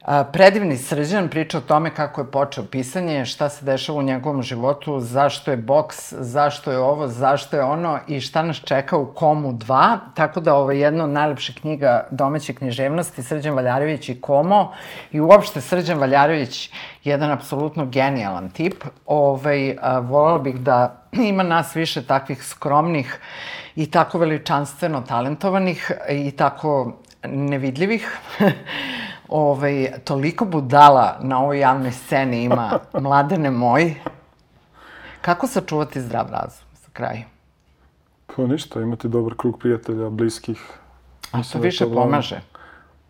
A, 0.03 0.23
predivni 0.23 0.77
srđan 0.77 1.29
priča 1.29 1.57
o 1.57 1.61
tome 1.61 1.95
kako 1.95 2.21
je 2.21 2.31
počeo 2.31 2.63
pisanje, 2.63 3.25
šta 3.25 3.49
se 3.49 3.65
dešava 3.65 3.99
u 3.99 4.03
njegovom 4.03 4.41
životu, 4.43 4.99
zašto 4.99 5.51
je 5.51 5.57
boks, 5.57 6.13
zašto 6.13 6.71
je 6.71 6.77
ovo, 6.77 7.07
zašto 7.07 7.57
je 7.57 7.63
ono 7.63 7.99
i 8.07 8.19
šta 8.21 8.41
nas 8.43 8.57
čeka 8.57 8.97
u 8.97 9.05
Komu 9.05 9.53
2. 9.53 9.97
Tako 10.13 10.39
da 10.39 10.55
ovo 10.55 10.71
je 10.71 10.79
jedna 10.79 11.03
od 11.03 11.09
najlepših 11.09 11.55
knjiga 11.55 12.07
domaće 12.11 12.53
književnosti, 12.53 13.23
Srđan 13.23 13.55
Valjarević 13.55 14.09
i 14.09 14.21
Komo. 14.21 14.73
I 15.11 15.21
uopšte 15.21 15.61
Srđan 15.61 15.99
Valjarević 15.99 16.71
jedan 17.03 17.31
apsolutno 17.31 17.85
genijalan 17.85 18.49
tip. 18.49 18.83
Ovaj, 19.05 19.77
a, 19.81 19.99
volala 19.99 20.39
bih 20.39 20.55
da 20.55 21.03
ima 21.31 21.43
nas 21.43 21.75
više 21.75 22.03
takvih 22.05 22.43
skromnih 22.43 23.19
i 23.75 23.91
tako 23.91 24.17
veličanstveno 24.17 25.01
talentovanih 25.01 25.91
i 26.09 26.31
tako 26.31 26.91
nevidljivih. 27.23 28.19
ovaj, 29.33 29.91
toliko 30.03 30.45
budala 30.45 31.17
na 31.21 31.39
ovoj 31.39 31.59
javnoj 31.59 31.91
sceni 31.91 32.43
ima 32.43 32.79
mladene 33.01 33.51
moj. 33.51 33.95
Kako 35.21 35.47
sačuvati 35.47 36.01
zdrav 36.01 36.27
razum 36.31 36.65
za 36.73 36.87
kraj? 36.93 37.23
Pa 38.35 38.41
ništa, 38.41 38.81
imati 38.81 39.07
dobar 39.07 39.33
krug 39.37 39.59
prijatelja, 39.59 40.09
bliskih. 40.09 40.61
A 41.31 41.43
to 41.43 41.57
da 41.57 41.63
više 41.63 41.85
glavno. 41.85 42.01
pomaže. 42.03 42.41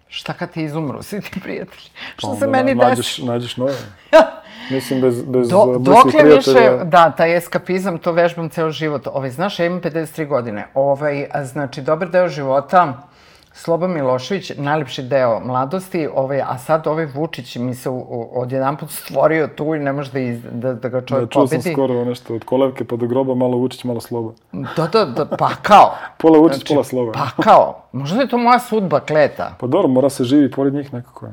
Šta 0.08 0.34
kad 0.34 0.52
ti 0.52 0.64
izumru 0.64 1.04
svi 1.04 1.22
ti 1.22 1.40
prijatelji? 1.40 1.90
Što 2.18 2.28
Pa 2.28 2.36
se 2.36 2.48
meni 2.48 2.76
nađeš, 2.76 2.98
desi? 2.98 3.26
nađeš 3.26 3.58
nove. 3.58 3.74
Mislim, 4.72 5.02
bez, 5.02 5.24
bez 5.26 5.50
Do, 5.50 5.66
bliskih 5.66 6.14
dokle 6.14 6.24
više, 6.24 6.52
prijatelja... 6.52 6.84
da, 6.84 7.12
taj 7.12 7.38
eskapizam, 7.38 7.98
to 7.98 8.12
vežbam 8.12 8.50
ceo 8.50 8.72
život. 8.72 9.08
Ovaj, 9.14 9.30
znaš, 9.30 9.60
ja 9.60 9.66
imam 9.66 9.82
53 9.82 10.28
godine. 10.28 10.68
Ovaj, 10.74 11.28
znači, 11.44 11.82
dobar 11.82 12.10
deo 12.10 12.28
života, 12.28 13.08
Sloba 13.56 13.88
Milošević, 13.88 14.52
najlepši 14.58 15.04
deo 15.04 15.40
mladosti, 15.40 16.10
ovaj, 16.16 16.42
a 16.42 16.58
sad 16.58 16.88
ovaj 16.88 17.06
Vučić 17.06 17.56
mi 17.56 17.76
se 17.76 17.90
u- 17.90 18.30
odjedanput 18.34 18.90
stvorio 18.92 19.48
tu 19.48 19.76
i 19.76 19.80
ne 19.80 19.94
može 19.94 20.12
da, 20.12 20.20
iz, 20.20 20.40
da, 20.44 20.74
da 20.74 20.90
ga 20.90 21.00
Da, 21.00 21.06
čovjek 21.06 21.30
čuo 21.32 21.48
sam 21.48 21.58
pobedi. 21.58 21.74
skoro 21.74 22.06
nešto 22.06 22.36
od 22.36 22.44
kolevke 22.44 22.84
pa 22.86 22.96
do 22.96 23.08
groba, 23.08 23.36
malo 23.36 23.58
Vučić, 23.58 23.84
malo 23.84 24.02
Sloba. 24.02 24.32
Da, 24.52 24.88
da, 24.88 25.06
da, 25.06 25.26
pa 25.28 25.50
kao. 25.56 25.96
Pola 26.20 26.40
Vučić, 26.40 26.64
pola 26.66 26.84
Sloba. 26.84 27.12
Pa 27.12 27.44
kao. 27.44 27.82
Možda 27.92 28.22
je 28.22 28.28
to 28.28 28.38
moja 28.38 28.60
sudba, 28.60 29.00
kleta. 29.00 29.56
Pa 29.60 29.68
dobro, 29.68 29.88
mora 29.88 30.10
se 30.10 30.24
živi 30.24 30.52
pored 30.52 30.74
njih 30.74 30.94
nekako. 30.94 31.28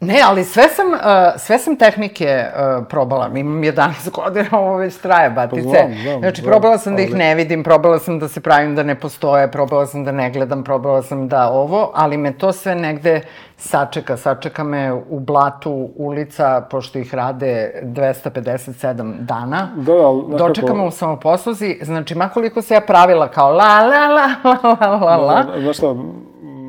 Ne, 0.00 0.20
ali 0.24 0.44
sve 0.44 0.62
sam, 0.68 0.86
uh, 0.86 0.98
sve 1.36 1.58
sam 1.58 1.76
tehnike 1.76 2.44
uh, 2.44 2.86
probala. 2.88 3.30
Imam 3.36 3.62
11 3.62 4.10
godina, 4.24 4.48
ovo 4.52 4.76
već 4.76 4.96
traje, 4.96 5.30
batice. 5.30 5.62
Pa 5.62 5.68
znam, 5.68 5.94
znam, 6.02 6.20
znači, 6.20 6.40
znam, 6.40 6.50
probala 6.50 6.78
sam 6.78 6.96
da 6.96 7.02
ih 7.02 7.14
ne 7.14 7.34
vidim, 7.34 7.62
probala 7.64 7.98
sam 7.98 8.18
da 8.18 8.28
se 8.28 8.40
pravim 8.40 8.74
da 8.74 8.82
ne 8.82 8.94
postoje, 8.94 9.50
probala 9.50 9.86
sam 9.86 10.04
da 10.04 10.12
ne 10.12 10.30
gledam, 10.30 10.64
probala 10.64 11.02
sam 11.02 11.28
da 11.28 11.50
ovo, 11.50 11.90
ali 11.94 12.16
me 12.16 12.32
to 12.32 12.52
sve 12.52 12.74
negde 12.74 13.20
sačeka. 13.56 14.16
Sačeka 14.16 14.64
me 14.64 14.92
u 14.92 15.20
blatu 15.20 15.90
ulica, 15.96 16.66
pošto 16.70 16.98
ih 16.98 17.14
rade 17.14 17.80
257 17.84 19.14
dana. 19.20 19.68
Da, 19.76 19.92
ali 19.92 20.22
nekako- 20.22 20.38
Dočeka 20.38 20.74
me 20.74 20.84
u 20.84 20.90
samoposluzi. 20.90 21.78
Znači, 21.82 22.14
makoliko 22.14 22.62
se 22.62 22.74
ja 22.74 22.80
pravila 22.80 23.28
kao 23.28 23.52
la, 23.52 23.80
la, 23.80 24.06
la, 24.06 24.34
la, 24.44 24.76
la, 24.80 24.96
la, 24.96 25.16
la, 25.16 25.42
Da, 25.42 25.60
Znaš 25.60 25.76
šta, 25.76 25.94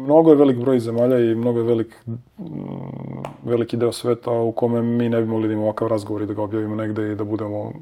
mnogo 0.05 0.29
je 0.29 0.35
velik 0.35 0.57
broj 0.57 0.79
zemalja 0.79 1.19
i 1.19 1.35
mnogo 1.35 1.59
je 1.59 1.65
velik, 1.65 1.95
veliki 3.43 3.77
deo 3.77 3.91
sveta 3.91 4.31
u 4.31 4.51
kome 4.51 4.81
mi 4.81 5.09
ne 5.09 5.21
bi 5.21 5.27
mogli 5.27 5.47
da 5.47 5.53
imamo 5.53 5.67
ovakav 5.67 5.87
razgovor 5.87 6.21
i 6.21 6.25
da 6.25 6.33
ga 6.33 6.41
objavimo 6.41 6.75
negde 6.75 7.11
i 7.11 7.15
da 7.15 7.23
budemo 7.23 7.63
mm, 7.63 7.73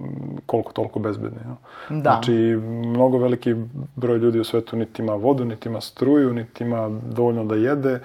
koliko 0.45 0.71
toliko 0.73 0.99
bezbedni. 0.99 1.39
No? 1.45 1.57
Da. 1.89 2.09
Znači, 2.09 2.31
mnogo 2.85 3.17
veliki 3.17 3.55
broj 3.95 4.17
ljudi 4.17 4.39
u 4.39 4.43
svetu 4.43 4.75
niti 4.75 5.01
ima 5.01 5.13
vodu, 5.13 5.45
niti 5.45 5.69
ima 5.69 5.81
struju, 5.81 6.33
niti 6.33 6.63
ima 6.63 6.89
dovoljno 6.89 7.43
da 7.45 7.55
jede. 7.55 7.99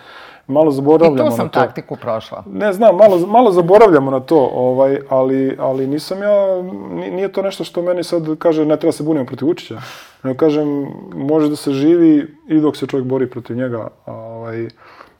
Malo 0.47 0.71
I 0.71 0.75
zaboravljamo 0.75 1.31
tu 1.31 1.37
sam 1.37 1.47
na 1.47 1.51
to. 1.51 1.61
taktiku 1.61 1.97
prošla. 1.97 2.45
Ne 2.53 2.73
znam, 2.73 2.97
malo, 2.97 3.27
malo 3.27 3.53
zaboravljamo 3.53 4.11
na 4.11 4.21
to, 4.21 4.51
ovaj, 4.55 4.99
ali, 5.09 5.57
ali 5.59 5.87
nisam 5.87 6.23
ja, 6.23 6.63
ni- 6.91 7.11
nije 7.11 7.33
to 7.33 7.43
nešto 7.43 7.65
što 7.65 7.83
meni 7.83 8.05
sad 8.05 8.39
kaže 8.39 8.65
ne 8.65 8.77
treba 8.77 8.93
se 8.93 9.03
bunimo 9.03 9.27
protiv 9.27 9.49
Vučića. 9.49 9.79
Nego 10.23 10.37
kažem, 10.39 10.87
može 11.15 11.49
da 11.49 11.57
se 11.57 11.73
živi 11.73 12.27
i 12.49 12.61
dok 12.61 12.77
se 12.77 12.87
čovjek 12.87 13.07
bori 13.07 13.31
protiv 13.31 13.57
njega, 13.57 13.89
ovaj, 14.07 14.69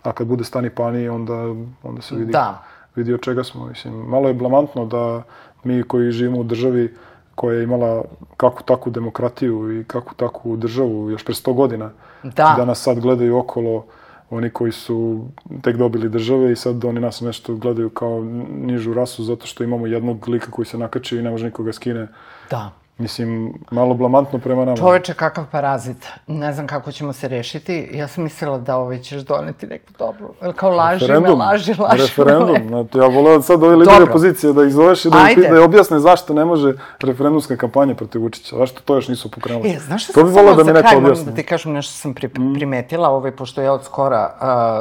a 0.05 0.13
kad 0.13 0.27
bude 0.27 0.45
stani 0.45 0.71
pani, 0.71 1.09
onda, 1.09 1.35
onda 1.83 2.03
se 2.03 2.15
vidi, 2.15 2.33
Da. 2.33 2.63
vidi 2.97 3.15
od 3.15 3.21
čega 3.21 3.45
smo. 3.45 3.67
Mislim, 3.67 3.95
malo 3.95 4.29
je 4.29 4.35
blamantno 4.35 4.87
da 4.87 5.23
mi 5.65 5.83
koji 5.83 6.13
živimo 6.13 6.41
u 6.41 6.45
državi 6.45 6.95
koja 7.35 7.57
je 7.57 7.63
imala 7.65 8.05
kakvu 8.37 8.63
takvu 8.65 8.93
demokratiju 8.93 9.81
i 9.81 9.85
kakvu 9.85 10.15
takvu 10.17 10.57
državu 10.57 11.11
još 11.11 11.25
pre 11.25 11.35
100 11.35 11.55
godina, 11.55 11.91
Da. 12.23 12.55
da 12.57 12.65
nas 12.65 12.83
sad 12.83 13.01
gledaju 13.01 13.39
okolo 13.39 13.85
oni 14.31 14.51
koji 14.51 14.73
su 14.73 15.25
tek 15.63 15.77
dobili 15.77 16.09
države 16.09 16.53
i 16.53 16.57
sad 16.57 16.85
oni 16.85 17.01
nas 17.01 17.21
nešto 17.21 17.55
gledaju 17.55 17.91
kao 17.91 18.25
nižu 18.51 18.95
rasu 18.95 19.25
zato 19.25 19.47
što 19.47 19.65
imamo 19.65 19.87
jednog 19.87 20.29
lika 20.29 20.51
koji 20.51 20.67
se 20.67 20.79
nakači 20.79 21.17
i 21.19 21.23
ne 21.23 21.31
može 21.31 21.45
nikoga 21.45 21.73
skine. 21.73 22.09
Da. 22.51 22.71
Mislim, 22.99 23.55
malo 23.71 23.95
blamantno 23.95 24.39
prema 24.39 24.65
nama. 24.65 24.77
Čoveče, 24.77 25.15
kakav 25.15 25.45
parazit. 25.53 26.07
Ne 26.27 26.53
znam 26.53 26.67
kako 26.67 26.93
ćemo 26.93 27.13
se 27.13 27.29
rešiti. 27.29 27.91
Ja 27.93 28.09
sam 28.09 28.25
mislila 28.25 28.59
da 28.59 28.77
ovaj 28.77 28.99
ćeš 28.99 29.23
doneti 29.23 29.67
neku 29.67 29.93
dobru. 29.99 30.29
Kao 30.57 30.71
laži 30.71 31.13
me, 31.13 31.19
laži, 31.19 31.75
laži 31.79 32.03
referendum. 32.03 32.53
me. 32.53 32.69
Znate, 32.69 32.99
ja 32.99 33.07
voleo 33.07 33.43
sad 33.43 33.63
ove 33.63 33.77
lidere 33.77 33.99
Dobro. 33.99 34.13
opozicije 34.13 34.53
da 34.53 34.65
ih 34.65 34.73
zoveš 34.73 35.05
i 35.05 35.11
da, 35.11 35.19
Ajde. 35.19 35.49
da 35.49 35.63
objasne 35.63 36.01
zašto 36.01 36.35
ne 36.35 36.45
može 36.45 36.73
referendumska 37.01 37.57
kampanja 37.57 37.95
protiv 37.95 38.23
Vučića. 38.23 38.57
Zašto 38.57 38.81
to 38.85 38.95
još 38.95 39.09
nisu 39.09 39.31
pokrenuli? 39.31 39.71
E, 39.71 39.79
znaš 39.79 40.05
što 40.05 40.13
to 40.13 40.21
sam 40.21 40.29
bi 40.29 40.35
voleo 40.35 40.55
samo 40.55 40.65
da 40.65 40.73
mi 40.73 40.83
neko 40.83 40.97
objasni. 40.97 41.25
da 41.25 41.35
ti 41.35 41.43
kažem 41.43 41.73
nešto 41.73 41.91
što 41.91 42.01
sam 42.01 42.15
pri, 42.15 42.29
primetila, 42.29 43.09
ovaj, 43.09 43.31
pošto 43.31 43.63
ja 43.63 43.73
od 43.73 43.85
skora 43.85 44.35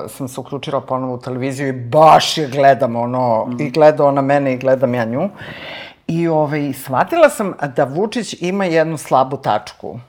uh, 0.05 0.11
sam 0.11 0.28
se 0.28 0.39
uključila 0.39 0.82
ponovo 0.82 1.14
u 1.14 1.20
televiziju 1.20 1.68
i 1.68 1.72
baš 1.72 2.38
je 2.38 2.47
gledam 2.47 2.95
ono, 2.95 3.47
i 3.59 3.70
gleda 3.70 4.05
ona 4.05 4.22
mene 4.22 4.53
i 4.53 4.57
gledam 4.57 4.93
ja 4.93 5.05
nju. 5.05 5.30
I 6.14 6.28
ovaj, 6.28 6.74
shvatila 6.74 7.30
sam 7.30 7.53
da 7.76 7.84
Vučić 7.84 8.36
ima 8.41 8.66
jednu 8.66 8.97
slabu 8.97 9.38
tačku. 9.38 9.99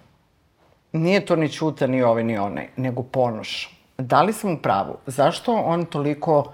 Nije 0.93 1.27
to 1.27 1.37
ni 1.37 1.49
Ćuta, 1.49 1.87
ni 1.87 2.03
ovaj, 2.03 2.25
ni 2.25 2.39
onaj, 2.39 2.69
nego 2.77 3.03
Ponoš. 3.03 3.79
Da 3.99 4.23
li 4.23 4.33
sam 4.33 4.53
u 4.53 4.59
pravu? 4.59 4.97
Zašto 5.07 5.53
on 5.53 5.85
toliko 5.85 6.53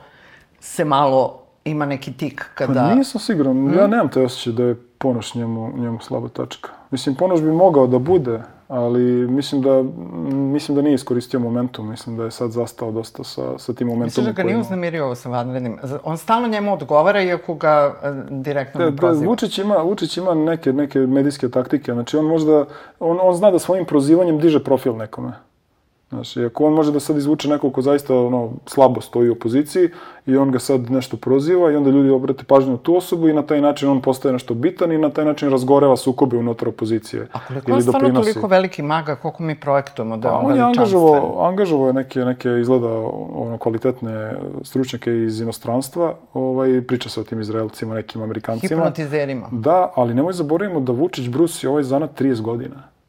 se 0.61 0.85
malo 0.85 1.43
ima 1.65 1.87
neki 1.87 2.13
tik 2.13 2.45
kada... 2.55 2.89
Pa 2.89 2.95
nisam 2.95 3.21
siguran, 3.21 3.75
ja 3.75 3.87
nemam 3.87 4.09
te 4.09 4.23
osjećaj 4.23 4.53
da 4.53 4.65
je 4.65 4.77
Ponoš 4.99 5.35
njemu, 5.35 5.73
njemu 5.77 6.01
slaba 6.01 6.29
tačka. 6.29 6.71
Mislim, 6.91 7.15
Ponoš 7.15 7.41
bi 7.41 7.53
mogao 7.53 7.87
da 7.87 7.99
bude, 7.99 8.43
ali 8.71 9.03
mislim 9.29 9.63
da, 9.63 9.83
mislim 10.33 10.77
da 10.77 10.83
nije 10.83 10.95
iskoristio 10.95 11.41
momentum. 11.41 11.91
Mislim 11.91 12.17
da 12.17 12.25
je 12.25 12.31
sad 12.31 12.51
zastao 12.51 12.93
dosta 12.93 13.25
sa, 13.25 13.59
sa 13.59 13.73
tim 13.73 13.87
momentumom. 13.87 14.05
Misliš 14.05 14.27
da 14.27 14.33
ga 14.33 14.43
nije 14.43 14.53
ima. 14.53 14.61
uznemirio 14.61 15.05
ovo 15.05 15.15
sa 15.15 15.29
vanrednim? 15.29 15.79
On 16.05 16.19
stalno 16.19 16.49
njemu 16.49 16.73
odgovara, 16.73 17.23
iako 17.23 17.55
ga 17.55 17.95
e, 18.03 18.13
direktno 18.31 18.79
Da, 18.79 18.85
ne 18.85 18.91
da, 18.91 18.97
proziva. 18.97 19.31
Vučić 19.31 19.59
ima, 19.59 19.77
Vučić 19.77 20.17
ima 20.17 20.35
neke, 20.35 20.73
neke 20.73 20.99
medijske 20.99 21.49
taktike, 21.49 21.93
znači 21.93 22.17
on 22.17 22.25
možda, 22.25 22.65
on, 23.01 23.19
on 23.23 23.35
zna 23.35 23.51
da 23.51 23.59
svojim 23.59 23.85
prozivanjem 23.85 24.39
diže 24.39 24.65
profil 24.65 24.97
nekome. 24.97 25.33
Znači, 26.11 26.45
ako 26.45 26.65
on 26.65 26.73
može 26.73 26.93
da 26.93 27.01
sad 27.01 27.17
izvuče 27.17 27.49
nekog 27.49 27.73
ko 27.73 27.83
zaista 27.83 28.17
ono, 28.17 28.51
slabo 28.67 29.01
stoji 29.01 29.29
u 29.29 29.33
opoziciji 29.33 29.89
i 30.27 30.37
on 30.37 30.51
ga 30.51 30.59
sad 30.59 30.91
nešto 30.91 31.17
proziva 31.17 31.73
i 31.73 31.77
onda 31.77 31.91
ljudi 31.91 32.11
obrate 32.11 32.45
pažnju 32.45 32.73
na 32.73 32.79
tu 32.79 32.97
osobu 32.97 33.29
i 33.29 33.33
na 33.33 33.43
taj 33.43 33.61
način 33.61 33.89
on 33.89 34.01
postaje 34.01 34.33
nešto 34.33 34.55
bitan 34.55 34.93
i 34.93 34.99
na 34.99 35.11
taj 35.11 35.25
način 35.25 35.51
razgoreva 35.51 35.97
sukobe 35.97 36.37
unutar 36.37 36.69
opozicije. 36.69 37.29
A 37.33 37.39
koliko 37.49 37.77
je 37.77 37.83
stvarno 37.83 38.09
doprinosi. 38.09 38.33
toliko 38.33 38.49
veliki 38.49 38.83
maga, 38.83 39.17
koliko 39.17 39.43
mi 39.43 39.61
projektujemo 39.61 40.17
da 40.17 40.29
je 40.29 40.33
Pa 40.33 40.39
on 40.39 40.57
je 40.57 40.63
angažovao, 40.63 41.47
angažovao 41.49 41.87
je 41.87 41.93
neke, 41.93 42.21
neke 42.21 42.49
izgleda 42.61 42.89
ono, 43.35 43.59
kvalitetne 43.59 44.35
stručnjake 44.63 45.23
iz 45.25 45.41
inostranstva, 45.41 46.15
ovaj, 46.35 46.83
priča 46.83 47.09
se 47.09 47.21
o 47.21 47.25
tim 47.25 47.41
Izraelcima, 47.41 47.95
nekim 47.95 48.23
Amerikancima. 48.23 48.81
Hipnotizerima. 48.81 49.49
Da, 49.53 49.93
ali 49.97 50.15
nemoj 50.15 50.33
zaboravimo 50.33 50.81
da 50.81 50.93
Vučić 50.93 51.29
brusi 51.29 51.67
ovaj 51.67 51.83
zanat 51.83 52.21
30 52.21 52.41
godina. 52.41 53.00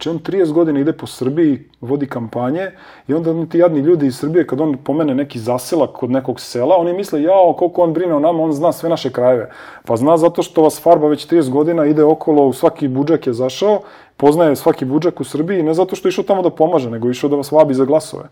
Znači 0.00 0.08
on 0.08 0.18
30 0.18 0.52
godina 0.52 0.80
ide 0.80 0.92
po 0.92 1.06
Srbiji, 1.06 1.64
vodi 1.80 2.06
kampanje 2.06 2.70
i 3.08 3.14
onda 3.14 3.46
ti 3.46 3.58
jadni 3.58 3.80
ljudi 3.80 4.06
iz 4.06 4.18
Srbije 4.18 4.46
kad 4.46 4.60
on 4.60 4.76
pomene 4.84 5.14
neki 5.14 5.38
zaselak 5.38 5.90
kod 5.90 6.10
nekog 6.10 6.40
sela, 6.40 6.76
oni 6.76 6.92
misle 6.92 7.22
jao 7.22 7.54
koliko 7.58 7.82
on 7.82 7.92
brine 7.92 8.14
o 8.14 8.20
nama, 8.20 8.42
on 8.42 8.52
zna 8.52 8.72
sve 8.72 8.88
naše 8.88 9.10
krajeve. 9.12 9.50
Pa 9.84 9.96
zna 9.96 10.16
zato 10.16 10.42
što 10.42 10.62
vas 10.62 10.82
farba 10.82 11.08
već 11.08 11.28
30 11.28 11.50
godina 11.50 11.86
ide 11.86 12.04
okolo, 12.04 12.46
u 12.46 12.52
svaki 12.52 12.88
budžak 12.88 13.26
je 13.26 13.32
zašao, 13.32 13.80
poznaje 14.16 14.56
svaki 14.56 14.84
budžak 14.84 15.20
u 15.20 15.24
Srbiji, 15.24 15.62
ne 15.62 15.74
zato 15.74 15.96
što 15.96 16.08
je 16.08 16.10
išao 16.10 16.24
tamo 16.24 16.42
da 16.42 16.50
pomaže, 16.50 16.90
nego 16.90 17.10
išao 17.10 17.30
da 17.30 17.36
vas 17.36 17.52
vabi 17.52 17.74
za 17.74 17.84
glasove. 17.84 18.24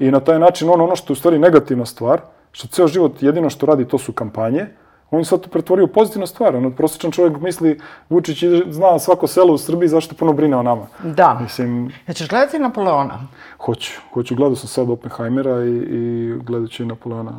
I 0.00 0.10
na 0.10 0.20
taj 0.20 0.38
način 0.38 0.70
on 0.70 0.80
ono 0.80 0.96
što 0.96 1.12
je 1.12 1.14
u 1.14 1.16
stvari 1.16 1.38
negativna 1.38 1.86
stvar, 1.86 2.20
što 2.52 2.68
ceo 2.68 2.86
život 2.86 3.22
jedino 3.22 3.50
što 3.50 3.66
radi 3.66 3.88
to 3.88 3.98
su 3.98 4.12
kampanje, 4.12 4.66
on 5.10 5.18
je 5.18 5.24
sad 5.24 5.40
to 5.40 5.48
pretvorio 5.48 5.84
u 5.84 5.88
pozitivnu 5.88 6.26
stvar. 6.26 6.56
Ono, 6.56 6.70
prosječan 6.70 7.10
čovjek 7.12 7.40
misli, 7.40 7.80
Vučić 8.08 8.44
zna 8.70 8.98
svako 8.98 9.26
selo 9.26 9.54
u 9.54 9.58
Srbiji, 9.58 9.88
zašto 9.88 10.14
puno 10.14 10.32
brine 10.32 10.56
o 10.56 10.62
nama. 10.62 10.86
Da. 11.04 11.38
Mislim, 11.42 11.92
Ja 12.06 12.14
ćeš 12.14 12.28
gledati 12.28 12.58
Napoleona? 12.58 13.20
hoću. 13.58 13.92
Hoću, 14.12 14.34
gledao 14.34 14.56
sam 14.56 14.68
sad 14.68 14.90
Oppenheimera 14.90 15.64
i, 15.64 15.70
i 15.70 16.32
gledat 16.42 16.70
ću 16.70 16.82
i 16.82 16.86
Napoleona. 16.86 17.32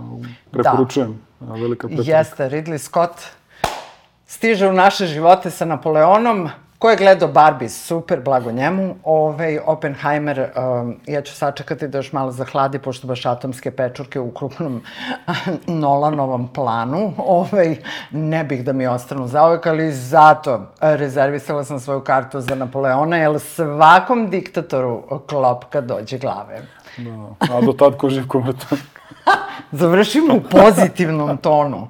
Preporučujem. 0.51 1.22
Da. 1.39 1.53
Velika 1.53 1.88
preporuka. 1.88 2.17
Jeste, 2.17 2.49
Ridley 2.49 2.78
Scott 2.78 3.11
stiže 4.26 4.67
u 4.67 4.74
naše 4.74 5.05
živote 5.05 5.49
sa 5.51 5.65
Napoleonom. 5.65 6.49
Ko 6.80 6.89
je 6.89 6.95
gledao 6.95 7.27
Barbie, 7.27 7.69
super, 7.69 8.21
blago 8.21 8.51
njemu. 8.51 8.95
Ovaj, 9.03 9.59
Oppenheimer, 9.65 10.39
um, 10.39 10.95
ja 11.07 11.21
ću 11.21 11.34
sačekati 11.36 11.88
da 11.88 11.97
još 11.97 12.11
malo 12.11 12.32
zahladi, 12.32 12.80
pošto 12.80 13.07
baš 13.07 13.25
atomske 13.25 13.71
pečurke 13.71 14.19
u 14.19 14.32
krupnom 14.32 14.82
Nolanovom 15.67 16.47
planu. 16.53 17.13
Ovaj, 17.17 17.75
ne 18.11 18.43
bih 18.43 18.63
da 18.63 18.73
mi 18.73 18.88
ostanu 18.88 19.27
zauvek, 19.27 19.67
ali 19.67 19.91
zato 19.91 20.71
rezervisala 20.82 21.63
sam 21.63 21.80
svoju 21.80 22.01
kartu 22.01 22.41
za 22.41 22.55
Napoleona, 22.55 23.17
jer 23.17 23.39
svakom 23.39 24.30
diktatoru 24.30 25.03
klopka 25.30 25.82
dođe 25.82 26.17
glave. 26.17 26.61
Da, 26.97 27.55
a 27.55 27.61
do 27.61 27.73
tad 27.73 27.97
ko 27.97 28.09
živ 28.09 28.27
ko 28.27 28.39
mrtav. 28.39 28.80
Završimo 29.82 30.36
u 30.36 30.41
pozitivnom 30.41 31.38
tonu. 31.38 31.88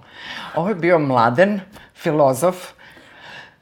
Ovo 0.55 0.69
je 0.69 0.75
bio 0.75 0.99
mladen, 0.99 1.59
filozof, 1.95 2.78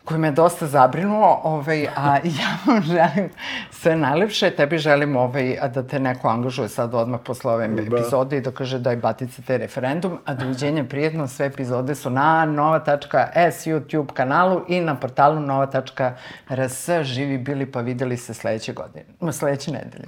koji 0.08 0.20
me 0.20 0.32
dosta 0.32 0.68
zabrinuo, 0.68 1.42
ovaj, 1.44 1.88
a 1.96 2.16
ja 2.40 2.58
vam 2.66 2.82
želim 2.82 3.30
sve 3.72 3.96
najlepše. 3.96 4.52
Tebi 4.52 4.78
želim 4.78 5.16
ovaj, 5.16 5.58
da 5.74 5.84
te 5.88 6.00
neko 6.00 6.28
angažuje 6.28 6.70
sad 6.70 6.94
odmah 6.94 7.20
posle 7.26 7.54
ove 7.54 7.68
da. 7.68 7.82
epizode 7.82 8.38
i 8.38 8.42
da 8.42 8.52
kaže 8.52 8.80
daj 8.80 8.96
batice 8.96 9.42
te 9.42 9.58
referendum, 9.58 10.20
a 10.26 10.34
doviđenja 10.34 10.84
prijetno, 10.84 11.28
sve 11.28 11.46
epizode 11.46 11.96
su 11.96 12.10
na 12.10 12.46
nova.s 12.46 13.68
YouTube 13.68 14.14
kanalu 14.14 14.62
i 14.68 14.82
na 14.82 14.96
portalu 14.96 15.40
nova.rs. 15.40 16.90
Živi 17.02 17.38
bili 17.38 17.72
pa 17.72 17.82
videli 17.82 18.18
se 18.18 18.34
sledeće 18.34 18.74
godine, 18.74 19.32
sledeće 19.32 19.72
nedelje. 19.72 20.08